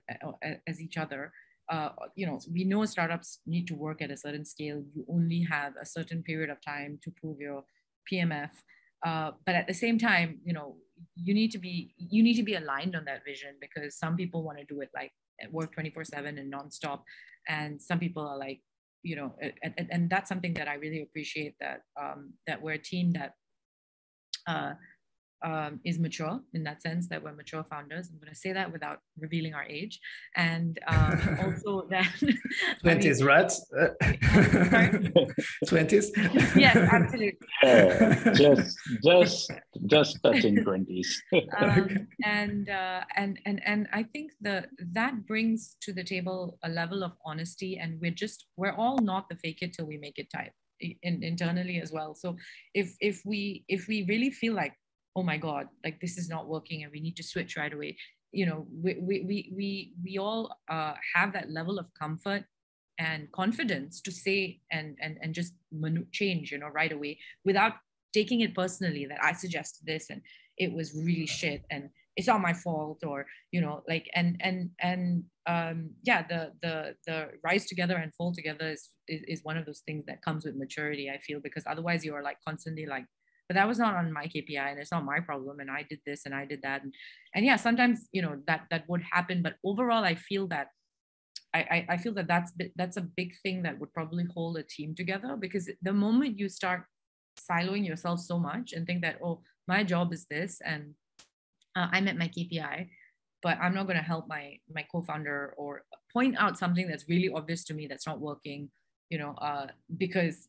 as 0.67 0.81
each 0.81 0.97
other 0.97 1.33
uh, 1.71 1.91
you 2.15 2.27
know 2.27 2.39
we 2.53 2.65
know 2.65 2.85
startups 2.85 3.41
need 3.47 3.67
to 3.67 3.75
work 3.75 4.03
at 4.03 4.11
a 4.11 4.17
certain 4.17 4.45
scale. 4.45 4.83
You 4.95 5.05
only 5.09 5.47
have 5.51 5.75
a 5.81 5.87
certain 5.87 6.23
period 6.23 6.51
of 6.51 6.59
time 6.65 6.99
to 7.03 7.11
prove 7.21 7.41
your 7.41 7.65
pmf 8.13 8.51
uh, 9.07 9.31
but 9.47 9.55
at 9.55 9.67
the 9.67 9.73
same 9.73 9.99
time 9.99 10.39
you 10.45 10.53
know 10.53 10.77
you 11.17 11.35
need 11.35 11.51
to 11.51 11.59
be 11.59 11.95
you 11.97 12.23
need 12.23 12.35
to 12.35 12.43
be 12.43 12.55
aligned 12.55 12.95
on 12.95 13.05
that 13.05 13.25
vision 13.25 13.55
because 13.61 13.99
some 13.99 14.17
people 14.17 14.43
want 14.43 14.59
to 14.59 14.65
do 14.65 14.81
it 14.81 14.91
like 14.95 15.13
work 15.51 15.73
24 15.75 16.05
7 16.05 16.39
and 16.39 16.53
nonstop. 16.53 17.01
And 17.49 17.81
some 17.81 17.99
people 17.99 18.27
are 18.27 18.39
like 18.39 18.61
you 19.03 19.17
know, 19.17 19.35
and, 19.63 19.87
and 19.91 20.09
that's 20.09 20.31
something 20.31 20.55
that 20.55 20.67
I 20.67 20.75
really 20.75 21.03
appreciate 21.03 21.57
that 21.61 21.83
um, 22.01 22.33
that 22.47 22.63
we're 22.63 22.73
a 22.73 22.79
team 22.79 23.13
that 23.13 23.35
uh, 24.47 24.73
um, 25.45 25.81
is 25.85 25.99
mature 25.99 26.41
in 26.55 26.65
that 26.65 26.83
sense 26.83 27.07
that 27.09 27.23
we're 27.23 27.35
mature 27.35 27.65
founders. 27.69 28.09
I'm 28.11 28.19
going 28.19 28.33
to 28.33 28.39
say 28.39 28.53
that 28.53 28.73
without 28.73 28.99
revealing 29.19 29.55
our 29.55 29.65
age, 29.65 30.01
and 30.35 30.79
um, 30.87 31.39
also 31.45 31.87
that 31.91 32.11
twenties, 32.81 33.23
I 33.27 33.27
mean, 33.27 33.53
right? 34.73 35.29
Twenties. 35.69 36.11
yes, 36.57 36.77
absolutely. 36.77 37.39
Uh, 37.63 38.33
just, 38.33 38.79
just, 39.05 39.53
just 39.87 40.23
touching 40.23 40.65
twenties. 40.65 41.23
um, 41.59 42.09
and 42.25 42.71
uh, 42.71 43.03
and 43.17 43.39
and 43.45 43.61
and 43.67 43.87
I 43.93 44.03
think 44.03 44.33
the 44.41 44.65
that 44.93 45.27
brings 45.27 45.77
to 45.83 45.93
the 45.93 46.05
table 46.05 46.59
a 46.65 46.69
level 46.71 47.05
of 47.05 47.13
honesty, 47.25 47.79
and 47.79 48.01
we're 48.01 48.11
just 48.11 48.47
we're 48.57 48.73
all 48.73 48.99
not 48.99 49.29
the 49.29 49.37
fake 49.37 49.61
it 49.61 49.75
till 49.75 49.87
we 49.87 49.99
make 49.99 50.19
it 50.19 50.31
type 50.33 50.53
in, 50.81 51.23
internally 51.23 51.81
as 51.81 51.93
well 51.93 52.15
so 52.15 52.37
if 52.75 52.97
if 53.01 53.23
we 53.25 53.65
if 53.69 53.87
we 53.87 54.05
really 54.09 54.29
feel 54.31 54.55
like 54.55 54.75
oh 55.17 55.23
my 55.23 55.37
god 55.37 55.69
like 55.85 56.01
this 56.01 56.19
is 56.19 56.29
not 56.29 56.49
working 56.49 56.83
and 56.83 56.93
we 56.93 57.01
need 57.01 57.17
to 57.17 57.23
switch 57.23 57.57
right 57.57 57.73
away. 57.73 57.97
You 58.33 58.47
know 58.47 58.67
we 58.83 58.95
we 59.01 59.21
we 59.29 59.53
we, 59.55 59.93
we 60.03 60.19
all 60.19 60.59
uh, 60.69 60.95
have 61.15 61.33
that 61.35 61.51
level 61.51 61.79
of 61.79 61.87
comfort 61.95 62.45
and 62.99 63.31
confidence 63.33 64.01
to 64.01 64.13
say 64.13 64.61
and 64.71 64.97
and 65.01 65.19
and 65.21 65.35
just 65.35 65.55
change 66.13 66.53
you 66.53 66.59
know 66.59 66.69
right 66.69 66.93
away 66.93 67.19
without 67.45 67.73
taking 68.13 68.41
it 68.41 68.55
personally 68.55 69.05
that 69.05 69.19
i 69.23 69.33
suggested 69.33 69.85
this 69.85 70.11
and 70.11 70.21
it 70.59 70.73
was 70.73 70.95
really 70.95 71.27
shit 71.27 71.65
and 71.71 71.91
it's 72.17 72.29
not 72.29 72.41
my 72.41 72.53
fault 72.53 73.03
or 73.05 73.27
you 73.51 73.61
know 73.61 73.83
like 73.89 74.09
and 74.15 74.37
and 74.41 74.71
and 74.81 75.25
um 75.47 75.91
yeah 76.05 76.25
the 76.29 76.53
the 76.63 76.95
the 77.07 77.29
rise 77.43 77.67
together 77.67 77.97
and 77.97 78.15
fall 78.15 78.33
together 78.33 78.71
is, 78.71 78.91
is 79.09 79.23
is 79.27 79.41
one 79.43 79.57
of 79.57 79.67
those 79.67 79.81
things 79.81 80.05
that 80.07 80.23
comes 80.23 80.45
with 80.45 80.55
maturity 80.55 81.11
i 81.11 81.19
feel 81.19 81.41
because 81.41 81.65
otherwise 81.67 82.05
you 82.05 82.15
are 82.15 82.23
like 82.23 82.39
constantly 82.47 82.87
like 82.87 83.07
but 83.49 83.55
that 83.55 83.69
was 83.69 83.79
not 83.79 83.95
on 83.95 84.13
my 84.13 84.27
kpi 84.27 84.71
and 84.71 84.79
it's 84.79 84.93
not 84.93 85.05
my 85.05 85.21
problem 85.21 85.61
and 85.61 85.71
i 85.71 85.83
did 85.89 86.01
this 86.07 86.27
and 86.27 86.35
i 86.35 86.45
did 86.45 86.61
that 86.63 86.83
and, 86.83 86.95
and 87.35 87.45
yeah 87.45 87.57
sometimes 87.57 88.09
you 88.13 88.23
know 88.23 88.37
that 88.47 88.63
that 88.71 88.85
would 88.89 89.03
happen 89.03 89.43
but 89.43 89.55
overall 89.65 90.05
i 90.05 90.15
feel 90.15 90.47
that 90.47 90.69
I, 91.57 91.87
I 91.89 91.97
feel 91.99 92.15
that 92.15 92.27
that's 92.27 92.53
that's 92.75 92.97
a 92.97 93.09
big 93.17 93.33
thing 93.45 93.63
that 93.63 93.79
would 93.79 93.93
probably 93.93 94.25
hold 94.35 94.57
a 94.57 94.65
team 94.65 94.93
together 94.93 95.37
because 95.39 95.71
the 95.83 95.93
moment 95.93 96.37
you 96.37 96.49
start 96.49 96.83
siloing 97.49 97.87
yourself 97.87 98.19
so 98.19 98.41
much 98.41 98.73
and 98.73 98.85
think 98.85 99.03
that 99.03 99.21
oh 99.23 99.41
my 99.69 99.85
job 99.85 100.13
is 100.13 100.27
this 100.27 100.61
and 100.65 100.95
uh, 101.77 101.89
I 101.91 102.01
met 102.01 102.17
my 102.17 102.29
KPI, 102.29 102.89
but 103.43 103.59
I'm 103.61 103.75
not 103.75 103.87
going 103.87 103.97
to 103.97 104.03
help 104.03 104.29
my 104.29 104.59
my 104.73 104.85
co-founder 104.91 105.55
or 105.57 105.83
point 106.13 106.37
out 106.39 106.59
something 106.59 106.87
that's 106.87 107.09
really 107.09 107.31
obvious 107.35 107.65
to 107.65 107.75
me 107.75 107.87
that's 107.87 108.07
not 108.07 108.21
working, 108.21 108.71
you 109.11 109.19
know, 109.19 109.35
uh, 109.39 109.67
because 109.97 110.49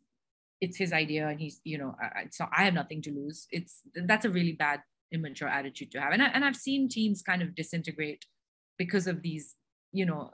it's 0.65 0.77
his 0.77 0.91
idea 0.93 1.27
and 1.27 1.39
he's, 1.39 1.61
you 1.63 1.77
know, 1.77 1.95
I, 2.01 2.25
so 2.31 2.43
I 2.57 2.63
have 2.65 2.73
nothing 2.73 3.01
to 3.03 3.11
lose. 3.11 3.47
It's 3.51 3.81
that's 4.11 4.25
a 4.25 4.31
really 4.37 4.53
bad 4.53 4.79
immature 5.11 5.47
attitude 5.47 5.91
to 5.91 6.01
have, 6.01 6.11
and 6.13 6.23
I, 6.25 6.27
and 6.35 6.43
I've 6.43 6.55
seen 6.67 6.89
teams 6.89 7.21
kind 7.21 7.41
of 7.43 7.55
disintegrate 7.55 8.25
because 8.77 9.05
of 9.07 9.21
these, 9.21 9.55
you 9.93 10.05
know, 10.09 10.31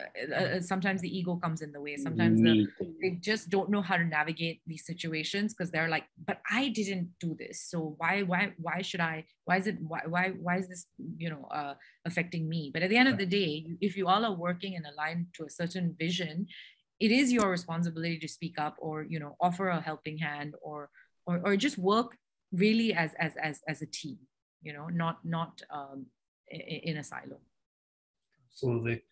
uh, 0.00 0.34
uh, 0.34 0.60
sometimes 0.60 1.02
the 1.02 1.18
ego 1.18 1.36
comes 1.36 1.60
in 1.60 1.70
the 1.72 1.80
way. 1.80 1.96
Sometimes 1.96 2.40
the, 2.40 2.66
they 3.02 3.10
just 3.20 3.50
don't 3.50 3.68
know 3.68 3.82
how 3.82 3.96
to 3.96 4.04
navigate 4.04 4.62
these 4.66 4.86
situations 4.86 5.52
because 5.52 5.70
they're 5.70 5.92
like 5.96 6.04
but 6.28 6.38
i 6.50 6.68
didn't 6.68 7.08
do 7.20 7.36
this. 7.42 7.56
So 7.70 7.94
why 7.98 8.22
why 8.22 8.52
why 8.66 8.78
should 8.88 9.00
i 9.00 9.24
why 9.44 9.56
is 9.58 9.66
it 9.66 9.76
why 9.90 10.00
why, 10.14 10.24
why 10.46 10.56
is 10.62 10.68
this 10.68 10.86
you 11.18 11.30
know 11.32 11.44
uh, 11.60 11.74
affecting 12.10 12.48
me? 12.48 12.70
But 12.72 12.82
at 12.84 12.90
the 12.90 12.96
end 13.02 13.08
of 13.08 13.18
the 13.18 13.26
day 13.40 13.66
if 13.80 13.96
you 13.98 14.08
all 14.08 14.24
are 14.24 14.36
working 14.48 14.76
and 14.76 14.86
aligned 14.86 15.26
to 15.36 15.44
a 15.44 15.50
certain 15.50 15.94
vision 15.98 16.46
it 17.04 17.10
is 17.10 17.32
your 17.32 17.48
responsibility 17.50 18.18
to 18.18 18.28
speak 18.28 18.56
up 18.66 18.74
or 18.78 18.94
you 19.12 19.18
know 19.22 19.32
offer 19.40 19.68
a 19.68 19.80
helping 19.80 20.18
hand 20.18 20.54
or 20.62 20.88
or, 21.26 21.34
or 21.44 21.56
just 21.56 21.76
work 21.78 22.16
really 22.52 22.94
as 22.94 23.10
as 23.18 23.32
as 23.48 23.60
as 23.72 23.82
a 23.82 23.86
team 23.86 24.18
you 24.62 24.72
know 24.72 24.86
not 25.02 25.16
not 25.24 25.52
um, 25.70 26.06
in 26.86 26.96
a 26.98 27.04
silo. 27.04 27.38
Absolutely. 28.48 29.02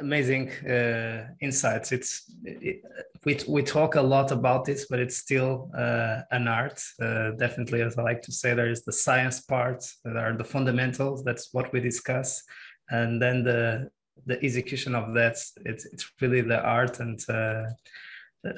Amazing 0.00 0.50
uh, 0.66 1.28
insights. 1.40 1.92
It's 1.92 2.10
it, 2.44 2.82
we, 3.24 3.38
we 3.48 3.62
talk 3.62 3.94
a 3.94 4.02
lot 4.02 4.32
about 4.32 4.64
this 4.64 4.86
but 4.90 4.98
it's 4.98 5.16
still 5.16 5.70
uh, 5.76 6.22
an 6.30 6.46
art. 6.48 6.78
Uh, 7.00 7.30
definitely 7.44 7.80
as 7.82 7.96
i 7.96 8.02
like 8.02 8.22
to 8.22 8.32
say 8.32 8.54
there 8.54 8.70
is 8.70 8.84
the 8.84 8.92
science 8.92 9.40
part 9.40 9.80
that 10.04 10.16
are 10.16 10.36
the 10.36 10.44
fundamentals. 10.44 11.24
That's 11.24 11.54
what 11.54 11.72
we 11.72 11.80
discuss. 11.80 12.42
And 12.90 13.22
then 13.22 13.44
the 13.44 13.90
the 14.26 14.42
execution 14.42 14.94
of 14.94 15.14
that 15.14 15.36
it's, 15.64 15.84
it's 15.86 16.10
really 16.20 16.40
the 16.40 16.60
art 16.60 17.00
and 17.00 17.20
uh, 17.28 17.64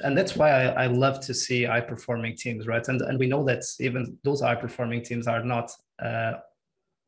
and 0.03 0.15
that's 0.15 0.35
why 0.35 0.51
I, 0.51 0.83
I 0.83 0.87
love 0.87 1.19
to 1.21 1.33
see 1.33 1.63
high 1.63 1.81
performing 1.81 2.35
teams 2.35 2.67
right 2.67 2.87
and 2.87 3.01
and 3.01 3.17
we 3.19 3.27
know 3.27 3.43
that 3.45 3.63
even 3.79 4.17
those 4.23 4.41
high 4.41 4.55
performing 4.55 5.03
teams 5.03 5.27
are 5.27 5.43
not 5.43 5.71
uh, 6.01 6.33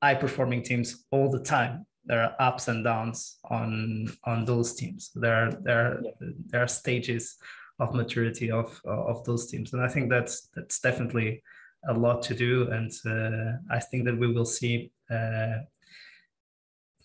high 0.01 0.15
performing 0.15 0.63
teams 0.63 1.05
all 1.11 1.29
the 1.29 1.39
time 1.39 1.85
there 2.05 2.21
are 2.21 2.35
ups 2.39 2.67
and 2.67 2.83
downs 2.83 3.37
on 3.49 4.07
on 4.25 4.45
those 4.45 4.73
teams. 4.75 5.11
There 5.15 5.33
are 5.33 5.51
there 5.51 5.79
are, 5.79 6.01
yeah. 6.03 6.29
there 6.47 6.63
are 6.63 6.67
stages 6.67 7.37
of 7.79 7.93
maturity 7.93 8.51
of 8.51 8.79
of 8.85 9.23
those 9.23 9.47
teams, 9.49 9.73
and 9.73 9.81
I 9.81 9.87
think 9.87 10.09
that's 10.09 10.49
that's 10.55 10.79
definitely 10.79 11.41
a 11.87 11.93
lot 11.93 12.21
to 12.23 12.35
do. 12.35 12.69
And 12.71 12.91
uh, 13.05 13.57
I 13.73 13.79
think 13.79 14.05
that 14.05 14.17
we 14.17 14.31
will 14.31 14.45
see 14.45 14.91
uh, 15.09 15.59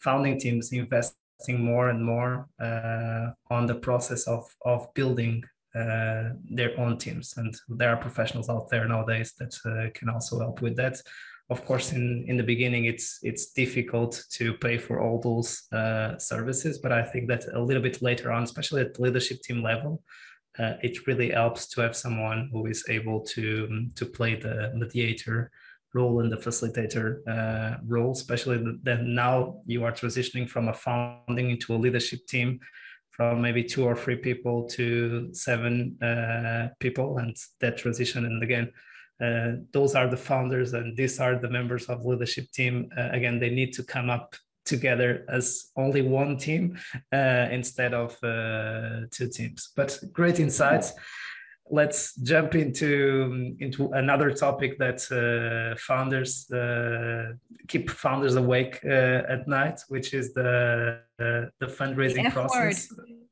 founding 0.00 0.38
teams 0.38 0.72
investing 0.72 1.16
more 1.48 1.88
and 1.88 2.04
more 2.04 2.48
uh, 2.60 3.30
on 3.50 3.66
the 3.66 3.74
process 3.74 4.26
of 4.26 4.44
of 4.64 4.92
building 4.94 5.44
uh, 5.74 6.30
their 6.50 6.78
own 6.78 6.98
teams. 6.98 7.36
And 7.36 7.54
there 7.68 7.90
are 7.90 7.96
professionals 7.96 8.48
out 8.48 8.68
there 8.70 8.88
nowadays 8.88 9.34
that 9.38 9.54
uh, 9.64 9.90
can 9.94 10.08
also 10.08 10.38
help 10.40 10.62
with 10.62 10.76
that 10.76 11.00
of 11.50 11.64
course 11.64 11.92
in 11.92 12.24
in 12.28 12.36
the 12.36 12.42
beginning 12.42 12.84
it's 12.84 13.18
it's 13.22 13.52
difficult 13.52 14.24
to 14.30 14.54
pay 14.54 14.76
for 14.78 15.00
all 15.00 15.18
those 15.20 15.62
uh, 15.72 16.16
services 16.18 16.78
but 16.78 16.92
i 16.92 17.02
think 17.02 17.28
that 17.28 17.44
a 17.54 17.60
little 17.60 17.82
bit 17.82 18.02
later 18.02 18.30
on 18.30 18.42
especially 18.42 18.82
at 18.82 18.94
the 18.94 19.02
leadership 19.02 19.40
team 19.42 19.62
level 19.62 20.02
uh, 20.58 20.74
it 20.82 21.06
really 21.06 21.30
helps 21.30 21.66
to 21.68 21.80
have 21.80 21.96
someone 21.96 22.48
who 22.52 22.66
is 22.66 22.84
able 22.88 23.20
to 23.20 23.88
to 23.94 24.04
play 24.04 24.34
the 24.34 24.72
mediator 24.74 25.50
role 25.94 26.20
in 26.20 26.28
the 26.28 26.36
facilitator 26.36 27.26
uh, 27.26 27.78
role 27.86 28.12
especially 28.12 28.58
that 28.82 29.02
now 29.02 29.60
you 29.66 29.84
are 29.84 29.92
transitioning 29.92 30.48
from 30.48 30.68
a 30.68 30.74
founding 30.74 31.50
into 31.50 31.74
a 31.74 31.76
leadership 31.76 32.20
team 32.26 32.60
from 33.18 33.42
maybe 33.42 33.64
two 33.64 33.84
or 33.84 33.96
three 33.96 34.16
people 34.16 34.64
to 34.68 35.28
seven 35.34 36.00
uh, 36.00 36.68
people 36.78 37.18
and 37.18 37.36
that 37.60 37.76
transition. 37.76 38.24
And 38.24 38.42
again 38.42 38.72
uh, 39.20 39.64
those 39.72 39.96
are 39.96 40.06
the 40.06 40.16
founders 40.16 40.72
and 40.72 40.96
these 40.96 41.18
are 41.18 41.36
the 41.36 41.50
members 41.50 41.86
of 41.86 42.04
leadership 42.04 42.46
team. 42.52 42.88
Uh, 42.96 43.08
again 43.10 43.40
they 43.40 43.50
need 43.50 43.72
to 43.72 43.82
come 43.82 44.08
up 44.08 44.36
together 44.64 45.24
as 45.28 45.70
only 45.76 46.02
one 46.02 46.36
team 46.36 46.78
uh, 47.12 47.48
instead 47.50 47.92
of 47.92 48.12
uh, 48.22 49.06
two 49.10 49.28
teams. 49.28 49.70
But 49.74 49.98
great 50.12 50.38
insights 50.38 50.92
let's 51.70 52.14
jump 52.16 52.54
into 52.54 53.54
into 53.60 53.90
another 53.92 54.30
topic 54.30 54.78
that 54.78 55.00
uh, 55.12 55.74
founders 55.78 56.50
uh, 56.50 57.32
keep 57.66 57.90
founders 57.90 58.36
awake 58.36 58.84
at 58.84 59.48
night 59.48 59.80
which 59.88 60.14
is 60.14 60.32
the 60.34 61.00
the 61.18 61.66
fundraising 61.66 62.24
the 62.24 62.30
process. 62.30 62.88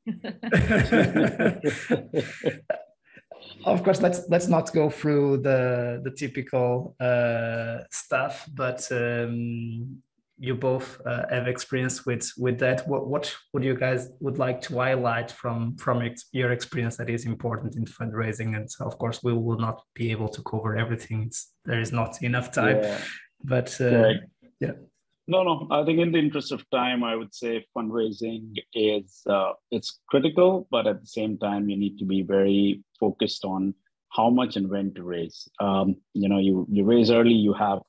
of 3.65 3.83
course 3.83 4.01
let's 4.01 4.21
let's 4.29 4.47
not 4.47 4.71
go 4.73 4.89
through 4.89 5.37
the 5.37 6.01
the 6.03 6.11
typical 6.11 6.95
uh, 6.99 7.79
stuff 7.91 8.47
but 8.53 8.87
um, 8.91 10.01
you 10.39 10.53
both 10.53 11.01
uh, 11.05 11.23
have 11.29 11.47
experience 11.47 12.05
with 12.05 12.31
with 12.37 12.59
that 12.59 12.87
what 12.87 13.07
what 13.07 13.35
would 13.53 13.63
you 13.63 13.75
guys 13.75 14.09
would 14.19 14.37
like 14.37 14.61
to 14.61 14.75
highlight 14.75 15.31
from 15.31 15.75
from 15.77 16.01
your 16.31 16.51
experience 16.51 16.97
that 16.97 17.09
is 17.09 17.25
important 17.25 17.75
in 17.75 17.85
fundraising 17.85 18.55
and 18.55 18.69
of 18.81 18.97
course 18.97 19.23
we 19.23 19.33
will 19.33 19.57
not 19.57 19.81
be 19.95 20.11
able 20.11 20.27
to 20.27 20.41
cover 20.43 20.77
everything 20.77 21.23
it's, 21.23 21.53
there 21.65 21.81
is 21.81 21.91
not 21.91 22.21
enough 22.21 22.51
time 22.51 22.77
yeah. 22.77 22.99
but 23.43 23.75
uh, 23.81 23.97
right. 23.97 24.17
yeah 24.59 24.71
no, 25.29 25.43
no. 25.43 25.67
I 25.71 25.83
think 25.83 25.99
in 25.99 26.13
the 26.13 26.19
interest 26.19 26.53
of 26.53 26.69
time, 26.69 27.03
I 27.03 27.13
would 27.13 27.35
say 27.35 27.65
fundraising 27.75 28.55
is 28.73 29.21
uh, 29.29 29.51
it's 29.71 29.99
critical, 30.09 30.67
but 30.71 30.87
at 30.87 31.01
the 31.01 31.07
same 31.07 31.37
time, 31.37 31.67
you 31.69 31.75
need 31.75 31.99
to 31.99 32.05
be 32.05 32.21
very 32.21 32.81
focused 32.97 33.43
on 33.43 33.73
how 34.09 34.29
much 34.29 34.55
and 34.55 34.69
when 34.69 34.93
to 34.93 35.03
raise. 35.03 35.49
Um, 35.59 35.97
you 36.13 36.29
know, 36.29 36.39
you 36.39 36.65
you 36.71 36.85
raise 36.85 37.11
early, 37.11 37.33
you 37.33 37.51
have 37.51 37.79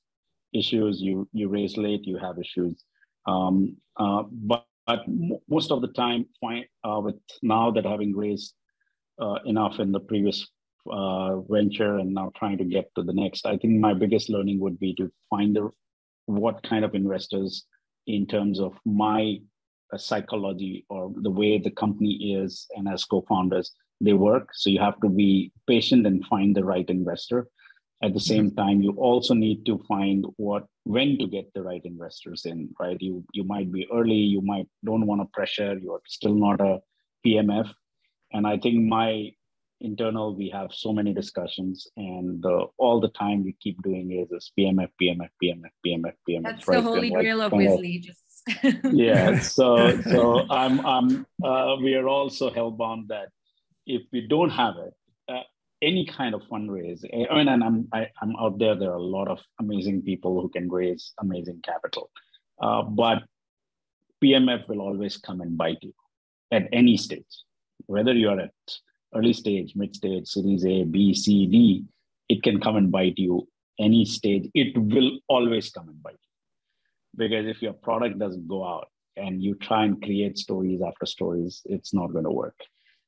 issues. 0.53 1.01
You 1.01 1.28
you 1.32 1.49
raise 1.49 1.76
late, 1.76 2.05
you 2.05 2.18
have 2.18 2.38
issues. 2.38 2.84
Um, 3.26 3.76
uh, 3.96 4.24
but, 4.30 4.64
but 4.86 5.01
most 5.49 5.70
of 5.70 5.82
the 5.82 5.88
time, 5.88 6.26
uh, 6.42 7.01
with 7.01 7.16
now 7.42 7.70
that 7.72 7.84
having 7.84 8.16
raised 8.16 8.55
uh, 9.20 9.38
enough 9.44 9.80
in 9.80 9.92
the 9.92 10.01
previous 10.01 10.46
uh, 10.90 11.40
venture 11.40 11.99
and 11.99 12.14
now 12.14 12.32
trying 12.36 12.57
to 12.59 12.64
get 12.64 12.90
to 12.94 13.03
the 13.03 13.12
next, 13.12 13.44
I 13.46 13.59
think 13.59 13.80
my 13.80 13.92
biggest 13.92 14.30
learning 14.30 14.61
would 14.61 14.78
be 14.78 14.94
to 14.94 15.11
find 15.28 15.55
the 15.55 15.70
what 16.26 16.62
kind 16.62 16.84
of 16.84 16.94
investors 16.94 17.64
in 18.07 18.26
terms 18.26 18.61
of 18.61 18.72
my 18.84 19.38
uh, 19.92 19.96
psychology 19.96 20.84
or 20.90 21.12
the 21.16 21.30
way 21.30 21.59
the 21.59 21.70
company 21.70 22.34
is 22.34 22.66
and 22.76 22.86
as 22.88 23.05
co-founders 23.05 23.72
they 24.01 24.12
work 24.12 24.51
so 24.53 24.68
you 24.68 24.78
have 24.78 25.01
to 25.01 25.09
be 25.09 25.51
patient 25.66 26.07
and 26.07 26.24
find 26.26 26.55
the 26.55 26.64
right 26.64 26.88
investor 26.90 27.46
At 28.01 28.14
the 28.14 28.20
same 28.20 28.53
time, 28.55 28.80
you 28.80 28.92
also 28.92 29.34
need 29.34 29.66
to 29.66 29.82
find 29.88 30.24
what 30.36 30.66
when 30.84 31.18
to 31.18 31.26
get 31.26 31.53
the 31.53 31.62
right 31.62 31.84
investors 31.84 32.46
in, 32.46 32.70
right? 32.78 32.96
You 33.01 33.24
you 33.32 33.42
might 33.42 33.72
be 33.72 33.88
early, 33.92 34.14
you 34.14 34.40
might 34.40 34.68
don't 34.84 35.07
want 35.07 35.20
to 35.20 35.28
pressure, 35.32 35.76
you're 35.76 36.03
still 36.07 36.34
not 36.34 36.61
a 36.61 36.80
PMF. 37.26 37.72
And 38.32 38.46
I 38.46 38.59
think 38.59 38.84
my 38.84 39.32
internal, 39.80 40.34
we 40.34 40.49
have 40.51 40.72
so 40.72 40.92
many 40.92 41.12
discussions, 41.12 41.86
and 41.96 42.42
the, 42.42 42.66
all 42.78 43.01
the 43.01 43.09
time 43.09 43.44
we 43.44 43.57
keep 43.61 43.80
doing 43.82 44.12
is 44.12 44.28
this 44.28 44.51
PMF, 44.59 44.90
PMF, 45.01 45.28
PMF, 45.42 45.70
PMF, 45.86 46.12
PMF. 46.28 46.42
That's 46.42 46.68
right? 46.68 46.76
the 46.76 46.82
holy 46.82 47.11
grail 47.11 47.40
of 47.40 47.53
Wizzly. 47.53 48.03
Just 48.03 48.22
yeah. 48.84 49.38
So 49.40 50.01
so 50.03 50.46
I'm 50.51 50.84
I'm 50.86 51.26
uh, 51.44 51.76
we 51.82 51.94
are 51.94 52.09
also 52.09 52.51
hellbound 52.51 53.09
that 53.09 53.28
if 53.86 54.03
we 54.12 54.26
don't 54.26 54.51
have 54.51 54.76
it, 54.76 54.94
any 55.81 56.05
kind 56.07 56.35
of 56.35 56.43
fundraise, 56.43 57.05
I 57.12 57.37
mean, 57.37 57.49
and 57.49 57.62
I'm 57.62 57.89
I, 57.93 58.01
am 58.01 58.07
i 58.20 58.24
am 58.24 58.37
out 58.39 58.59
there. 58.59 58.74
There 58.74 58.91
are 58.91 58.97
a 58.97 59.03
lot 59.03 59.29
of 59.29 59.41
amazing 59.61 60.03
people 60.03 60.41
who 60.41 60.49
can 60.49 60.68
raise 60.68 61.12
amazing 61.20 61.61
capital, 61.62 62.11
uh, 62.61 62.83
but 62.83 63.22
PMF 64.22 64.68
will 64.68 64.81
always 64.81 65.16
come 65.16 65.41
and 65.41 65.57
bite 65.57 65.79
you 65.83 65.95
at 66.51 66.68
any 66.72 66.97
stage, 66.97 67.45
whether 67.87 68.12
you're 68.12 68.41
at 68.41 68.51
early 69.14 69.33
stage, 69.33 69.74
mid 69.76 69.95
stage, 69.95 70.26
Series 70.26 70.64
A, 70.64 70.85
B, 70.85 71.14
C, 71.14 71.47
D. 71.47 71.85
It 72.29 72.43
can 72.43 72.61
come 72.61 72.76
and 72.76 72.91
bite 72.93 73.18
you 73.18 73.49
any 73.79 74.05
stage. 74.05 74.51
It 74.55 74.76
will 74.76 75.18
always 75.29 75.70
come 75.70 75.89
and 75.89 76.03
bite 76.03 76.12
you 76.12 76.29
because 77.16 77.47
if 77.47 77.62
your 77.62 77.72
product 77.72 78.18
doesn't 78.18 78.49
go 78.49 78.64
out 78.64 78.89
and 79.16 79.43
you 79.43 79.55
try 79.55 79.85
and 79.85 80.03
create 80.03 80.39
stories 80.39 80.81
after 80.83 81.07
stories, 81.07 81.62
it's 81.64 81.95
not 81.95 82.12
going 82.12 82.24
to 82.24 82.31
work. 82.31 82.59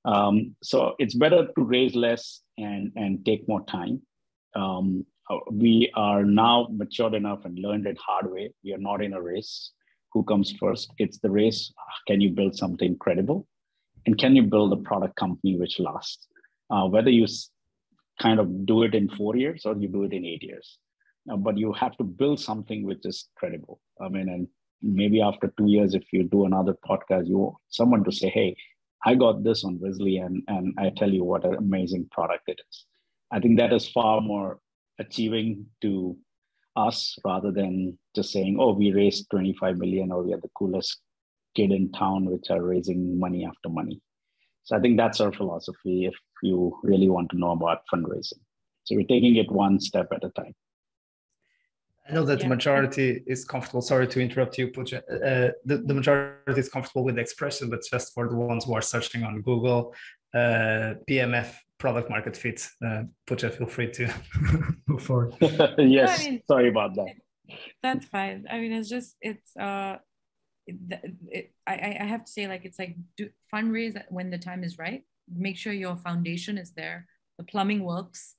Um, 0.04 0.56
so 0.62 0.94
it's 0.98 1.14
better 1.14 1.48
to 1.56 1.62
raise 1.62 1.94
less 1.94 2.40
and, 2.58 2.92
and 2.96 3.24
take 3.24 3.46
more 3.48 3.64
time. 3.66 4.02
Um, 4.54 5.06
uh, 5.28 5.38
we 5.50 5.90
are 5.94 6.24
now 6.24 6.68
matured 6.70 7.14
enough 7.14 7.44
and 7.44 7.58
learned 7.58 7.86
it 7.86 7.98
hard 7.98 8.30
way. 8.30 8.52
We 8.64 8.72
are 8.72 8.78
not 8.78 9.02
in 9.02 9.12
a 9.12 9.22
race. 9.22 9.70
Who 10.12 10.24
comes 10.24 10.52
first? 10.58 10.90
It's 10.98 11.18
the 11.18 11.30
race. 11.30 11.72
Can 12.08 12.20
you 12.20 12.30
build 12.30 12.56
something 12.56 12.96
credible? 12.98 13.46
And 14.06 14.18
can 14.18 14.34
you 14.34 14.42
build 14.42 14.72
a 14.72 14.76
product 14.76 15.16
company 15.16 15.56
which 15.56 15.78
lasts? 15.78 16.26
Uh, 16.70 16.86
whether 16.86 17.10
you 17.10 17.26
kind 18.20 18.40
of 18.40 18.66
do 18.66 18.82
it 18.82 18.94
in 18.94 19.08
four 19.08 19.36
years 19.36 19.62
or 19.64 19.76
you 19.76 19.88
do 19.88 20.04
it 20.04 20.12
in 20.12 20.24
eight 20.24 20.42
years. 20.42 20.78
Uh, 21.30 21.36
but 21.36 21.58
you 21.58 21.72
have 21.72 21.96
to 21.96 22.04
build 22.04 22.40
something 22.40 22.84
which 22.84 23.04
is 23.04 23.28
credible. 23.36 23.80
I 24.00 24.08
mean, 24.08 24.28
and 24.28 24.48
maybe 24.82 25.20
after 25.20 25.52
two 25.58 25.66
years, 25.68 25.94
if 25.94 26.04
you 26.12 26.24
do 26.24 26.44
another 26.46 26.76
podcast, 26.88 27.28
you 27.28 27.38
want 27.38 27.56
someone 27.68 28.04
to 28.04 28.12
say, 28.12 28.28
hey, 28.30 28.56
I 29.04 29.14
got 29.14 29.42
this 29.42 29.64
on 29.64 29.78
Wizzly 29.78 30.24
and, 30.24 30.42
and 30.48 30.74
I 30.78 30.90
tell 30.96 31.10
you 31.10 31.24
what 31.24 31.44
an 31.44 31.54
amazing 31.54 32.08
product 32.10 32.48
it 32.48 32.60
is. 32.68 32.86
I 33.30 33.40
think 33.40 33.58
that 33.58 33.72
is 33.72 33.88
far 33.88 34.20
more 34.20 34.58
achieving 34.98 35.66
to 35.82 36.16
us 36.76 37.16
rather 37.24 37.50
than 37.50 37.98
just 38.14 38.32
saying, 38.32 38.56
oh, 38.60 38.72
we 38.72 38.92
raised 38.92 39.30
25 39.30 39.78
million 39.78 40.12
or 40.12 40.22
we 40.22 40.34
are 40.34 40.40
the 40.40 40.50
coolest 40.56 41.00
kid 41.56 41.72
in 41.72 41.90
town, 41.92 42.26
which 42.26 42.50
are 42.50 42.62
raising 42.62 43.18
money 43.18 43.44
after 43.44 43.68
money. 43.68 44.00
So 44.64 44.76
I 44.76 44.80
think 44.80 44.96
that's 44.96 45.20
our 45.20 45.32
philosophy 45.32 46.06
if 46.06 46.14
you 46.42 46.78
really 46.82 47.08
want 47.08 47.30
to 47.30 47.38
know 47.38 47.50
about 47.52 47.82
fundraising. 47.92 48.40
So 48.84 48.94
we're 48.94 49.06
taking 49.06 49.36
it 49.36 49.50
one 49.50 49.80
step 49.80 50.08
at 50.12 50.24
a 50.24 50.30
time. 50.30 50.54
I 52.10 52.14
know 52.14 52.24
that 52.24 52.38
yeah. 52.38 52.44
the 52.44 52.48
majority 52.48 53.22
is 53.26 53.44
comfortable. 53.44 53.82
Sorry 53.82 54.06
to 54.08 54.20
interrupt 54.20 54.58
you, 54.58 54.68
Pooja. 54.68 54.98
Uh, 54.98 55.52
the, 55.64 55.78
the 55.78 55.94
majority 55.94 56.60
is 56.60 56.68
comfortable 56.68 57.04
with 57.04 57.14
the 57.14 57.20
expression, 57.20 57.70
but 57.70 57.82
just 57.88 58.12
for 58.14 58.28
the 58.28 58.34
ones 58.34 58.64
who 58.64 58.74
are 58.74 58.82
searching 58.82 59.22
on 59.22 59.42
Google, 59.42 59.94
uh, 60.34 60.94
PMF 61.08 61.54
product 61.78 62.10
market 62.10 62.36
fit. 62.36 62.66
Uh, 62.84 63.04
Pooja, 63.26 63.50
feel 63.50 63.66
free 63.66 63.90
to 63.92 64.12
move 64.86 65.02
forward. 65.02 65.34
yes, 65.78 66.20
I 66.20 66.30
mean, 66.30 66.42
sorry 66.48 66.68
about 66.68 66.94
that. 66.96 67.14
That's 67.82 68.04
fine. 68.06 68.46
I 68.50 68.58
mean, 68.58 68.72
it's 68.72 68.88
just 68.88 69.16
it's 69.20 69.56
uh, 69.56 69.98
it, 70.66 70.76
it, 71.30 71.52
I 71.66 71.96
I 72.00 72.04
have 72.04 72.24
to 72.24 72.32
say 72.32 72.48
like 72.48 72.64
it's 72.64 72.78
like 72.78 72.96
do 73.16 73.30
fundraise 73.52 74.00
when 74.08 74.30
the 74.30 74.38
time 74.38 74.64
is 74.64 74.78
right. 74.78 75.02
Make 75.32 75.56
sure 75.56 75.72
your 75.72 75.96
foundation 75.96 76.58
is 76.58 76.72
there. 76.72 77.06
The 77.38 77.44
plumbing 77.44 77.84
works 77.84 78.36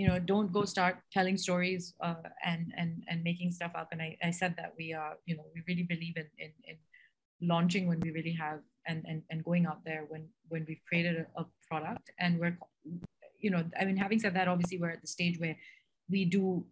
you 0.00 0.08
know 0.08 0.18
don't 0.18 0.50
go 0.50 0.64
start 0.64 0.96
telling 1.12 1.36
stories 1.36 1.92
uh, 2.02 2.22
and 2.42 2.72
and 2.78 2.90
and 3.08 3.22
making 3.22 3.50
stuff 3.52 3.72
up. 3.80 3.88
And 3.92 4.00
I, 4.00 4.16
I 4.24 4.30
said 4.30 4.54
that 4.56 4.72
we 4.78 4.94
are 4.94 5.14
you 5.26 5.36
know 5.36 5.44
we 5.54 5.60
really 5.68 5.86
believe 5.94 6.16
in, 6.16 6.28
in 6.38 6.52
in 6.70 6.76
launching 7.52 7.86
when 7.86 8.00
we 8.00 8.10
really 8.10 8.32
have 8.32 8.60
and 8.88 9.04
and, 9.06 9.22
and 9.30 9.44
going 9.44 9.66
out 9.66 9.84
there 9.84 10.06
when 10.08 10.24
when 10.48 10.64
we've 10.66 10.84
created 10.88 11.14
a, 11.20 11.42
a 11.42 11.44
product. 11.68 12.10
And 12.18 12.40
we're 12.40 12.56
you 13.44 13.50
know 13.50 13.62
i 13.80 13.84
mean 13.86 13.96
having 13.96 14.18
said 14.18 14.34
that 14.34 14.48
obviously 14.48 14.78
we're 14.78 14.96
at 14.96 15.00
the 15.00 15.14
stage 15.16 15.38
where 15.40 15.56
we 16.10 16.26
do 16.26 16.62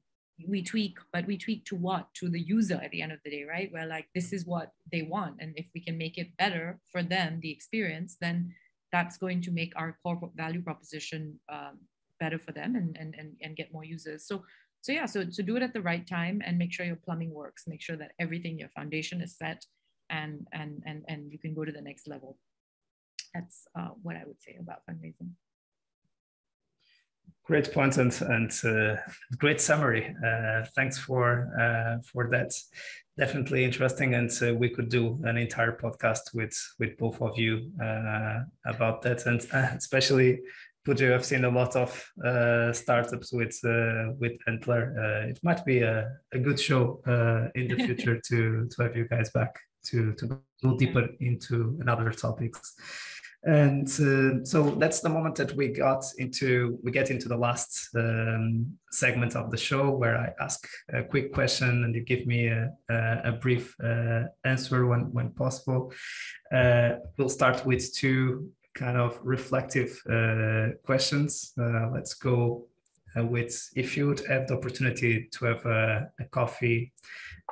we 0.47 0.63
tweak 0.63 0.99
but 1.15 1.27
we 1.27 1.37
tweak 1.37 1.65
to 1.65 1.77
what? 1.77 2.05
To 2.21 2.29
the 2.29 2.41
user 2.57 2.81
at 2.85 2.91
the 2.93 3.03
end 3.03 3.13
of 3.13 3.21
the 3.25 3.31
day 3.31 3.45
right? 3.45 3.71
Where 3.73 3.87
like 3.87 4.09
this 4.15 4.33
is 4.33 4.47
what 4.47 4.73
they 4.93 5.03
want. 5.03 5.35
And 5.41 5.53
if 5.57 5.67
we 5.75 5.81
can 5.87 5.99
make 5.99 6.17
it 6.17 6.37
better 6.39 6.79
for 6.93 7.03
them 7.03 7.41
the 7.43 7.53
experience 7.57 8.17
then 8.25 8.55
that's 8.91 9.19
going 9.19 9.43
to 9.43 9.51
make 9.51 9.73
our 9.77 9.99
core 10.03 10.19
value 10.35 10.63
proposition 10.63 11.39
um, 11.53 11.77
better 12.19 12.39
for 12.39 12.53
them 12.53 12.77
and, 12.77 12.97
and, 12.99 13.15
and, 13.19 13.37
and 13.43 13.57
get 13.57 13.73
more 13.73 13.85
users. 13.85 14.27
So, 14.27 14.43
so 14.81 14.93
yeah, 14.93 15.07
so, 15.07 15.25
so 15.31 15.43
do 15.43 15.57
it 15.57 15.63
at 15.63 15.73
the 15.73 15.83
right 15.83 16.07
time 16.07 16.41
and 16.45 16.59
make 16.59 16.73
sure 16.73 16.87
your 16.87 16.97
plumbing 16.97 17.33
works, 17.33 17.65
make 17.67 17.83
sure 17.83 17.97
that 17.97 18.13
everything, 18.19 18.59
your 18.59 18.69
foundation 18.71 19.21
is 19.21 19.37
set 19.37 19.65
and, 20.11 20.47
and, 20.53 20.83
and, 20.87 21.05
and 21.09 21.33
you 21.33 21.39
can 21.39 21.55
go 21.55 21.65
to 21.65 21.73
the 21.73 21.83
next 21.83 22.09
level. 22.09 22.39
That's 23.35 23.67
uh, 23.79 23.91
what 24.03 24.17
I 24.17 24.23
would 24.25 24.41
say 24.41 24.57
about 24.59 24.83
fundraising. 24.89 25.31
Great 27.45 27.73
points 27.73 27.97
point 27.97 28.21
and, 28.21 28.53
and 28.63 28.99
uh, 28.99 29.01
great 29.39 29.61
summary. 29.61 30.15
Uh, 30.27 30.67
thanks 30.77 30.99
for 30.99 31.49
uh, 31.59 31.99
for 32.03 32.29
that. 32.31 32.53
Definitely 33.17 33.65
interesting, 33.65 34.15
and 34.15 34.31
uh, 34.43 34.55
we 34.55 34.69
could 34.69 34.91
do 34.91 35.19
an 35.25 35.39
entire 35.39 35.73
podcast 35.73 36.35
with 36.35 36.55
with 36.79 36.99
both 36.99 37.23
of 37.23 37.39
you 37.39 37.73
uh, 37.83 38.41
about 38.67 39.01
that, 39.03 39.25
and 39.25 39.41
uh, 39.51 39.79
especially 40.87 41.07
Pooja, 41.07 41.15
I've 41.15 41.25
seen 41.25 41.45
a 41.45 41.51
lot 41.51 41.77
of 41.77 42.05
uh, 42.25 42.73
startups 42.73 43.33
with 43.33 43.59
uh, 43.65 44.13
with 44.19 44.39
Antler. 44.47 44.95
Uh, 44.99 45.29
it 45.29 45.39
might 45.43 45.65
be 45.65 45.81
a, 45.81 46.09
a 46.33 46.39
good 46.39 46.59
show 46.59 47.01
uh, 47.07 47.49
in 47.55 47.69
the 47.69 47.77
future 47.87 48.21
to 48.29 48.69
to 48.69 48.83
have 48.83 48.97
you 48.97 49.07
guys 49.09 49.31
back 49.31 49.59
to 49.87 50.13
to 50.15 50.41
go 50.63 50.77
deeper 50.77 51.09
into 51.21 51.77
another 51.81 52.11
topics. 52.11 52.75
And 53.45 53.87
uh, 53.87 54.45
so 54.45 54.71
that's 54.81 55.01
the 55.01 55.09
moment 55.09 55.37
that 55.37 55.55
we 55.55 55.69
got 55.69 56.05
into 56.19 56.77
we 56.83 56.91
get 56.91 57.11
into 57.11 57.29
the 57.29 57.37
last 57.37 57.89
um, 57.95 58.77
segment 58.91 59.37
of 59.37 59.53
the 59.53 59.57
show 59.57 59.91
where 59.91 60.17
I 60.19 60.33
ask 60.43 60.67
a 60.93 61.05
quick 61.05 61.33
question 61.33 61.85
and 61.85 61.95
you 61.95 62.03
give 62.03 62.27
me 62.27 62.49
a, 62.49 62.73
a, 62.91 63.21
a 63.27 63.33
brief 63.33 63.77
uh, 63.81 64.25
answer 64.45 64.87
when 64.87 65.13
when 65.13 65.31
possible. 65.31 65.93
we'll 66.51 67.29
start 67.29 67.65
with 67.65 67.95
two 67.95 68.51
kind 68.75 68.97
of 68.97 69.19
reflective 69.23 70.01
uh, 70.11 70.69
questions. 70.85 71.53
Uh, 71.61 71.91
let's 71.93 72.15
go 72.15 72.67
uh, 73.17 73.25
with 73.25 73.71
if 73.75 73.97
you 73.97 74.07
would 74.09 74.21
have 74.27 74.47
the 74.47 74.55
opportunity 74.55 75.29
to 75.33 75.45
have 75.47 75.65
a, 75.67 76.11
a 76.21 76.25
coffee 76.25 76.93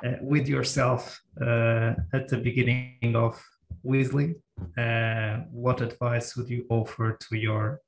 uh, 0.05 0.13
with 0.21 0.47
yourself 0.47 1.21
uh, 1.41 1.93
at 2.13 2.27
the 2.27 2.37
beginning 2.37 3.15
of 3.15 3.41
Wizzly, 3.85 4.35
uh, 4.77 5.43
what 5.51 5.81
advice 5.81 6.35
would 6.35 6.49
you 6.49 6.65
offer 6.69 7.17
to 7.19 7.37
your 7.37 7.81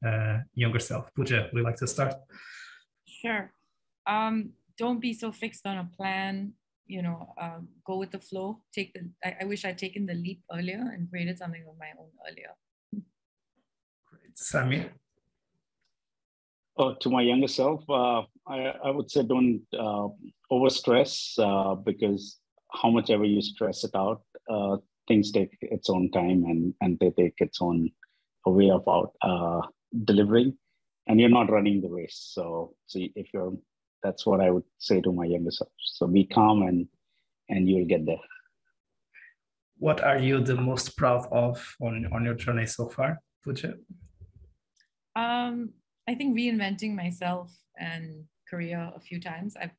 younger 0.56 0.80
self? 0.80 1.14
Pooja, 1.16 1.50
would 1.52 1.60
you 1.60 1.64
like 1.64 1.78
to 1.78 1.88
start? 1.88 2.16
Sure. 3.06 3.52
Um, 4.08 4.52
don't 4.78 5.00
be 5.00 5.14
so 5.14 5.32
fixed 5.32 5.66
on 5.66 5.78
a 5.78 5.90
plan 5.98 6.54
you 6.90 7.04
know, 7.04 7.34
um, 7.40 7.70
go 7.86 7.98
with 7.98 8.12
the 8.12 8.20
flow. 8.20 8.60
Take 8.74 8.94
the. 8.94 9.08
I, 9.24 9.38
I, 9.42 9.46
wish 9.46 9.64
I'd 9.64 9.78
taken 9.78 10.08
the 10.08 10.16
leap 10.16 10.42
earlier 10.52 10.82
and 10.92 11.08
created 11.08 11.38
something 11.38 11.64
of 11.70 11.78
my 11.78 11.92
own 12.00 12.10
earlier. 12.28 12.50
Sami? 14.42 14.86
Oh, 16.78 16.96
to 17.02 17.10
my 17.10 17.22
younger 17.22 17.48
self, 17.48 17.84
uh, 17.90 18.22
I, 18.48 18.74
I 18.86 18.90
would 18.90 19.12
say 19.12 19.24
don't 19.24 19.62
uh, 19.78 20.08
over 20.50 20.70
stress 20.70 21.36
uh, 21.38 21.76
because 21.76 22.40
how 22.72 22.90
much 22.90 23.10
ever 23.10 23.26
you 23.26 23.42
stress 23.42 23.84
it 23.84 23.92
out, 23.96 24.22
uh, 24.50 24.78
things 25.08 25.32
take 25.32 25.58
its 25.62 25.90
own 25.90 26.10
time 26.12 26.46
and, 26.46 26.74
and 26.82 26.98
they 27.00 27.12
take 27.12 27.36
its 27.40 27.62
own 27.62 27.92
way 28.46 28.70
of 28.70 28.88
out 28.88 29.12
uh, 29.22 29.62
delivering, 30.06 30.58
and 31.08 31.20
you're 31.20 31.30
not 31.30 31.52
running 31.52 31.82
the 31.82 31.90
race. 31.90 32.32
So, 32.34 32.76
so 32.88 33.00
if 33.00 33.28
you're, 33.34 33.54
that's 34.02 34.26
what 34.26 34.40
I 34.40 34.50
would 34.50 34.64
say 34.78 35.02
to 35.02 35.12
my 35.12 35.26
younger 35.26 35.52
self. 35.52 35.70
So 35.80 36.08
be 36.08 36.26
calm 36.26 36.64
and 36.64 36.88
and 37.50 37.68
you'll 37.68 37.88
get 37.88 38.06
there. 38.06 38.22
What 39.78 40.02
are 40.02 40.20
you 40.20 40.42
the 40.42 40.56
most 40.56 40.96
proud 40.96 41.28
of 41.32 41.76
on 41.82 42.08
on 42.14 42.24
your 42.26 42.36
journey 42.36 42.66
so 42.66 42.88
far, 42.88 43.20
Pooja? 43.44 43.74
Um, 45.16 45.72
I 46.08 46.16
think 46.16 46.36
reinventing 46.36 46.96
myself 46.96 47.52
and 47.80 48.26
career 48.50 48.92
a 48.96 49.00
few 49.00 49.20
times. 49.20 49.56
I've 49.62 49.72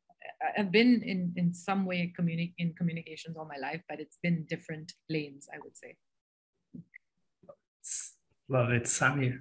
I've 0.57 0.71
been 0.71 1.03
in 1.03 1.33
in 1.37 1.53
some 1.55 1.85
way 1.87 2.13
communi- 2.19 2.55
in 2.59 2.75
communications 2.75 3.37
all 3.37 3.47
my 3.47 3.57
life, 3.57 3.83
but 3.89 4.01
it's 4.01 4.19
been 4.23 4.47
different 4.49 4.93
lanes, 5.09 5.49
I 5.53 5.59
would 5.63 5.77
say. 5.77 5.97
Love 8.49 8.71
it, 8.71 8.85
Samir. 8.85 9.41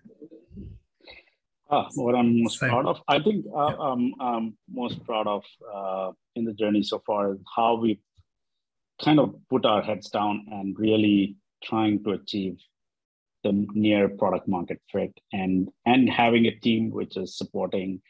Ah, 1.72 1.88
what 1.96 2.16
I'm 2.16 2.42
most 2.42 2.60
Same. 2.60 2.70
proud 2.70 2.88
of, 2.88 3.02
I 3.08 3.20
think 3.20 3.46
uh, 3.56 3.70
yeah. 3.70 3.76
um, 3.78 4.16
I'm 4.20 4.58
most 4.68 5.04
proud 5.04 5.28
of 5.28 5.44
uh, 5.72 6.12
in 6.36 6.44
the 6.44 6.54
journey 6.54 6.82
so 6.82 7.02
far 7.06 7.34
is 7.34 7.40
how 7.56 7.76
we 7.76 8.02
kind 9.04 9.20
of 9.20 9.36
put 9.50 9.66
our 9.66 9.82
heads 9.82 10.10
down 10.10 10.46
and 10.52 10.78
really 10.80 11.36
trying 11.64 12.04
to 12.04 12.12
achieve 12.12 12.58
the 13.44 13.68
near 13.74 14.10
product 14.10 14.48
market 14.48 14.82
fit 14.92 15.14
and 15.32 15.70
and 15.86 16.10
having 16.10 16.46
a 16.46 16.56
team 16.60 16.92
which 16.92 17.16
is 17.18 17.38
supporting 17.38 18.02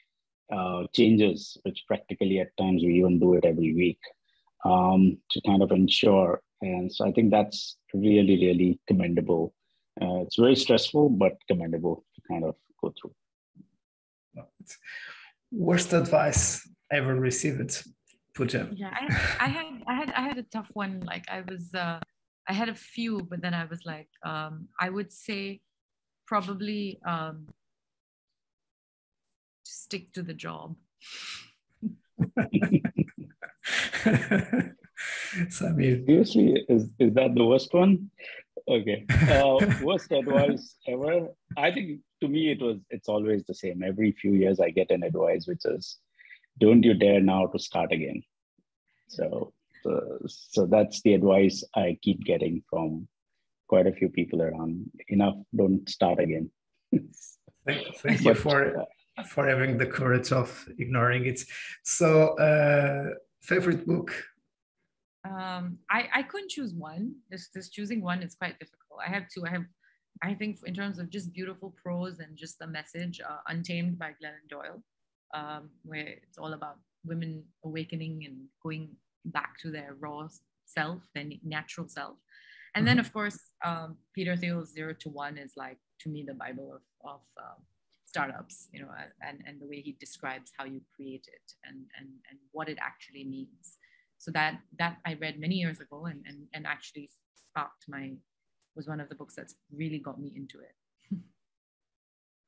uh, 0.52 0.84
changes, 0.94 1.58
which 1.64 1.84
practically 1.88 2.40
at 2.40 2.56
times 2.58 2.84
we 2.84 3.00
even 3.00 3.20
do 3.20 3.36
it 3.36 3.46
every 3.46 3.74
week 3.74 4.00
um, 4.66 5.18
to 5.32 5.42
kind 5.42 5.62
of 5.62 5.72
ensure. 5.72 6.42
And 6.62 6.92
so 6.92 7.06
I 7.06 7.12
think 7.12 7.32
that's 7.32 7.78
really, 7.94 8.38
really 8.46 8.80
commendable. 8.88 9.54
Uh, 10.02 10.22
it's 10.22 10.38
very 10.38 10.56
stressful, 10.56 11.10
but 11.10 11.38
commendable 11.48 12.04
to 12.16 12.22
kind 12.28 12.44
of 12.44 12.56
go 12.82 12.94
through. 13.00 13.14
Worst 15.52 15.94
advice 15.94 16.68
ever 16.92 17.16
received, 17.16 17.84
Pooja? 18.36 18.70
Yeah, 18.74 18.92
I, 18.92 19.46
I, 19.46 19.48
had, 19.48 19.66
I 19.88 19.94
had, 19.94 20.12
I 20.12 20.22
had 20.22 20.38
a 20.38 20.44
tough 20.44 20.70
one. 20.74 21.02
Like 21.02 21.26
I 21.30 21.42
was, 21.42 21.74
uh, 21.74 22.00
I 22.50 22.54
had 22.54 22.68
a 22.68 22.76
few, 22.76 23.22
but 23.30 23.42
then 23.42 23.54
I 23.54 23.66
was 23.66 23.86
like, 23.86 24.10
um, 24.26 24.70
I 24.82 24.90
would 24.90 25.14
say 25.14 25.62
probably 26.26 27.00
um, 27.08 27.48
stick 29.64 30.12
to 30.14 30.24
the 30.24 30.34
job. 30.34 30.76
Samir. 35.48 36.06
Seriously, 36.06 36.66
is, 36.68 36.90
is 37.00 37.14
that 37.14 37.36
the 37.36 37.46
worst 37.46 37.72
one? 37.72 38.10
Okay. 38.68 39.06
Uh, 39.30 39.60
worst 39.84 40.12
advice 40.12 40.76
ever? 40.88 41.28
I 41.56 41.72
think 41.72 42.02
to 42.22 42.28
me 42.28 42.52
it 42.52 42.62
was 42.62 42.78
it's 42.90 43.08
always 43.08 43.44
the 43.44 43.54
same. 43.54 43.84
Every 43.84 44.12
few 44.12 44.34
years 44.34 44.60
I 44.60 44.72
get 44.72 44.90
an 44.90 45.04
advice 45.04 45.46
which 45.48 45.66
is 45.66 46.00
don't 46.60 46.84
you 46.84 46.96
dare 46.96 47.22
now 47.22 47.46
to 47.46 47.60
start 47.60 47.92
again. 47.92 48.24
So 49.08 49.54
so 50.28 50.66
that's 50.66 51.02
the 51.02 51.14
advice 51.14 51.64
I 51.76 51.98
keep 52.02 52.24
getting 52.24 52.64
from 52.70 53.08
quite 53.68 53.88
a 53.88 53.94
few 53.94 54.10
people 54.10 54.42
around. 54.42 54.90
Enough, 55.08 55.36
don't 55.56 55.88
start 55.88 56.20
again. 56.20 56.50
thank, 57.66 57.96
thank 57.98 58.26
you 58.26 58.34
for 58.34 58.86
for 59.28 59.48
having 59.48 59.78
the 59.78 59.86
courage 59.86 60.32
of 60.32 60.68
ignoring 60.78 61.26
it. 61.26 61.42
So, 61.84 62.38
uh, 62.38 63.16
favorite 63.42 63.86
book? 63.86 64.14
Um, 65.26 65.78
I, 65.90 66.10
I 66.14 66.24
couldn't 66.24 66.50
choose 66.50 66.74
one. 66.74 67.16
Just, 67.32 67.54
just 67.54 67.74
choosing 67.74 68.02
one 68.02 68.22
is 68.24 68.36
quite 68.36 68.58
difficult. 68.60 69.02
I 69.06 69.10
have 69.10 69.28
two. 69.34 69.46
I 69.46 69.50
have, 69.50 69.66
I 70.24 70.34
think, 70.34 70.60
in 70.66 70.74
terms 70.74 71.00
of 71.00 71.10
just 71.10 71.34
beautiful 71.34 71.76
prose 71.82 72.20
and 72.20 72.38
just 72.38 72.60
the 72.60 72.68
message, 72.68 73.20
uh, 73.20 73.38
Untamed 73.48 74.00
by 74.00 74.12
Glennon 74.22 74.48
Doyle, 74.50 74.82
um, 75.34 75.70
where 75.84 76.08
it's 76.08 76.38
all 76.38 76.54
about 76.54 76.78
women 77.06 77.44
awakening 77.64 78.24
and 78.26 78.38
going 78.64 78.90
back 79.26 79.58
to 79.60 79.72
their 79.72 79.96
raw 80.00 80.28
self, 80.66 81.02
their 81.14 81.26
natural 81.44 81.88
self. 81.88 82.18
And 82.76 82.82
mm-hmm. 82.82 82.98
then, 82.98 83.00
of 83.00 83.12
course, 83.12 83.40
um, 83.66 83.98
Peter 84.14 84.36
Thiel's 84.36 84.72
Zero 84.72 84.94
to 85.00 85.10
One 85.10 85.38
is 85.38 85.54
like, 85.56 85.78
to 86.02 86.10
me, 86.10 86.24
the 86.28 86.34
Bible 86.34 86.74
of, 86.76 87.10
of 87.10 87.22
uh, 87.38 87.60
startups, 88.06 88.68
you 88.72 88.82
know, 88.82 88.90
and, 89.28 89.40
and 89.46 89.62
the 89.62 89.68
way 89.68 89.82
he 89.82 89.96
describes 90.00 90.52
how 90.58 90.66
you 90.66 90.82
create 90.96 91.28
it 91.28 91.54
and, 91.66 91.78
and, 91.98 92.08
and 92.30 92.40
what 92.52 92.70
it 92.70 92.78
actually 92.82 93.24
means. 93.24 93.78
So 94.18 94.32
that 94.32 94.60
that 94.78 94.98
I 95.06 95.14
read 95.14 95.40
many 95.40 95.56
years 95.56 95.80
ago 95.80 96.06
and, 96.06 96.22
and, 96.28 96.48
and 96.54 96.68
actually 96.68 97.10
sparked 97.48 97.86
my 97.88 98.12
was 98.76 98.88
one 98.88 99.00
of 99.00 99.10
the 99.10 99.16
books 99.16 99.36
that's 99.36 99.56
really 99.74 100.00
got 100.00 100.20
me 100.20 100.32
into 100.36 100.60
it. 100.60 100.76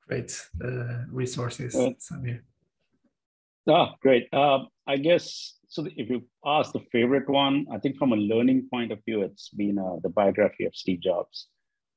great 0.06 0.48
uh, 0.62 1.04
resources, 1.10 1.74
Samir. 1.74 2.40
Ah, 3.68 3.94
great. 4.00 4.28
Uh, 4.32 4.60
I 4.86 4.96
guess 4.96 5.54
so. 5.68 5.86
If 5.96 6.10
you 6.10 6.22
ask 6.44 6.72
the 6.72 6.84
favorite 6.90 7.28
one, 7.28 7.66
I 7.72 7.78
think 7.78 7.96
from 7.96 8.12
a 8.12 8.16
learning 8.16 8.68
point 8.70 8.90
of 8.92 8.98
view, 9.04 9.22
it's 9.22 9.50
been 9.50 9.78
uh, 9.78 9.96
the 10.02 10.08
biography 10.08 10.64
of 10.64 10.74
Steve 10.74 11.00
Jobs. 11.00 11.46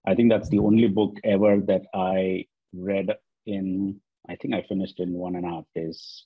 I 0.05 0.13
think 0.13 0.30
that's 0.32 0.49
the 0.49 0.59
only 0.59 0.88
book 0.88 1.18
ever 1.24 1.59
that 1.61 1.84
I 1.93 2.45
read 2.74 3.09
in 3.47 3.99
I 4.30 4.36
think 4.36 4.53
I 4.55 4.63
finished 4.63 4.99
in 4.99 5.13
one 5.13 5.36
and 5.36 5.45
a 5.45 5.49
half 5.49 5.66
days, 5.76 6.26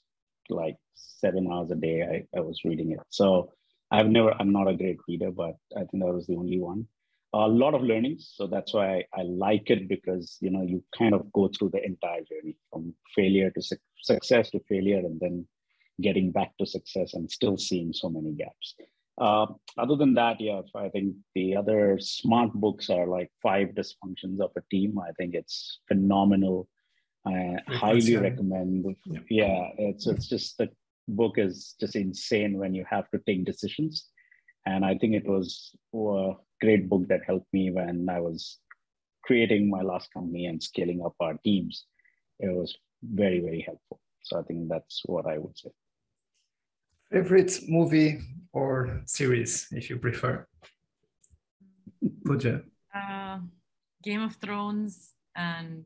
like 0.49 0.77
seven 0.95 1.49
hours 1.51 1.71
a 1.71 1.75
day. 1.75 2.25
I, 2.33 2.37
I 2.37 2.41
was 2.41 2.61
reading 2.63 2.91
it. 2.91 2.99
So 3.09 3.51
I've 3.91 4.07
never, 4.07 4.33
I'm 4.39 4.51
not 4.51 4.67
a 4.69 4.75
great 4.75 4.99
reader, 5.07 5.31
but 5.31 5.55
I 5.75 5.79
think 5.81 6.03
that 6.03 6.13
was 6.13 6.27
the 6.27 6.37
only 6.37 6.59
one. 6.59 6.87
A 7.33 7.47
lot 7.47 7.75
of 7.75 7.83
learnings. 7.83 8.33
So 8.35 8.47
that's 8.47 8.73
why 8.73 9.03
I, 9.13 9.21
like 9.23 9.69
it 9.69 9.87
because, 9.87 10.37
you 10.41 10.49
know, 10.49 10.63
you 10.63 10.83
kind 10.97 11.13
of 11.13 11.31
go 11.31 11.47
through 11.47 11.69
the 11.69 11.83
entire 11.85 12.21
journey 12.21 12.55
from 12.71 12.93
failure 13.15 13.51
to 13.51 13.61
su- 13.61 13.77
success 14.01 14.49
to 14.51 14.59
failure 14.67 14.99
and 14.99 15.19
then 15.19 15.47
getting 16.01 16.31
back 16.31 16.57
to 16.57 16.65
success 16.65 17.13
and 17.13 17.29
still 17.29 17.57
seeing 17.57 17.93
so 17.93 18.09
many 18.09 18.31
gaps. 18.31 18.75
Uh, 19.19 19.45
other 19.77 19.95
than 19.95 20.13
that, 20.13 20.39
yeah, 20.39 20.61
I 20.75 20.89
think 20.89 21.13
the 21.35 21.55
other 21.55 21.99
smart 21.99 22.53
books 22.53 22.89
are 22.89 23.05
like 23.05 23.29
Five 23.43 23.69
Dysfunctions 23.69 24.39
of 24.39 24.51
a 24.57 24.61
Team. 24.71 24.97
I 24.97 25.11
think 25.17 25.35
it's 25.35 25.79
phenomenal 25.87 26.69
I 27.25 27.57
highly 27.67 28.15
recommend. 28.17 28.95
Yeah. 29.05 29.19
yeah, 29.29 29.69
it's 29.77 30.07
it's 30.07 30.27
just 30.27 30.57
the 30.57 30.69
book 31.07 31.37
is 31.37 31.75
just 31.79 31.95
insane 31.95 32.57
when 32.57 32.73
you 32.73 32.85
have 32.89 33.09
to 33.11 33.19
take 33.25 33.45
decisions, 33.45 34.07
and 34.65 34.85
I 34.85 34.97
think 34.97 35.15
it 35.15 35.27
was 35.27 35.75
a 35.93 36.33
great 36.61 36.89
book 36.89 37.07
that 37.07 37.21
helped 37.25 37.51
me 37.53 37.71
when 37.71 38.07
I 38.09 38.19
was 38.19 38.59
creating 39.23 39.69
my 39.69 39.81
last 39.81 40.11
company 40.13 40.45
and 40.47 40.61
scaling 40.61 41.01
up 41.05 41.15
our 41.19 41.35
teams. 41.43 41.85
It 42.39 42.53
was 42.53 42.75
very 43.03 43.39
very 43.39 43.61
helpful. 43.61 43.99
So 44.23 44.39
I 44.39 44.43
think 44.43 44.69
that's 44.69 45.01
what 45.05 45.25
I 45.25 45.37
would 45.37 45.57
say. 45.57 45.71
Favorite 47.11 47.59
movie 47.67 48.19
or 48.53 49.01
series, 49.05 49.67
if 49.71 49.89
you 49.89 49.97
prefer. 49.97 50.47
Pooja. 52.25 52.61
Uh, 52.93 53.39
Game 54.03 54.21
of 54.21 54.35
Thrones 54.35 55.13
and 55.35 55.85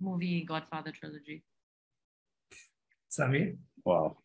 movie 0.00 0.44
Godfather 0.44 0.92
trilogy? 0.92 1.44
Samir? 3.10 3.56
Wow. 3.84 4.18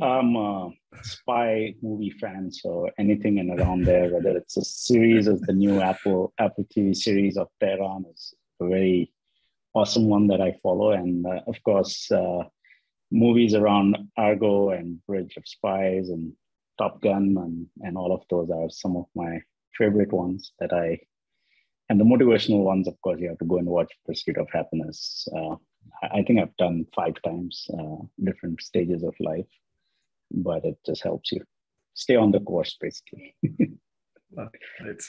I'm 0.00 0.36
a 0.36 0.70
spy 1.02 1.74
movie 1.82 2.10
fan, 2.10 2.50
so 2.50 2.88
anything 2.98 3.38
in 3.38 3.50
around 3.50 3.84
there, 3.84 4.08
whether 4.08 4.30
it's 4.36 4.56
a 4.56 4.64
series 4.64 5.26
of 5.26 5.40
the 5.42 5.52
new 5.52 5.80
Apple 5.82 6.32
Apple 6.38 6.64
TV 6.64 6.96
series 6.96 7.36
of 7.36 7.48
Tehran 7.60 8.04
is 8.12 8.34
a 8.60 8.68
very 8.68 9.12
awesome 9.74 10.08
one 10.08 10.28
that 10.28 10.40
I 10.40 10.56
follow, 10.62 10.92
and 10.92 11.26
uh, 11.26 11.40
of 11.46 11.62
course, 11.62 12.10
uh, 12.10 12.44
movies 13.10 13.54
around 13.54 14.08
Argo 14.16 14.70
and 14.70 15.04
Bridge 15.06 15.36
of 15.36 15.46
Spies 15.46 16.08
and 16.08 16.32
Top 16.78 17.02
Gun 17.02 17.36
and 17.36 17.66
and 17.82 17.98
all 17.98 18.12
of 18.14 18.22
those 18.30 18.50
are 18.50 18.70
some 18.70 18.96
of 18.96 19.06
my 19.14 19.42
favorite 19.76 20.12
ones 20.12 20.52
that 20.58 20.72
I 20.72 21.00
and 21.90 22.00
the 22.00 22.04
motivational 22.04 22.62
ones, 22.62 22.88
of 22.88 22.98
course, 23.02 23.20
you 23.20 23.28
have 23.28 23.38
to 23.38 23.44
go 23.44 23.58
and 23.58 23.66
watch 23.66 23.92
Pursuit 24.06 24.38
of 24.38 24.48
Happiness. 24.50 25.28
Uh, 25.36 25.56
I 26.02 26.22
think 26.22 26.40
I've 26.40 26.56
done 26.56 26.86
five 26.94 27.20
times, 27.22 27.66
uh, 27.78 27.96
different 28.24 28.62
stages 28.62 29.02
of 29.02 29.14
life, 29.20 29.52
but 30.32 30.64
it 30.64 30.76
just 30.84 31.02
helps 31.02 31.32
you 31.32 31.42
stay 31.94 32.16
on 32.16 32.30
the 32.30 32.40
course, 32.40 32.76
basically. 32.80 33.34
right. 34.36 35.02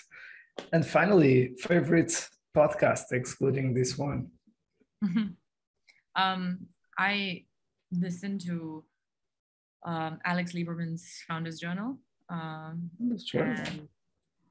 And 0.72 0.86
finally, 0.86 1.56
favorite 1.58 2.30
podcast, 2.56 3.12
excluding 3.12 3.74
this 3.74 3.98
one. 3.98 4.28
Um, 6.16 6.68
I 6.98 7.46
listen 7.92 8.38
to 8.40 8.84
um, 9.86 10.20
Alex 10.26 10.54
Lieberman's 10.54 11.24
Founders 11.28 11.60
Journal. 11.60 11.98
Um, 12.30 12.90
That's 13.00 13.26
true. 13.26 13.42
And 13.42 13.88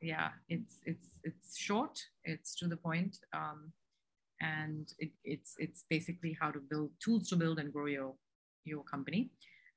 yeah, 0.01 0.31
it's 0.49 0.81
it's 0.85 1.09
it's 1.23 1.57
short, 1.57 1.99
it's 2.25 2.55
to 2.57 2.67
the 2.67 2.77
point, 2.77 3.19
um, 3.33 3.73
and 4.41 4.93
it, 4.99 5.11
it's 5.25 5.55
it's 5.59 5.85
basically 5.89 6.37
how 6.41 6.51
to 6.51 6.59
build 6.59 6.91
tools 7.03 7.29
to 7.29 7.37
build 7.37 7.59
and 7.59 7.73
grow 7.73 7.87
your 7.87 8.15
your 8.65 8.83
company. 8.83 9.31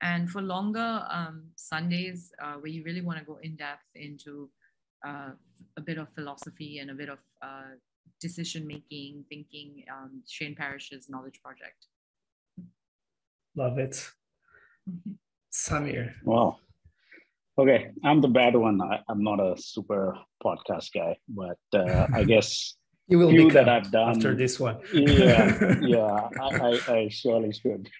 And 0.05 0.29
for 0.29 0.41
longer 0.41 1.03
um, 1.09 1.45
Sundays, 1.55 2.31
uh, 2.39 2.53
where 2.59 2.71
you 2.71 2.83
really 2.83 3.01
want 3.01 3.17
to 3.17 3.25
go 3.25 3.39
in 3.41 3.55
depth 3.55 3.89
into 3.95 4.51
uh, 5.05 5.31
a 5.77 5.81
bit 5.81 5.97
of 5.97 6.07
philosophy 6.13 6.77
and 6.77 6.91
a 6.91 6.93
bit 6.93 7.09
of 7.09 7.17
uh, 7.41 7.73
decision 8.21 8.67
making, 8.67 9.25
thinking, 9.29 9.83
um, 9.91 10.21
Shane 10.27 10.55
Parrish's 10.55 11.09
Knowledge 11.09 11.41
Project. 11.43 11.87
Love 13.55 13.79
it. 13.79 14.11
Samir. 15.51 16.13
Wow. 16.23 16.57
Okay, 17.57 17.89
I'm 18.03 18.21
the 18.21 18.27
bad 18.27 18.55
one. 18.55 18.79
I, 18.81 18.99
am 19.09 19.23
not 19.23 19.39
a 19.39 19.55
super 19.57 20.15
podcast 20.43 20.89
guy, 20.93 21.17
but 21.27 21.57
uh, 21.73 22.05
I 22.13 22.23
guess 22.31 22.75
you 23.07 23.19
will 23.19 23.29
few 23.29 23.51
that 23.51 23.69
I've 23.69 23.91
done 23.91 24.09
after 24.09 24.35
this 24.35 24.59
one. 24.59 24.79
yeah, 24.93 25.75
yeah, 25.81 26.29
I, 26.41 26.79
I, 26.87 26.93
I 26.93 27.07
surely 27.09 27.53
should. 27.53 27.89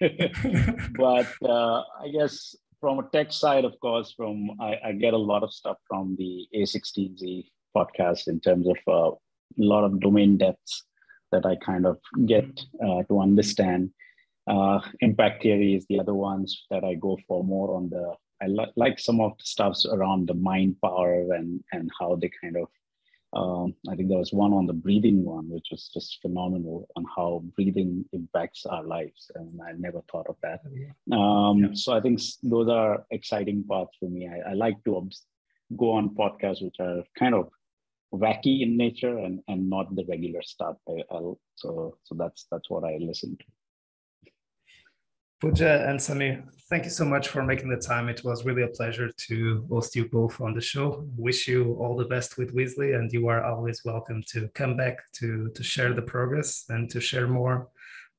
but 0.98 1.26
uh, 1.44 1.82
I 2.02 2.08
guess 2.12 2.56
from 2.80 2.98
a 2.98 3.08
tech 3.12 3.32
side, 3.32 3.64
of 3.64 3.78
course, 3.80 4.12
from 4.16 4.50
I, 4.60 4.78
I, 4.84 4.92
get 4.92 5.14
a 5.14 5.18
lot 5.18 5.42
of 5.42 5.52
stuff 5.52 5.78
from 5.88 6.16
the 6.18 6.46
A16Z 6.54 7.46
podcast 7.76 8.28
in 8.28 8.40
terms 8.40 8.66
of 8.68 8.76
uh, 8.88 9.10
a 9.12 9.64
lot 9.64 9.84
of 9.84 10.00
domain 10.00 10.36
depths 10.36 10.84
that 11.32 11.46
I 11.46 11.56
kind 11.56 11.86
of 11.86 11.98
get 12.26 12.48
uh, 12.84 13.02
to 13.04 13.20
understand. 13.20 13.90
Uh, 14.48 14.80
impact 15.00 15.42
theory 15.42 15.74
is 15.74 15.86
the 15.88 15.98
other 15.98 16.14
ones 16.14 16.64
that 16.70 16.84
I 16.84 16.94
go 16.94 17.18
for 17.26 17.42
more 17.44 17.76
on 17.76 17.90
the. 17.90 18.14
I 18.42 18.48
li- 18.48 18.72
like 18.76 18.98
some 18.98 19.20
of 19.20 19.32
the 19.38 19.44
stuffs 19.44 19.86
around 19.86 20.28
the 20.28 20.34
mind 20.34 20.76
power 20.82 21.32
and 21.32 21.62
and 21.72 21.90
how 21.98 22.16
they 22.16 22.30
kind 22.42 22.56
of. 22.56 22.68
Um, 23.36 23.74
I 23.90 23.94
think 23.94 24.08
there 24.08 24.18
was 24.18 24.32
one 24.32 24.52
on 24.52 24.66
the 24.66 24.72
breathing 24.72 25.24
one, 25.24 25.50
which 25.50 25.68
was 25.70 25.90
just 25.92 26.20
phenomenal 26.22 26.88
on 26.96 27.04
how 27.14 27.44
breathing 27.54 28.04
impacts 28.12 28.64
our 28.64 28.82
lives, 28.82 29.30
and 29.34 29.60
I 29.60 29.72
never 29.72 30.00
thought 30.10 30.26
of 30.28 30.36
that. 30.42 30.60
Um, 31.14 31.58
yeah. 31.58 31.68
So 31.74 31.92
I 31.92 32.00
think 32.00 32.20
those 32.42 32.68
are 32.68 33.04
exciting 33.10 33.64
parts 33.64 33.96
for 34.00 34.08
me. 34.08 34.28
I, 34.28 34.50
I 34.50 34.54
like 34.54 34.82
to 34.84 35.08
go 35.76 35.92
on 35.92 36.14
podcasts 36.14 36.62
which 36.62 36.76
are 36.80 37.02
kind 37.18 37.34
of 37.34 37.50
wacky 38.14 38.62
in 38.62 38.76
nature 38.76 39.18
and 39.18 39.42
and 39.48 39.68
not 39.68 39.94
the 39.94 40.04
regular 40.08 40.42
stuff. 40.42 40.76
I, 40.88 41.02
so 41.56 41.98
so 42.04 42.14
that's 42.14 42.46
that's 42.50 42.70
what 42.70 42.84
I 42.84 42.96
listen 43.00 43.36
to. 43.36 43.44
Pooja 45.40 45.86
and 45.88 46.00
Samir, 46.00 46.44
thank 46.70 46.84
you 46.84 46.90
so 46.90 47.04
much 47.04 47.28
for 47.28 47.42
making 47.42 47.68
the 47.68 47.76
time. 47.76 48.08
It 48.08 48.24
was 48.24 48.44
really 48.46 48.62
a 48.62 48.68
pleasure 48.68 49.10
to 49.28 49.66
host 49.68 49.94
you 49.94 50.08
both 50.08 50.40
on 50.40 50.54
the 50.54 50.60
show. 50.60 51.06
Wish 51.16 51.46
you 51.46 51.74
all 51.74 51.94
the 51.96 52.06
best 52.06 52.38
with 52.38 52.54
Wizzly, 52.54 52.96
and 52.96 53.12
you 53.12 53.28
are 53.28 53.44
always 53.44 53.84
welcome 53.84 54.22
to 54.28 54.48
come 54.54 54.76
back 54.76 54.96
to 55.14 55.50
to 55.54 55.62
share 55.62 55.92
the 55.92 56.02
progress 56.02 56.64
and 56.70 56.88
to 56.90 57.00
share 57.00 57.28
more 57.28 57.68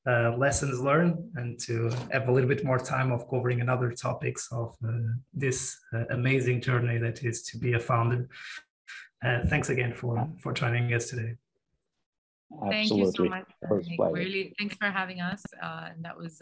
uh, 0.06 0.36
lessons 0.36 0.80
learned 0.80 1.18
and 1.34 1.58
to 1.60 1.90
have 2.12 2.28
a 2.28 2.32
little 2.32 2.48
bit 2.48 2.64
more 2.64 2.78
time 2.78 3.10
of 3.10 3.28
covering 3.28 3.60
another 3.60 3.90
topics 3.90 4.48
of 4.52 4.76
uh, 4.86 4.92
this 5.34 5.76
uh, 5.92 6.04
amazing 6.10 6.60
journey 6.60 6.98
that 6.98 7.24
is 7.24 7.42
to 7.42 7.58
be 7.58 7.72
a 7.74 7.80
founder 7.80 8.28
uh, 9.24 9.40
thanks 9.48 9.68
again 9.68 9.92
for 9.92 10.28
for 10.38 10.52
joining 10.52 10.92
us 10.94 11.10
today. 11.10 11.34
Thank 12.70 12.90
you 12.92 13.10
so 13.10 13.24
much. 13.24 13.44
Really, 13.98 14.54
thanks 14.58 14.76
for 14.76 14.86
having 14.86 15.20
us. 15.20 15.42
Uh, 15.62 15.88
and 15.90 16.04
that 16.04 16.16
was 16.16 16.40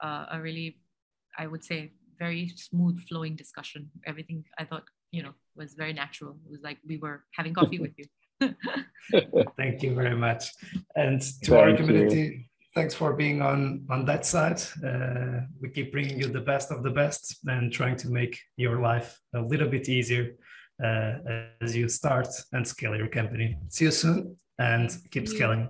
a, 0.00 0.26
a 0.32 0.40
really, 0.40 0.78
I 1.38 1.46
would 1.46 1.64
say, 1.64 1.92
very 2.18 2.52
smooth 2.56 3.00
flowing 3.08 3.36
discussion. 3.36 3.90
Everything 4.06 4.44
I 4.58 4.64
thought, 4.64 4.84
you 5.10 5.22
know, 5.22 5.34
was 5.54 5.74
very 5.74 5.92
natural. 5.92 6.36
It 6.46 6.50
was 6.50 6.62
like 6.62 6.78
we 6.86 6.96
were 6.96 7.24
having 7.32 7.54
coffee 7.54 7.78
with 7.78 7.92
you. 7.96 8.06
Thank 9.56 9.82
you 9.82 9.94
very 9.94 10.16
much. 10.16 10.52
And 10.94 11.20
to 11.20 11.50
Thank 11.50 11.52
our 11.52 11.76
community, 11.76 12.20
you. 12.20 12.44
thanks 12.74 12.94
for 12.94 13.14
being 13.14 13.40
on 13.40 13.86
on 13.90 14.04
that 14.04 14.26
side. 14.26 14.60
Uh, 14.84 15.46
we 15.60 15.70
keep 15.70 15.92
bringing 15.92 16.18
you 16.18 16.26
the 16.26 16.40
best 16.40 16.70
of 16.70 16.82
the 16.82 16.90
best 16.90 17.38
and 17.46 17.72
trying 17.72 17.96
to 17.96 18.08
make 18.10 18.38
your 18.56 18.80
life 18.80 19.18
a 19.34 19.40
little 19.40 19.68
bit 19.68 19.88
easier 19.88 20.36
uh, 20.84 21.12
as 21.62 21.74
you 21.74 21.88
start 21.88 22.28
and 22.52 22.66
scale 22.66 22.94
your 22.96 23.08
company. 23.08 23.56
See 23.68 23.86
you 23.86 23.90
soon 23.90 24.36
and 24.58 24.94
keep 25.10 25.28
scaling. 25.28 25.68